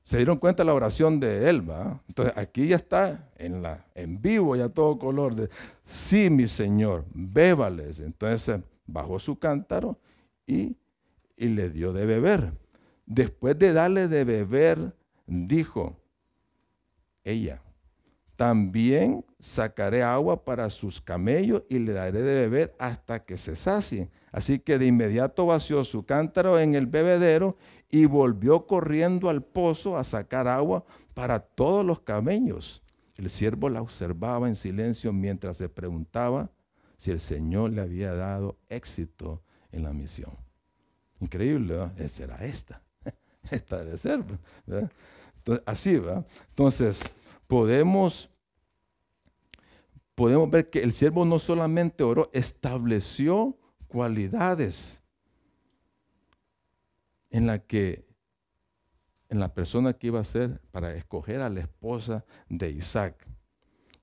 Se 0.02 0.18
dieron 0.18 0.38
cuenta 0.38 0.64
la 0.64 0.74
oración 0.74 1.18
de 1.18 1.48
Elba. 1.48 2.02
Entonces 2.08 2.36
aquí 2.36 2.68
ya 2.68 2.76
está 2.76 3.30
en, 3.36 3.62
la, 3.62 3.86
en 3.94 4.20
vivo, 4.20 4.54
ya 4.54 4.68
todo 4.68 4.98
color 4.98 5.34
de, 5.34 5.48
sí, 5.82 6.28
mi 6.28 6.46
Señor, 6.46 7.04
bébales. 7.14 8.00
Entonces 8.00 8.60
bajó 8.86 9.18
su 9.18 9.38
cántaro 9.38 9.98
y, 10.46 10.76
le 11.36 11.70
dio 11.70 11.92
de 11.92 12.06
beber. 12.06 12.52
Después 13.06 13.58
de 13.58 13.72
darle 13.72 14.08
de 14.08 14.24
beber, 14.24 14.94
dijo 15.26 15.96
ella, 17.24 17.62
también 18.36 19.24
sacaré 19.38 20.02
agua 20.02 20.44
para 20.44 20.70
sus 20.70 21.00
camellos 21.00 21.62
y 21.68 21.78
le 21.78 21.92
daré 21.92 22.22
de 22.22 22.40
beber 22.40 22.74
hasta 22.78 23.24
que 23.24 23.36
se 23.36 23.56
sacien. 23.56 24.10
Así 24.32 24.58
que 24.58 24.78
de 24.78 24.86
inmediato 24.86 25.46
vació 25.46 25.84
su 25.84 26.04
cántaro 26.04 26.58
en 26.58 26.74
el 26.74 26.86
bebedero 26.86 27.56
y 27.90 28.06
volvió 28.06 28.66
corriendo 28.66 29.28
al 29.30 29.42
pozo 29.42 29.96
a 29.96 30.04
sacar 30.04 30.48
agua 30.48 30.84
para 31.14 31.38
todos 31.38 31.84
los 31.84 32.00
camellos. 32.00 32.82
El 33.16 33.30
siervo 33.30 33.68
la 33.68 33.80
observaba 33.80 34.48
en 34.48 34.56
silencio 34.56 35.12
mientras 35.12 35.56
se 35.56 35.68
preguntaba 35.68 36.50
si 36.96 37.10
el 37.10 37.20
Señor 37.20 37.72
le 37.72 37.82
había 37.82 38.14
dado 38.14 38.58
éxito 38.68 39.42
en 39.72 39.82
la 39.82 39.92
misión. 39.92 40.36
Increíble, 41.20 41.74
¿verdad? 41.76 42.08
Será 42.08 42.44
esta. 42.44 42.82
Esta 43.50 43.84
debe 43.84 43.98
ser. 43.98 44.24
Así, 45.66 45.96
¿verdad? 45.98 46.26
Entonces, 46.48 47.02
podemos, 47.46 48.30
podemos 50.14 50.50
ver 50.50 50.70
que 50.70 50.82
el 50.82 50.92
siervo 50.92 51.24
no 51.24 51.38
solamente 51.38 52.02
oró, 52.02 52.30
estableció 52.32 53.58
cualidades 53.86 55.02
en 57.30 57.46
la 57.46 57.58
que 57.58 58.04
en 59.28 59.40
la 59.40 59.52
persona 59.52 59.94
que 59.94 60.06
iba 60.08 60.20
a 60.20 60.24
ser 60.24 60.60
para 60.70 60.94
escoger 60.94 61.40
a 61.40 61.50
la 61.50 61.60
esposa 61.60 62.24
de 62.48 62.70
Isaac. 62.70 63.26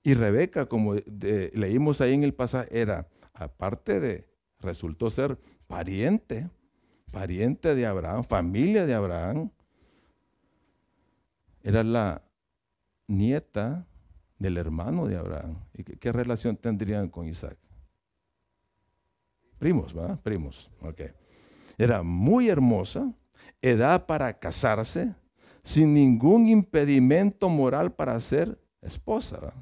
Y 0.04 0.14
Rebeca, 0.16 0.66
como 0.66 0.96
leímos 0.96 2.02
ahí 2.02 2.14
en 2.14 2.24
el 2.24 2.34
pasaje, 2.34 2.68
era, 2.80 3.08
aparte 3.34 4.00
de, 4.00 4.28
resultó 4.60 5.10
ser 5.10 5.38
pariente, 5.68 6.50
pariente 7.12 7.76
de 7.76 7.86
Abraham, 7.86 8.24
familia 8.24 8.86
de 8.86 8.94
Abraham. 8.94 9.52
Era 11.64 11.84
la 11.84 12.24
nieta 13.08 13.86
del 14.40 14.58
hermano 14.58 15.06
de 15.06 15.18
Abraham. 15.18 15.58
¿Y 15.74 15.84
qué, 15.84 16.12
relación 16.12 16.58
tendrían 16.58 17.10
con 17.10 17.28
Isaac? 17.28 17.58
Primos, 19.60 19.96
¿va? 19.96 20.16
Primos. 20.18 20.72
Ok. 20.82 21.02
Era 21.78 22.02
muy 22.02 22.50
hermosa, 22.50 23.14
edad 23.62 24.08
para 24.08 24.34
casarse, 24.34 25.14
sin 25.64 25.94
ningún 25.94 26.48
impedimento 26.48 27.50
moral 27.50 27.94
para 27.94 28.20
ser 28.20 28.60
esposa. 28.82 29.40
¿va? 29.40 29.54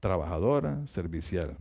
Trabajadora, 0.00 0.86
servicial. 0.86 1.56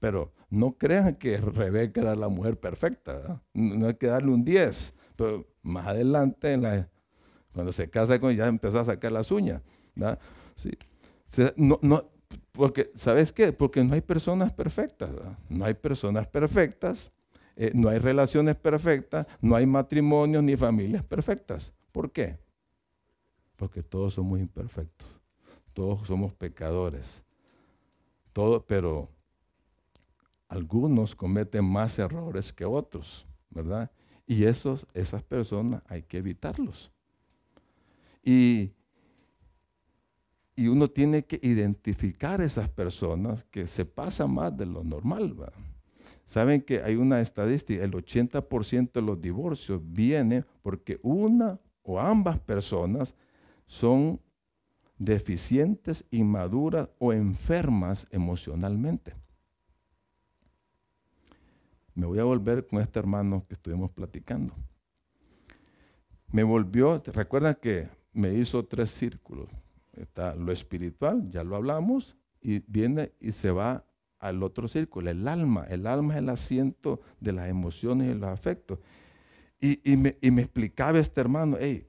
Pero 0.00 0.32
no 0.50 0.76
crean 0.76 1.14
que 1.14 1.38
Rebeca 1.38 2.00
era 2.00 2.14
la 2.14 2.28
mujer 2.28 2.58
perfecta. 2.58 3.42
No 3.54 3.86
hay 3.86 3.94
que 3.94 4.06
darle 4.06 4.32
un 4.32 4.44
10. 4.44 4.94
Pero 5.16 5.46
más 5.62 5.86
adelante, 5.86 6.58
cuando 7.52 7.72
se 7.72 7.88
casa 7.88 8.20
con 8.20 8.30
ella, 8.30 8.46
empezó 8.46 8.80
a 8.80 8.84
sacar 8.84 9.12
las 9.12 9.30
uñas. 9.30 9.62
Sí. 10.56 10.70
No, 11.56 11.78
no, 11.82 12.10
porque, 12.52 12.90
¿sabes 12.94 13.32
qué? 13.32 13.52
Porque 13.52 13.82
no 13.82 13.94
hay 13.94 14.00
personas 14.00 14.52
perfectas. 14.52 15.10
No 15.48 15.64
hay 15.64 15.74
personas 15.74 16.26
perfectas. 16.26 17.10
Eh, 17.56 17.70
no 17.74 17.88
hay 17.88 17.98
relaciones 17.98 18.56
perfectas. 18.56 19.26
No 19.40 19.56
hay 19.56 19.66
matrimonios 19.66 20.42
ni 20.42 20.56
familias 20.56 21.04
perfectas. 21.04 21.72
¿Por 21.92 22.12
qué? 22.12 22.38
Porque 23.56 23.82
todos 23.82 24.14
somos 24.14 24.38
imperfectos. 24.38 25.08
Todos 25.74 26.06
somos 26.06 26.32
pecadores. 26.32 27.22
Pero 28.66 29.08
algunos 30.48 31.14
cometen 31.14 31.64
más 31.64 31.98
errores 31.98 32.52
que 32.52 32.64
otros, 32.64 33.26
¿verdad? 33.50 33.90
Y 34.26 34.44
esos, 34.44 34.86
esas 34.94 35.22
personas 35.22 35.82
hay 35.86 36.02
que 36.02 36.18
evitarlos. 36.18 36.90
Y, 38.22 38.72
y 40.56 40.68
uno 40.68 40.88
tiene 40.88 41.24
que 41.24 41.38
identificar 41.42 42.40
esas 42.40 42.68
personas 42.68 43.44
que 43.50 43.66
se 43.66 43.84
pasan 43.84 44.32
más 44.32 44.56
de 44.56 44.66
lo 44.66 44.82
normal, 44.82 45.34
¿verdad? 45.34 45.52
Saben 46.24 46.62
que 46.62 46.82
hay 46.82 46.96
una 46.96 47.20
estadística, 47.20 47.84
el 47.84 47.92
80% 47.92 48.92
de 48.92 49.02
los 49.02 49.20
divorcios 49.20 49.80
viene 49.84 50.44
porque 50.62 50.98
una 51.02 51.60
o 51.82 52.00
ambas 52.00 52.38
personas 52.38 53.14
son 53.66 54.20
deficientes, 54.98 56.04
inmaduras 56.10 56.88
o 56.98 57.12
enfermas 57.12 58.06
emocionalmente. 58.10 59.14
Me 61.94 62.06
voy 62.06 62.18
a 62.18 62.24
volver 62.24 62.66
con 62.66 62.80
este 62.80 62.98
hermano 62.98 63.44
que 63.46 63.54
estuvimos 63.54 63.90
platicando. 63.90 64.54
Me 66.32 66.42
volvió, 66.42 67.00
recuerdan 67.06 67.56
que 67.60 67.88
me 68.12 68.34
hizo 68.34 68.64
tres 68.64 68.90
círculos. 68.90 69.48
Está 69.92 70.34
lo 70.34 70.50
espiritual, 70.50 71.30
ya 71.30 71.44
lo 71.44 71.54
hablamos, 71.54 72.16
y 72.40 72.58
viene 72.66 73.12
y 73.20 73.32
se 73.32 73.50
va 73.50 73.84
al 74.18 74.42
otro 74.42 74.66
círculo, 74.68 75.10
el 75.10 75.28
alma. 75.28 75.66
El 75.68 75.86
alma 75.86 76.14
es 76.14 76.18
el 76.18 76.28
asiento 76.28 77.00
de 77.20 77.32
las 77.32 77.48
emociones 77.48 78.14
y 78.14 78.18
los 78.18 78.28
afectos. 78.28 78.78
Y, 79.60 79.96
me, 79.96 80.18
y 80.20 80.30
me, 80.30 80.42
explicaba 80.42 80.98
este 80.98 81.22
hermano, 81.22 81.56
hey, 81.58 81.86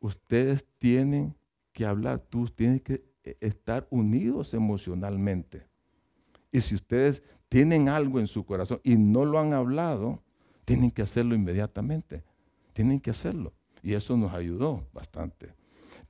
ustedes 0.00 0.66
tienen 0.76 1.34
que 1.76 1.84
hablar, 1.84 2.20
tú 2.30 2.48
tienes 2.48 2.80
que 2.80 3.04
eh, 3.22 3.36
estar 3.38 3.86
unidos 3.90 4.54
emocionalmente. 4.54 5.68
Y 6.50 6.62
si 6.62 6.74
ustedes 6.74 7.22
tienen 7.50 7.90
algo 7.90 8.18
en 8.18 8.26
su 8.26 8.46
corazón 8.46 8.80
y 8.82 8.96
no 8.96 9.26
lo 9.26 9.38
han 9.38 9.52
hablado, 9.52 10.22
tienen 10.64 10.90
que 10.90 11.02
hacerlo 11.02 11.34
inmediatamente. 11.34 12.24
Tienen 12.72 12.98
que 12.98 13.10
hacerlo. 13.10 13.52
Y 13.82 13.92
eso 13.92 14.16
nos 14.16 14.32
ayudó 14.32 14.88
bastante. 14.94 15.52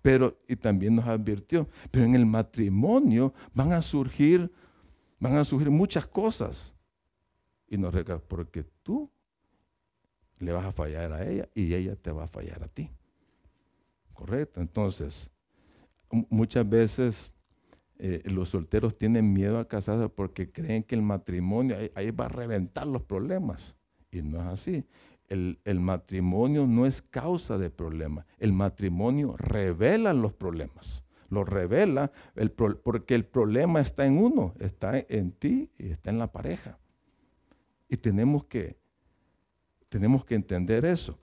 Pero, 0.03 0.39
y 0.47 0.55
también 0.55 0.95
nos 0.95 1.07
advirtió, 1.07 1.69
pero 1.91 2.05
en 2.05 2.15
el 2.15 2.27
matrimonio 2.27 3.35
van 3.53 3.73
a 3.73 3.83
surgir, 3.83 4.53
van 5.19 5.37
a 5.37 5.43
surgir 5.43 5.71
muchas 5.71 6.07
cosas. 6.07 6.77
Y 7.67 7.77
nos 7.77 7.93
recuerda, 7.93 8.23
porque 8.23 8.63
tú 8.85 9.11
le 10.39 10.53
vas 10.53 10.65
a 10.65 10.71
fallar 10.71 11.13
a 11.13 11.29
ella 11.29 11.49
y 11.57 11.75
ella 11.75 11.97
te 11.97 12.13
va 12.13 12.23
a 12.23 12.29
fallar 12.29 12.63
a 12.63 12.69
ti. 12.69 12.89
Correcto. 14.15 14.61
Entonces, 14.61 15.33
muchas 16.11 16.69
veces 16.69 17.35
eh, 17.99 18.23
los 18.27 18.51
solteros 18.51 18.99
tienen 18.99 19.33
miedo 19.33 19.59
a 19.59 19.69
casarse 19.69 20.09
porque 20.09 20.51
creen 20.51 20.83
que 20.83 20.95
el 20.95 21.03
matrimonio 21.03 21.77
ahí, 21.95 22.11
va 22.11 22.27
a 22.27 22.29
reventar 22.29 22.87
los 22.87 23.03
problemas. 23.03 23.77
Y 24.11 24.23
no 24.23 24.41
es 24.41 24.47
así. 24.47 24.85
El, 25.29 25.81
matrimonio 25.81 26.67
no 26.67 26.87
es 26.87 27.03
causa 27.03 27.59
de 27.59 27.71
problemas. 27.71 28.27
El 28.39 28.53
matrimonio 28.53 29.37
revela 29.37 30.13
los 30.13 30.33
problemas. 30.33 31.05
Lo 31.29 31.43
revela 31.43 32.13
porque 32.85 33.17
el 33.17 33.25
problema 33.25 33.81
está 33.81 34.07
en 34.07 34.19
uno, 34.19 34.55
está 34.61 34.99
en 35.09 35.33
ti 35.33 35.71
y 35.77 35.89
está 35.89 36.11
en 36.11 36.19
la 36.19 36.31
pareja. 36.31 36.79
Y 37.89 37.97
tenemos 37.97 38.45
que, 38.45 38.77
tenemos 39.89 40.25
que 40.25 40.37
entender 40.37 40.85
eso. 40.85 41.19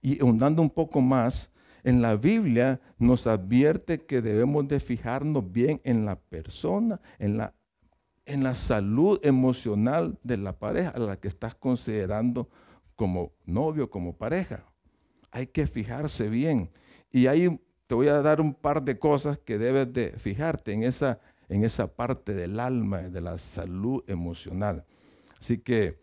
Y 0.00 0.20
ahondando 0.22 0.62
un 0.62 0.70
poco 0.70 1.02
más, 1.02 1.51
en 1.84 2.02
la 2.02 2.16
Biblia 2.16 2.80
nos 2.98 3.26
advierte 3.26 4.04
que 4.04 4.22
debemos 4.22 4.68
de 4.68 4.80
fijarnos 4.80 5.50
bien 5.50 5.80
en 5.84 6.04
la 6.04 6.16
persona, 6.16 7.00
en 7.18 7.36
la, 7.36 7.54
en 8.24 8.44
la 8.44 8.54
salud 8.54 9.18
emocional 9.24 10.18
de 10.22 10.36
la 10.36 10.58
pareja 10.58 10.90
a 10.90 10.98
la 11.00 11.16
que 11.16 11.28
estás 11.28 11.54
considerando 11.54 12.48
como 12.94 13.32
novio, 13.44 13.90
como 13.90 14.16
pareja. 14.16 14.64
Hay 15.30 15.46
que 15.46 15.66
fijarse 15.66 16.28
bien. 16.28 16.70
Y 17.10 17.26
ahí 17.26 17.60
te 17.86 17.94
voy 17.94 18.08
a 18.08 18.22
dar 18.22 18.40
un 18.40 18.54
par 18.54 18.82
de 18.82 18.98
cosas 18.98 19.38
que 19.38 19.58
debes 19.58 19.92
de 19.92 20.10
fijarte 20.12 20.72
en 20.72 20.84
esa, 20.84 21.18
en 21.48 21.64
esa 21.64 21.88
parte 21.88 22.32
del 22.32 22.60
alma, 22.60 23.02
de 23.02 23.20
la 23.20 23.38
salud 23.38 24.04
emocional. 24.06 24.84
Así 25.40 25.58
que 25.58 25.98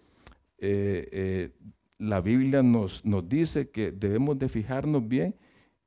eh, 0.58 1.08
eh, 1.12 1.52
la 1.98 2.20
Biblia 2.20 2.64
nos, 2.64 3.06
nos 3.06 3.28
dice 3.30 3.70
que 3.70 3.92
debemos 3.92 4.38
de 4.38 4.50
fijarnos 4.50 5.08
bien 5.08 5.36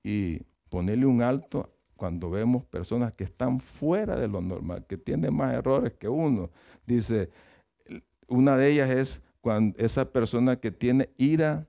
y 0.03 0.41
ponerle 0.69 1.07
un 1.07 1.23
alto 1.23 1.71
cuando 1.97 2.31
vemos 2.31 2.65
personas 2.65 3.13
que 3.13 3.25
están 3.25 3.61
fuera 3.61 4.19
de 4.19 4.27
lo 4.27 4.41
normal, 4.41 4.85
que 4.87 4.97
tienen 4.97 5.35
más 5.35 5.55
errores 5.55 5.93
que 5.93 6.09
uno. 6.09 6.51
Dice, 6.85 7.31
una 8.27 8.57
de 8.57 8.73
ellas 8.73 8.91
es 8.91 9.23
cuando 9.41 9.79
esa 9.79 10.11
persona 10.11 10.57
que 10.57 10.73
tiene 10.73 11.11
ira, 11.17 11.69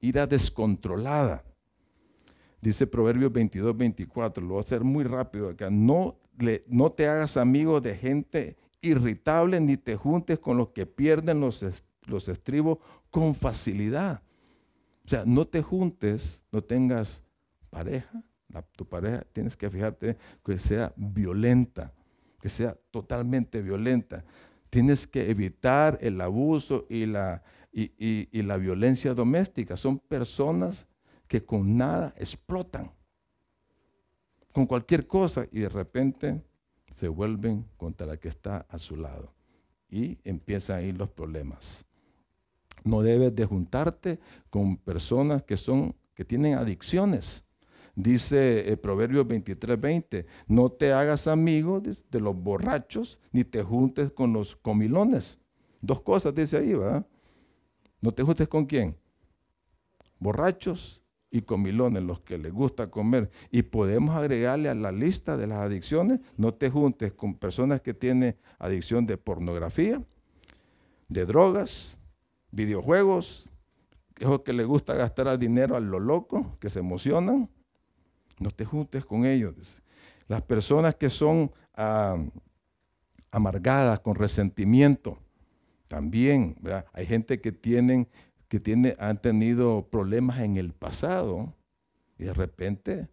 ira 0.00 0.26
descontrolada. 0.26 1.44
Dice 2.60 2.86
Proverbios 2.86 3.32
22, 3.32 3.76
24, 3.76 4.42
lo 4.42 4.48
voy 4.54 4.58
a 4.58 4.60
hacer 4.60 4.82
muy 4.82 5.04
rápido 5.04 5.50
acá. 5.50 5.70
No, 5.70 6.16
le, 6.38 6.64
no 6.66 6.90
te 6.90 7.06
hagas 7.06 7.36
amigo 7.36 7.80
de 7.80 7.94
gente 7.94 8.56
irritable 8.80 9.60
ni 9.60 9.76
te 9.76 9.96
juntes 9.96 10.38
con 10.38 10.56
los 10.56 10.70
que 10.70 10.86
pierden 10.86 11.40
los, 11.40 11.64
los 12.06 12.28
estribos 12.28 12.78
con 13.10 13.34
facilidad. 13.34 14.22
O 15.04 15.08
sea, 15.08 15.22
no 15.24 15.44
te 15.44 15.62
juntes, 15.62 16.42
no 16.50 16.62
tengas 16.62 17.24
pareja, 17.70 18.22
tu 18.76 18.86
pareja, 18.86 19.22
tienes 19.32 19.56
que 19.56 19.70
fijarte 19.70 20.16
que 20.44 20.58
sea 20.58 20.92
violenta, 20.96 21.92
que 22.40 22.48
sea 22.48 22.76
totalmente 22.90 23.62
violenta. 23.62 24.24
Tienes 24.70 25.06
que 25.06 25.30
evitar 25.30 25.98
el 26.00 26.20
abuso 26.20 26.86
y 26.88 27.06
la, 27.06 27.42
y, 27.72 28.42
la 28.42 28.56
violencia 28.56 29.14
doméstica. 29.14 29.76
Son 29.76 29.98
personas 29.98 30.86
que 31.26 31.40
con 31.40 31.76
nada 31.76 32.14
explotan, 32.16 32.90
con 34.52 34.66
cualquier 34.66 35.06
cosa, 35.06 35.46
y 35.50 35.60
de 35.60 35.68
repente 35.68 36.42
se 36.94 37.08
vuelven 37.08 37.66
contra 37.76 38.06
la 38.06 38.16
que 38.16 38.28
está 38.28 38.66
a 38.68 38.78
su 38.78 38.96
lado. 38.96 39.32
Y 39.90 40.18
empiezan 40.24 40.78
a 40.78 40.82
ir 40.82 40.96
los 40.96 41.10
problemas. 41.10 41.86
No 42.84 43.02
debes 43.02 43.34
de 43.34 43.44
juntarte 43.44 44.18
con 44.50 44.76
personas 44.76 45.42
que 45.42 45.56
son 45.56 45.94
que 46.14 46.24
tienen 46.24 46.58
adicciones. 46.58 47.44
Dice 47.98 48.68
el 48.68 48.78
Proverbio 48.78 49.24
23, 49.24 49.80
20, 49.80 50.26
no 50.46 50.70
te 50.70 50.92
hagas 50.92 51.26
amigo 51.26 51.80
de, 51.80 52.20
los 52.20 52.40
borrachos 52.40 53.18
ni 53.32 53.42
te 53.42 53.64
juntes 53.64 54.12
con 54.12 54.32
los 54.32 54.54
comilones. 54.54 55.40
Dos 55.80 56.00
cosas 56.02 56.32
dice 56.32 56.58
ahí, 56.58 56.74
¿verdad? 56.74 57.04
No 58.00 58.12
te 58.12 58.22
juntes 58.22 58.46
con 58.46 58.66
quién? 58.66 58.96
Borrachos 60.20 61.02
y 61.32 61.42
comilones, 61.42 62.04
los 62.04 62.20
que 62.20 62.38
les 62.38 62.52
gusta 62.52 62.88
comer. 62.88 63.32
Y 63.50 63.62
podemos 63.62 64.14
agregarle 64.14 64.68
a 64.68 64.76
la 64.76 64.92
lista 64.92 65.36
de 65.36 65.48
las 65.48 65.58
adicciones, 65.58 66.20
no 66.36 66.54
te 66.54 66.70
juntes 66.70 67.12
con 67.12 67.34
personas 67.34 67.80
que 67.80 67.94
tienen 67.94 68.36
adicción 68.60 69.08
de 69.08 69.16
pornografía, 69.16 70.00
de 71.08 71.26
drogas, 71.26 71.98
videojuegos, 72.52 73.50
esos 74.20 74.42
que 74.42 74.52
les 74.52 74.66
gusta 74.66 74.94
gastar 74.94 75.36
dinero 75.36 75.74
a 75.74 75.80
lo 75.80 75.98
loco, 75.98 76.56
que 76.60 76.70
se 76.70 76.78
emocionan, 76.78 77.50
no 78.38 78.50
te 78.50 78.64
juntes 78.64 79.04
con 79.04 79.24
ellos. 79.24 79.82
Las 80.26 80.42
personas 80.42 80.94
que 80.94 81.10
son 81.10 81.50
ah, 81.74 82.16
amargadas, 83.30 84.00
con 84.00 84.14
resentimiento, 84.14 85.18
también, 85.88 86.56
hay 86.92 87.06
gente 87.06 87.40
que 87.40 87.50
tienen, 87.50 88.08
que 88.48 88.60
tiene, 88.60 88.94
han 88.98 89.20
tenido 89.20 89.88
problemas 89.90 90.40
en 90.40 90.58
el 90.58 90.72
pasado 90.72 91.54
y 92.18 92.24
de 92.24 92.34
repente 92.34 93.08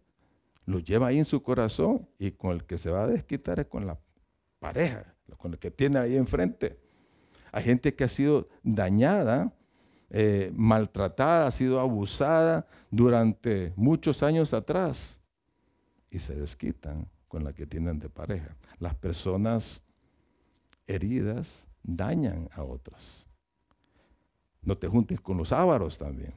lo 0.66 0.78
lleva 0.78 1.06
ahí 1.06 1.18
en 1.18 1.24
su 1.24 1.42
corazón 1.42 2.06
y 2.18 2.32
con 2.32 2.52
el 2.52 2.64
que 2.64 2.76
se 2.76 2.90
va 2.90 3.04
a 3.04 3.06
desquitar 3.06 3.60
es 3.60 3.66
con 3.66 3.86
la 3.86 3.98
pareja, 4.58 5.14
con 5.38 5.52
el 5.52 5.58
que 5.58 5.70
tiene 5.70 5.98
ahí 5.98 6.16
enfrente. 6.16 6.78
Hay 7.50 7.64
gente 7.64 7.94
que 7.94 8.04
ha 8.04 8.08
sido 8.08 8.48
dañada, 8.62 9.54
eh, 10.10 10.52
maltratada, 10.54 11.46
ha 11.46 11.50
sido 11.50 11.80
abusada 11.80 12.66
durante 12.90 13.72
muchos 13.76 14.22
años 14.22 14.54
atrás 14.54 15.20
y 16.10 16.18
se 16.18 16.34
desquitan 16.34 17.08
con 17.28 17.44
la 17.44 17.52
que 17.52 17.66
tienen 17.66 17.98
de 17.98 18.08
pareja. 18.08 18.56
Las 18.78 18.94
personas 18.94 19.84
heridas 20.86 21.68
dañan 21.82 22.48
a 22.52 22.62
otras. 22.62 23.28
No 24.62 24.76
te 24.76 24.88
juntes 24.88 25.20
con 25.20 25.36
los 25.36 25.52
ávaros 25.52 25.98
también. 25.98 26.34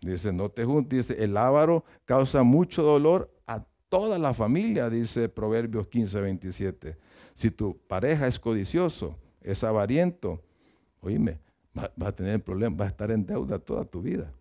Dice, 0.00 0.32
no 0.32 0.50
te 0.50 0.64
juntes. 0.64 1.08
Dice, 1.08 1.24
el 1.24 1.36
ávaro 1.36 1.84
causa 2.04 2.42
mucho 2.42 2.82
dolor 2.82 3.32
a 3.46 3.64
toda 3.88 4.18
la 4.18 4.34
familia, 4.34 4.90
dice 4.90 5.28
Proverbios 5.28 5.86
15, 5.88 6.20
27. 6.20 6.98
Si 7.34 7.50
tu 7.50 7.78
pareja 7.86 8.26
es 8.26 8.38
codicioso, 8.38 9.18
es 9.40 9.64
avariento, 9.64 10.42
oíme, 11.00 11.40
va 11.76 12.08
a 12.08 12.12
tener 12.12 12.42
problemas, 12.42 12.80
va 12.80 12.84
a 12.86 12.88
estar 12.88 13.10
en 13.10 13.24
deuda 13.24 13.58
toda 13.58 13.84
tu 13.84 14.02
vida. 14.02 14.32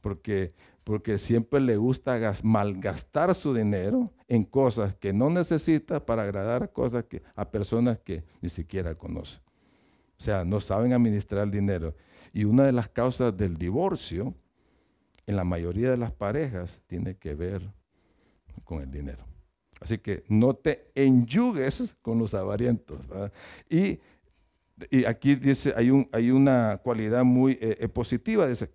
Porque 0.00 0.52
porque 0.86 1.18
siempre 1.18 1.58
le 1.58 1.76
gusta 1.76 2.32
malgastar 2.44 3.34
su 3.34 3.52
dinero 3.52 4.12
en 4.28 4.44
cosas 4.44 4.94
que 4.94 5.12
no 5.12 5.28
necesita 5.30 6.06
para 6.06 6.22
agradar 6.22 6.72
cosas 6.72 7.06
que, 7.06 7.24
a 7.34 7.50
personas 7.50 7.98
que 7.98 8.22
ni 8.40 8.48
siquiera 8.48 8.94
conoce. 8.94 9.40
O 10.16 10.22
sea, 10.22 10.44
no 10.44 10.60
saben 10.60 10.92
administrar 10.92 11.42
el 11.42 11.50
dinero. 11.50 11.96
Y 12.32 12.44
una 12.44 12.66
de 12.66 12.70
las 12.70 12.88
causas 12.88 13.36
del 13.36 13.56
divorcio 13.56 14.32
en 15.26 15.34
la 15.34 15.42
mayoría 15.42 15.90
de 15.90 15.96
las 15.96 16.12
parejas 16.12 16.80
tiene 16.86 17.16
que 17.16 17.34
ver 17.34 17.68
con 18.62 18.80
el 18.80 18.92
dinero. 18.92 19.24
Así 19.80 19.98
que 19.98 20.22
no 20.28 20.54
te 20.54 20.92
enyugues 20.94 21.96
con 22.00 22.20
los 22.20 22.32
avarientos. 22.32 23.00
Y 23.68 23.98
y 24.90 25.04
aquí 25.04 25.34
dice, 25.34 25.72
hay, 25.76 25.90
un, 25.90 26.08
hay 26.12 26.30
una 26.30 26.78
cualidad 26.82 27.24
muy 27.24 27.52
eh, 27.52 27.78
eh, 27.80 27.88
positiva, 27.88 28.46
dice, 28.46 28.70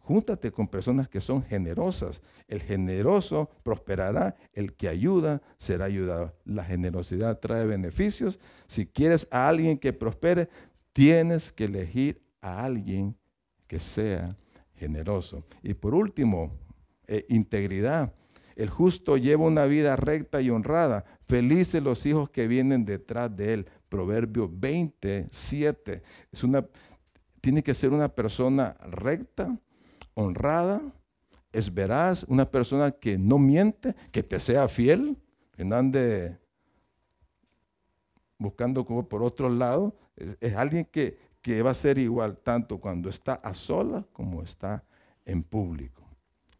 júntate 0.00 0.52
con 0.52 0.68
personas 0.68 1.08
que 1.08 1.20
son 1.20 1.42
generosas. 1.42 2.22
El 2.46 2.62
generoso 2.62 3.50
prosperará, 3.62 4.36
el 4.52 4.74
que 4.74 4.88
ayuda 4.88 5.42
será 5.56 5.86
ayudado. 5.86 6.34
La 6.44 6.64
generosidad 6.64 7.40
trae 7.40 7.64
beneficios. 7.64 8.38
Si 8.66 8.86
quieres 8.86 9.26
a 9.30 9.48
alguien 9.48 9.78
que 9.78 9.92
prospere, 9.92 10.48
tienes 10.92 11.52
que 11.52 11.64
elegir 11.64 12.22
a 12.40 12.64
alguien 12.64 13.16
que 13.66 13.78
sea 13.78 14.36
generoso. 14.74 15.42
Y 15.62 15.74
por 15.74 15.94
último, 15.94 16.52
eh, 17.08 17.24
integridad. 17.28 18.12
El 18.56 18.70
justo 18.70 19.16
lleva 19.16 19.44
una 19.44 19.66
vida 19.66 19.96
recta 19.96 20.40
y 20.40 20.50
honrada. 20.50 21.04
Felices 21.26 21.82
los 21.82 22.06
hijos 22.06 22.30
que 22.30 22.46
vienen 22.46 22.84
detrás 22.84 23.36
de 23.36 23.54
él. 23.54 23.66
Proverbio 23.88 24.50
27. 24.52 26.02
Es 26.32 26.44
una, 26.44 26.66
tiene 27.40 27.62
que 27.62 27.74
ser 27.74 27.92
una 27.92 28.08
persona 28.08 28.76
recta, 28.82 29.58
honrada, 30.14 30.80
es 31.52 31.72
veraz, 31.72 32.24
una 32.24 32.50
persona 32.50 32.90
que 32.90 33.18
no 33.18 33.38
miente, 33.38 33.94
que 34.12 34.22
te 34.22 34.40
sea 34.40 34.68
fiel, 34.68 35.16
que 35.52 35.64
no 35.64 35.76
ande 35.76 36.38
buscando 38.38 38.84
como 38.84 39.08
por 39.08 39.22
otro 39.22 39.48
lado. 39.48 39.96
Es, 40.16 40.54
alguien 40.54 40.84
que, 40.84 41.18
que 41.40 41.62
va 41.62 41.70
a 41.70 41.74
ser 41.74 41.98
igual 41.98 42.38
tanto 42.38 42.78
cuando 42.78 43.08
está 43.08 43.34
a 43.34 43.54
solas 43.54 44.04
como 44.12 44.42
está 44.42 44.84
en 45.24 45.42
público. 45.42 46.02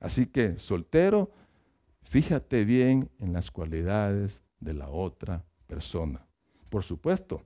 Así 0.01 0.27
que, 0.27 0.59
soltero, 0.59 1.31
fíjate 2.03 2.65
bien 2.65 3.11
en 3.19 3.33
las 3.33 3.51
cualidades 3.51 4.43
de 4.61 4.75
la 4.75 4.89
otra 4.89 5.45
persona. 5.67 6.26
Por 6.77 6.85
supuesto, 6.85 7.43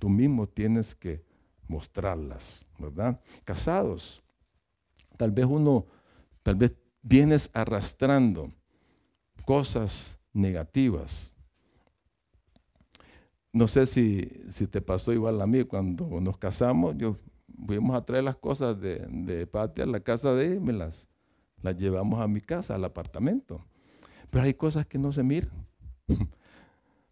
tú 0.00 0.08
mismo 0.08 0.48
tienes 0.48 0.94
que 0.94 1.22
mostrarlas, 1.68 2.66
¿verdad? 2.78 3.20
Casados, 3.44 4.22
tal 5.18 5.32
vez 5.32 5.44
uno, 5.44 5.84
tal 6.42 6.54
vez 6.54 6.74
vienes 7.02 7.50
arrastrando 7.52 8.50
cosas 9.44 10.18
negativas. 10.32 11.34
No 13.52 13.66
sé 13.66 13.84
si, 13.84 14.30
si 14.48 14.66
te 14.66 14.80
pasó 14.80 15.12
igual 15.12 15.42
a 15.42 15.46
mí 15.46 15.64
cuando 15.64 16.06
nos 16.22 16.38
casamos, 16.38 16.96
yo 16.96 17.18
fuimos 17.66 17.94
a 17.94 18.02
traer 18.06 18.24
las 18.24 18.36
cosas 18.36 18.80
de, 18.80 19.06
de 19.10 19.46
a 19.52 19.84
la 19.84 20.00
casa 20.00 20.32
de 20.32 20.52
él, 20.52 20.62
me 20.62 20.72
las, 20.72 21.06
las 21.60 21.76
llevamos 21.76 22.18
a 22.18 22.28
mi 22.28 22.40
casa, 22.40 22.76
al 22.76 22.84
apartamento. 22.86 23.62
Pero 24.30 24.44
hay 24.44 24.54
cosas 24.54 24.86
que 24.86 24.96
no 24.96 25.12
se 25.12 25.22
miran. 25.22 25.66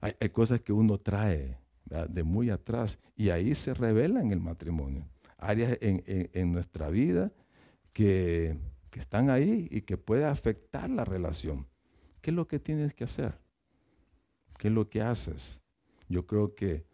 Hay, 0.02 0.30
cosas 0.30 0.60
que 0.60 0.72
uno 0.72 0.98
trae 0.98 1.58
de 1.84 2.24
muy 2.24 2.50
atrás 2.50 2.98
y 3.16 3.30
ahí 3.30 3.54
se 3.54 3.72
revela 3.72 4.20
en 4.20 4.32
el 4.32 4.40
matrimonio. 4.40 5.06
Áreas 5.38 5.78
en, 5.80 6.52
nuestra 6.52 6.90
vida 6.90 7.32
que, 7.92 8.58
que, 8.90 8.98
están 8.98 9.30
ahí 9.30 9.68
y 9.70 9.82
que 9.82 9.96
puede 9.96 10.24
afectar 10.24 10.90
la 10.90 11.04
relación. 11.04 11.68
¿Qué 12.20 12.30
es 12.30 12.36
lo 12.36 12.48
que 12.48 12.58
tienes 12.58 12.94
que 12.94 13.04
hacer? 13.04 13.38
¿Qué 14.58 14.68
es 14.68 14.74
lo 14.74 14.90
que 14.90 15.02
haces? 15.02 15.62
Yo 16.08 16.26
creo 16.26 16.56
que 16.56 16.84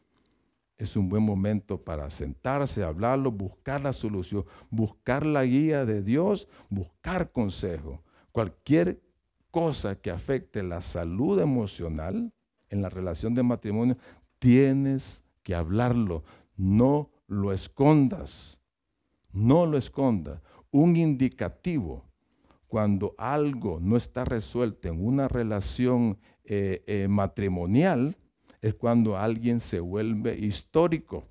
es 0.77 0.95
un 0.95 1.09
buen 1.09 1.23
momento 1.23 1.83
para 1.83 2.11
sentarse, 2.11 2.85
hablarlo, 2.85 3.33
buscar 3.33 3.81
la 3.81 3.95
solución, 3.95 4.45
buscar 4.71 5.25
la 5.25 5.45
guía 5.45 5.87
de 5.87 6.03
Dios, 6.03 6.47
buscar 6.69 7.33
consejo. 7.33 8.05
Cualquier 8.33 9.03
cosa 9.51 9.99
que 9.99 10.11
afecte 10.11 10.63
la 10.63 10.83
salud 10.83 11.41
emocional, 11.41 12.33
en 12.71 12.83
la 12.83 12.89
relación 12.89 13.35
de 13.35 13.43
matrimonio, 13.43 13.97
tienes 14.39 15.25
que 15.43 15.55
hablarlo. 15.55 16.25
No 16.57 17.11
lo 17.27 17.53
escondas. 17.53 18.61
No 19.33 19.67
lo 19.67 19.79
escondas. 19.79 20.41
Un 20.71 20.97
indicativo 20.97 22.05
cuando 22.67 23.15
algo 23.17 23.81
no 23.81 23.97
está 23.97 24.25
resuelto 24.25 24.89
en 24.89 25.05
una 25.05 25.27
relación 25.29 26.19
eh, 26.45 26.83
eh, 26.87 27.09
matrimonial 27.09 28.17
es 28.61 28.75
cuando 28.75 29.17
alguien 29.17 29.61
se 29.61 29.81
vuelve 29.81 30.37
histórico. 30.37 31.25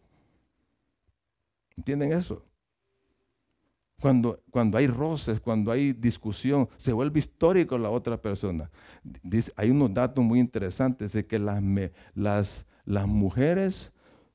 ¿Entienden 1.76 2.14
eso? 2.14 2.44
Cuando, 4.00 4.44
cuando 4.52 4.78
hay 4.78 4.86
roces, 4.86 5.40
cuando 5.40 5.72
hay 5.72 5.92
discusión, 5.92 6.70
se 6.78 6.94
vuelve 6.94 7.20
histórico 7.20 7.80
la 7.80 7.90
otra 7.90 8.22
persona. 8.22 8.70
Hay 9.56 9.72
unos 9.72 9.92
datos 9.92 10.24
muy 10.24 10.40
interesantes 10.40 11.14
de 11.14 11.26
que 11.26 11.40
las, 11.40 12.68
mujeres 13.08 13.92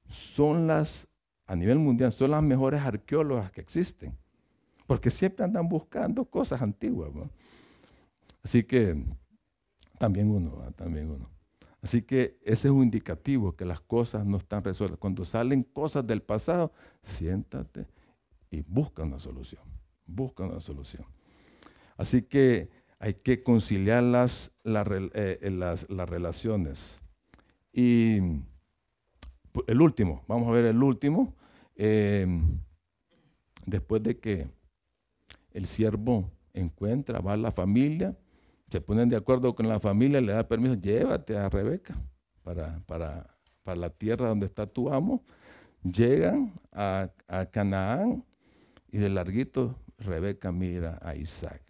son 0.08 0.66
las, 0.66 1.06
a 1.46 1.54
nivel 1.54 1.78
mundial, 1.78 2.10
son 2.12 2.32
las 2.32 2.42
mejores 2.42 2.82
arqueólogas 2.82 3.52
que 3.52 3.60
existen. 3.60 4.18
Porque 4.88 5.10
siempre 5.10 5.44
andan 5.44 5.68
buscando 5.68 6.24
cosas 6.24 6.60
antiguas. 6.60 7.12
Así 8.42 8.64
que 8.64 9.00
también 9.96 10.28
uno, 10.28 10.50
también 10.74 11.08
uno. 11.08 11.30
Así 11.80 12.02
que 12.02 12.36
ese 12.42 12.66
es 12.66 12.72
un 12.74 12.82
indicativo 12.82 13.54
que 13.54 13.64
las 13.64 13.80
cosas 13.80 14.26
no 14.26 14.38
están 14.38 14.64
resueltas. 14.64 14.98
Cuando 14.98 15.24
salen 15.24 15.62
cosas 15.62 16.04
del 16.04 16.20
pasado, 16.20 16.72
siéntate 17.00 17.86
y 18.52 18.60
busca 18.60 19.02
una 19.02 19.18
solución. 19.18 19.62
Busca 20.06 20.44
una 20.44 20.60
solución. 20.60 21.04
Así 21.96 22.22
que 22.22 22.70
hay 23.00 23.14
que 23.14 23.42
conciliar 23.42 24.02
las, 24.02 24.52
eh, 24.64 25.38
eh, 25.42 25.50
las, 25.50 25.90
las, 25.90 26.08
relaciones. 26.08 27.00
Y 27.72 28.18
el 29.66 29.80
último, 29.80 30.22
vamos 30.28 30.48
a 30.48 30.52
ver 30.52 30.66
el 30.66 30.82
último. 30.82 31.34
Eh, 31.74 32.26
después 33.64 34.02
de 34.02 34.20
que 34.20 34.46
el 35.52 35.66
siervo 35.66 36.30
encuentra, 36.52 37.20
va 37.20 37.32
a 37.32 37.38
la 37.38 37.52
familia, 37.52 38.16
se 38.68 38.82
ponen 38.82 39.08
de 39.08 39.16
acuerdo 39.16 39.54
con 39.54 39.66
la 39.66 39.80
familia, 39.80 40.20
le 40.20 40.32
da 40.32 40.46
permiso, 40.46 40.74
llévate 40.74 41.36
a 41.36 41.48
Rebeca 41.48 41.96
para, 42.42 42.80
para, 42.86 43.34
para 43.62 43.76
la 43.76 43.90
tierra 43.90 44.28
donde 44.28 44.46
está 44.46 44.66
tu 44.66 44.92
amo. 44.92 45.24
Llegan 45.82 46.52
a 46.70 47.10
Canaán 47.50 48.24
y 48.92 48.98
de 48.98 49.08
larguito, 49.08 49.74
Rebeca 49.98 50.52
mira 50.52 50.98
a 51.02 51.16
Isaac. 51.16 51.62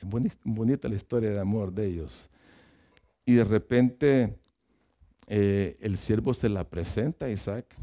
Es 0.00 0.08
bonita, 0.44 0.88
la 0.88 0.94
historia 0.94 1.30
de 1.30 1.40
amor 1.40 1.72
de 1.72 1.86
ellos. 1.86 2.30
Y 3.24 3.34
de 3.34 3.44
repente 3.44 4.38
eh, 5.26 5.76
el 5.80 5.98
siervo 5.98 6.32
se 6.32 6.48
la 6.48 6.68
presenta 6.70 7.26
a 7.26 7.30
Isaac. 7.30 7.76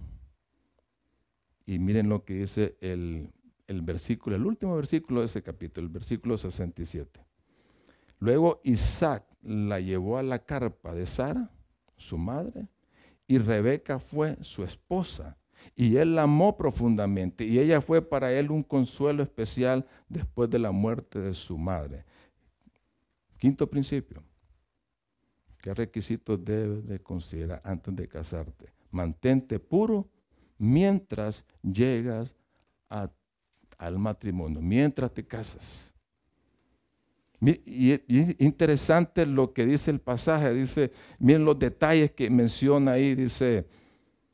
Y 1.65 1.79
miren 1.79 2.07
lo 2.07 2.23
que 2.23 2.33
dice 2.33 2.77
el, 2.79 3.29
el 3.67 3.81
versículo, 3.81 4.37
el 4.37 4.45
último 4.45 4.75
versículo 4.75 5.19
de 5.19 5.27
ese 5.27 5.43
capítulo, 5.43 5.85
el 5.85 5.93
versículo 5.93 6.37
67. 6.37 7.19
Luego 8.19 8.61
Isaac 8.63 9.25
la 9.41 9.81
llevó 9.81 10.17
a 10.17 10.23
la 10.23 10.39
carpa 10.39 10.93
de 10.93 11.05
Sara, 11.05 11.51
su 11.97 12.17
madre, 12.17 12.69
y 13.27 13.37
Rebeca 13.37 13.99
fue 13.99 14.37
su 14.41 14.63
esposa. 14.63 15.38
Y 15.75 15.97
él 15.97 16.15
la 16.15 16.23
amó 16.23 16.57
profundamente 16.57 17.45
y 17.45 17.59
ella 17.59 17.81
fue 17.81 18.01
para 18.01 18.31
él 18.33 18.51
un 18.51 18.63
consuelo 18.63 19.23
especial 19.23 19.85
después 20.07 20.49
de 20.49 20.59
la 20.59 20.71
muerte 20.71 21.19
de 21.19 21.33
su 21.33 21.57
madre. 21.57 22.05
Quinto 23.37 23.69
principio. 23.69 24.21
¿Qué 25.61 25.73
requisitos 25.73 26.43
debes 26.43 26.85
de 26.87 26.99
considerar 26.99 27.61
antes 27.63 27.95
de 27.95 28.07
casarte? 28.07 28.73
Mantente 28.91 29.59
puro 29.59 30.09
mientras 30.57 31.45
llegas 31.61 32.35
al 33.77 33.97
matrimonio, 33.97 34.61
mientras 34.61 35.13
te 35.13 35.25
casas. 35.25 35.93
Y, 37.41 37.91
es 37.91 38.35
interesante 38.39 39.25
lo 39.25 39.53
que 39.53 39.65
dice 39.65 39.91
el 39.91 40.01
pasaje, 40.01 40.53
dice, 40.53 40.91
miren 41.19 41.45
los 41.45 41.57
detalles 41.57 42.11
que 42.11 42.29
menciona 42.29 42.93
ahí, 42.93 43.15
dice, 43.15 43.65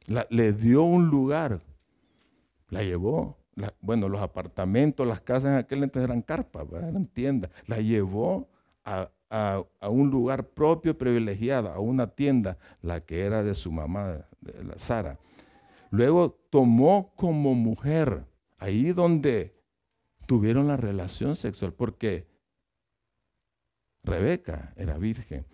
le 0.08 0.54
dio 0.54 0.84
un 0.84 1.08
lugar, 1.08 1.62
la 2.70 2.84
llevó. 2.84 3.38
bueno, 3.82 4.10
los 4.10 4.22
apartamentos, 4.22 5.08
las 5.08 5.22
casas 5.22 5.52
en 5.52 5.58
aquel 5.58 5.84
entonces 5.84 6.10
eran 6.10 6.22
carpas, 6.22 6.66
eran 6.72 7.08
tiendas. 7.08 7.52
La 7.68 7.78
llevó 7.78 8.48
a, 8.84 9.10
un 9.90 10.10
lugar 10.12 10.48
propio 10.50 10.98
privilegiado, 10.98 11.70
a 11.70 11.80
una 11.80 12.08
tienda, 12.08 12.58
la 12.82 13.02
que 13.02 13.22
era 13.22 13.44
de 13.44 13.54
su 13.54 13.72
mamá, 13.72 14.26
de 14.40 14.64
la 14.64 14.80
Sara. 14.80 15.20
Luego 15.90 16.32
tomó 16.50 17.14
como 17.16 17.54
mujer, 17.54 18.26
ahí 18.58 18.94
donde 18.94 19.56
tuvieron 20.26 20.68
la 20.68 20.78
relación 20.78 21.36
sexual, 21.36 21.74
porque 21.74 22.28
Rebeca 24.04 24.74
era 24.78 24.98
virgen. 24.98 25.46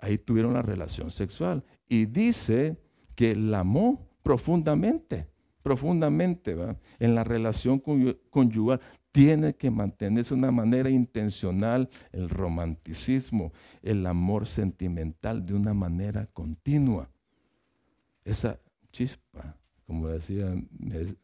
Ahí 0.00 0.18
tuvieron 0.18 0.54
la 0.54 0.62
relación 0.62 1.10
sexual. 1.10 1.64
Y 1.88 2.06
dice 2.06 2.81
que 3.14 3.34
la 3.34 3.60
amó 3.60 4.08
profundamente, 4.22 5.28
profundamente, 5.62 6.56
en 6.98 7.14
la 7.14 7.24
relación 7.24 7.80
conyugal. 8.30 8.80
Tiene 9.10 9.54
que 9.54 9.70
mantenerse 9.70 10.34
de 10.34 10.40
una 10.40 10.50
manera 10.50 10.88
intencional 10.88 11.90
el 12.12 12.30
romanticismo, 12.30 13.52
el 13.82 14.06
amor 14.06 14.46
sentimental 14.46 15.44
de 15.44 15.54
una 15.54 15.74
manera 15.74 16.26
continua. 16.32 17.10
Esa 18.24 18.58
chispa 18.90 19.56
Como 19.86 20.08
decía, 20.08 20.54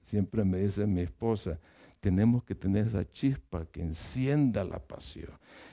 siempre 0.03 0.45
me 0.45 0.59
dice 0.59 0.86
mi 0.86 1.01
esposa, 1.01 1.59
tenemos 2.01 2.45
que 2.45 2.55
tener 2.55 2.86
esa 2.86 3.11
chispa 3.11 3.64
que 3.66 3.80
encienda 3.80 4.64
la 4.64 4.78
pasión, 4.78 5.30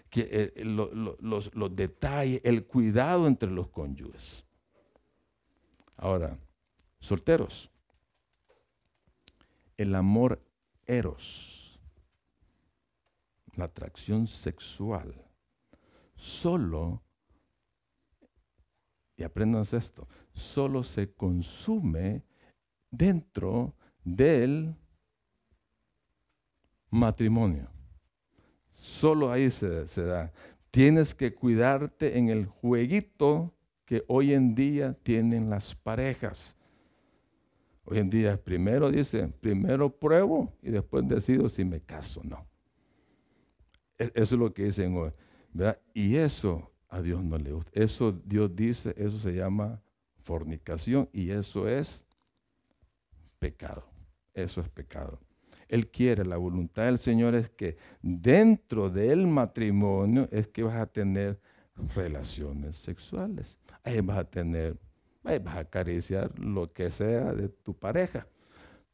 que 0.09 0.53
eh, 0.55 0.63
los, 0.63 1.53
los 1.53 1.76
detalles, 1.76 2.39
el 2.43 2.66
cuidado 2.66 3.28
entre 3.28 3.51
los 3.51 3.68
cónyuges. 3.68 4.45
Ahora, 5.98 6.38
solteros, 7.00 7.72
el 9.78 9.96
amor 9.96 10.41
eros, 10.86 11.80
la 13.56 13.66
atracción 13.66 14.28
sexual, 14.28 15.14
solo, 16.16 17.02
y 19.18 19.24
aprendan 19.24 19.66
esto, 19.72 20.08
solo 20.34 20.84
se 20.84 21.14
consume 21.14 22.24
dentro 22.91 23.76
del 24.04 24.76
matrimonio. 26.89 27.70
Solo 28.74 29.32
ahí 29.32 29.50
se, 29.52 29.88
se, 29.88 30.04
da. 30.04 30.34
Tienes 30.70 31.16
que 31.16 31.34
cuidarte 31.34 32.18
en 32.18 32.28
el 32.30 32.46
jueguito 32.46 33.55
que 33.86 34.04
hoy 34.08 34.34
en 34.34 34.56
día 34.56 34.94
tienen 35.04 35.50
las 35.50 35.76
parejas. 35.76 36.58
Hoy 37.86 38.00
en 38.00 38.10
día 38.10 38.42
primero 38.44 38.92
dice, 38.92 39.28
primero 39.28 39.90
pruebo 39.90 40.52
y 40.62 40.72
después 40.72 41.08
decido 41.08 41.48
si 41.48 41.64
me 41.64 41.82
caso 41.82 42.22
o 42.22 42.24
no. 42.24 42.48
E, 43.98 44.12
eso 44.16 44.36
es 44.36 44.40
lo 44.40 44.54
que 44.54 44.66
dicen 44.66 44.98
hoy. 44.98 45.12
Y 45.94 46.16
eso 46.16 46.72
a 46.90 47.02
Dios 47.02 47.24
no 47.24 47.38
le 47.38 47.52
gusta. 47.52 47.72
Eso 47.74 48.12
Dios 48.12 48.56
dice, 48.56 48.94
eso 48.98 49.20
se 49.20 49.34
llama 49.34 49.82
fornicación 50.24 51.08
y 51.14 51.30
eso 51.30 51.68
es 51.68 52.06
pecado. 53.38 53.86
Eso 54.34 54.62
es 54.62 54.70
pecado. 54.70 55.20
Él 55.68 55.88
quiere, 55.88 56.26
la 56.26 56.38
voluntad 56.38 56.86
del 56.86 57.00
Señor 57.00 57.36
es 57.36 57.50
que 57.50 57.78
dentro 58.02 58.90
del 58.90 59.28
matrimonio 59.28 60.28
es 60.32 60.48
que 60.48 60.64
vas 60.64 60.76
a 60.76 60.86
tener 60.86 61.40
relaciones 61.96 62.76
sexuales. 62.76 63.60
Ahí 63.86 64.02
vas 64.02 64.18
a 64.18 64.24
tener, 64.24 64.76
vas 65.24 65.56
a 65.56 65.60
acariciar 65.60 66.32
lo 66.40 66.74
que 66.74 66.90
sea 66.90 67.34
de 67.34 67.50
tu 67.50 67.76
pareja. 67.76 68.28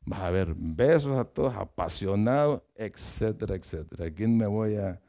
Vas 0.05 0.19
a 0.19 0.29
ver 0.31 0.53
besos 0.53 1.17
a 1.17 1.23
todos, 1.23 1.55
apasionados, 1.55 2.61
etcétera, 2.75 3.55
etcétera. 3.55 4.05
Aquí 4.05 4.27
me 4.27 4.45
voy 4.47 4.75
a, 4.75 4.99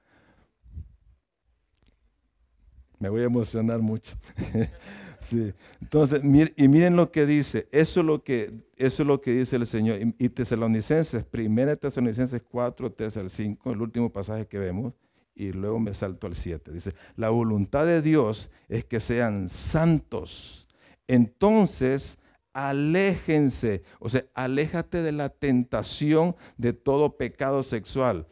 me 3.01 3.09
voy 3.09 3.23
a 3.23 3.25
emocionar 3.25 3.81
mucho. 3.81 4.17
sí. 5.21 5.53
Entonces, 5.81 6.23
y 6.57 6.69
miren 6.69 6.95
lo 6.95 7.11
que 7.11 7.27
dice, 7.27 7.67
eso 7.73 8.01
es 8.01 8.07
lo 8.07 8.23
que, 8.23 8.53
eso 8.77 9.03
es 9.03 9.07
lo 9.07 9.21
que 9.21 9.33
dice 9.33 9.57
el 9.57 9.67
Señor. 9.67 9.99
Y, 10.01 10.15
y 10.27 10.29
Tesalonicenses, 10.29 11.25
primera 11.25 11.75
Tesalonicenses 11.75 12.41
4, 12.49 12.93
Tesal 12.93 13.31
5, 13.31 13.73
el 13.73 13.83
último 13.83 14.13
pasaje 14.13 14.47
que 14.47 14.61
vemos, 14.61 14.93
y 15.35 15.53
luego 15.53 15.79
me 15.79 15.95
salto 15.95 16.27
al 16.27 16.35
7. 16.35 16.73
Dice, 16.73 16.95
la 17.17 17.31
voluntad 17.31 17.87
de 17.87 18.03
Dios 18.03 18.51
es 18.69 18.85
que 18.85 19.01
sean 19.01 19.49
santos. 19.49 20.69
Entonces, 21.07 22.21
aléjense, 22.53 23.83
o 23.99 24.09
sea, 24.09 24.25
aléjate 24.35 25.03
de 25.03 25.13
la 25.13 25.31
tentación 25.31 26.37
de 26.57 26.73
todo 26.73 27.17
pecado 27.17 27.63
sexual. 27.63 28.27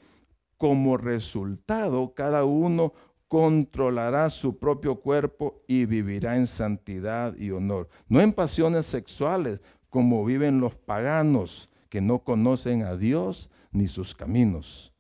Como 0.57 0.97
resultado, 0.97 2.15
cada 2.15 2.45
uno 2.45 2.93
controlará 3.29 4.29
su 4.29 4.59
propio 4.59 5.01
cuerpo 5.01 5.63
y 5.69 5.87
vivirá 5.87 6.37
en 6.37 6.47
santidad 6.47 7.37
y 7.37 7.51
honor. 7.53 7.89
No 8.09 8.21
en 8.21 8.33
pasiones 8.33 8.87
sexuales, 8.87 9.61
como 9.89 10.25
viven 10.25 10.61
los 10.61 10.75
paganos 10.75 11.71
que 11.89 12.01
no 12.01 12.21
conocen 12.21 12.83
a 12.83 12.97
Dios 12.97 13.49
ni 13.73 13.89
sus 13.89 14.15
caminos. 14.15 14.93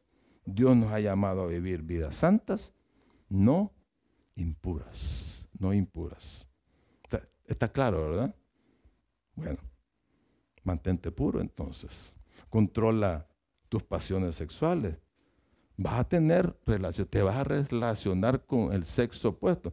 Dios 0.45 0.76
nos 0.76 0.93
ha 0.93 1.01
llamado 1.01 1.43
a 1.43 1.47
vivir 1.47 1.82
vidas 1.82 2.16
santas, 2.16 2.72
no 3.28 3.72
impuras, 4.36 5.49
no 5.59 5.72
impuras. 5.72 6.47
Está, 7.47 7.72
claro, 7.72 8.09
¿verdad? 8.09 8.34
Bueno, 9.34 9.59
mantente 10.62 11.11
puro 11.11 11.41
entonces. 11.41 12.14
Controla 12.49 13.26
tus 13.68 13.82
pasiones 13.82 14.36
sexuales. 14.36 14.97
Vas 15.76 15.99
a 15.99 16.05
tener 16.05 16.57
relación, 16.64 17.09
te 17.09 17.22
vas 17.22 17.36
a 17.36 17.45
relacionar 17.45 18.45
con 18.45 18.72
el 18.72 18.84
sexo 18.84 19.30
opuesto. 19.30 19.72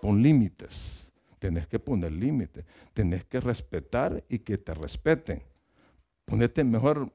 Pon 0.00 0.22
límites. 0.22 1.12
Tenés 1.38 1.66
que 1.66 1.78
poner 1.78 2.12
límites. 2.12 2.64
Tenés 2.94 3.24
que 3.24 3.40
respetar 3.40 4.24
y 4.28 4.38
que 4.38 4.56
te 4.56 4.72
respeten. 4.74 5.42
Ponete 6.24 6.64
mejor 6.64 7.12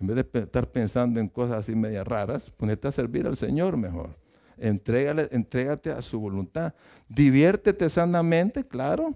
en 0.00 0.06
vez 0.06 0.32
de 0.32 0.40
estar 0.40 0.70
pensando 0.72 1.20
en 1.20 1.28
cosas 1.28 1.58
así 1.58 1.74
medias 1.74 2.06
raras, 2.06 2.50
ponete 2.50 2.88
a 2.88 2.92
servir 2.92 3.26
al 3.26 3.36
Señor 3.36 3.76
mejor. 3.76 4.18
Entrégate 4.56 5.90
a 5.90 6.00
su 6.00 6.18
voluntad. 6.18 6.74
Diviértete 7.08 7.88
sanamente, 7.88 8.64
claro, 8.64 9.14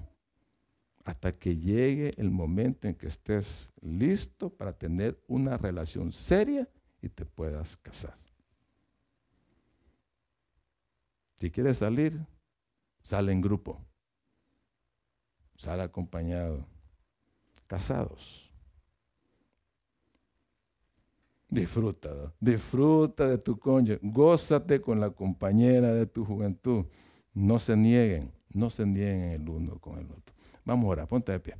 hasta 1.04 1.32
que 1.32 1.56
llegue 1.56 2.12
el 2.18 2.30
momento 2.30 2.86
en 2.86 2.94
que 2.94 3.06
estés 3.06 3.72
listo 3.80 4.50
para 4.50 4.72
tener 4.74 5.18
una 5.26 5.56
relación 5.56 6.12
seria 6.12 6.68
y 7.00 7.08
te 7.08 7.24
puedas 7.24 7.76
casar. 7.78 8.16
Si 11.36 11.50
quieres 11.50 11.78
salir, 11.78 12.26
sale 13.02 13.32
en 13.32 13.40
grupo, 13.40 13.80
sale 15.56 15.82
acompañado, 15.82 16.66
casados 17.66 18.43
Disfruta, 21.54 22.34
disfruta 22.40 23.28
de 23.28 23.38
tu 23.38 23.56
cónyuge, 23.56 24.00
gózate 24.02 24.80
con 24.80 24.98
la 24.98 25.10
compañera 25.10 25.94
de 25.94 26.04
tu 26.04 26.24
juventud. 26.24 26.84
No 27.32 27.60
se 27.60 27.76
nieguen, 27.76 28.32
no 28.52 28.70
se 28.70 28.84
nieguen 28.84 29.30
el 29.30 29.48
uno 29.48 29.78
con 29.78 30.00
el 30.00 30.06
otro. 30.06 30.34
Vamos 30.64 30.86
ahora, 30.86 31.06
ponte 31.06 31.30
de 31.30 31.38
pie. 31.38 31.54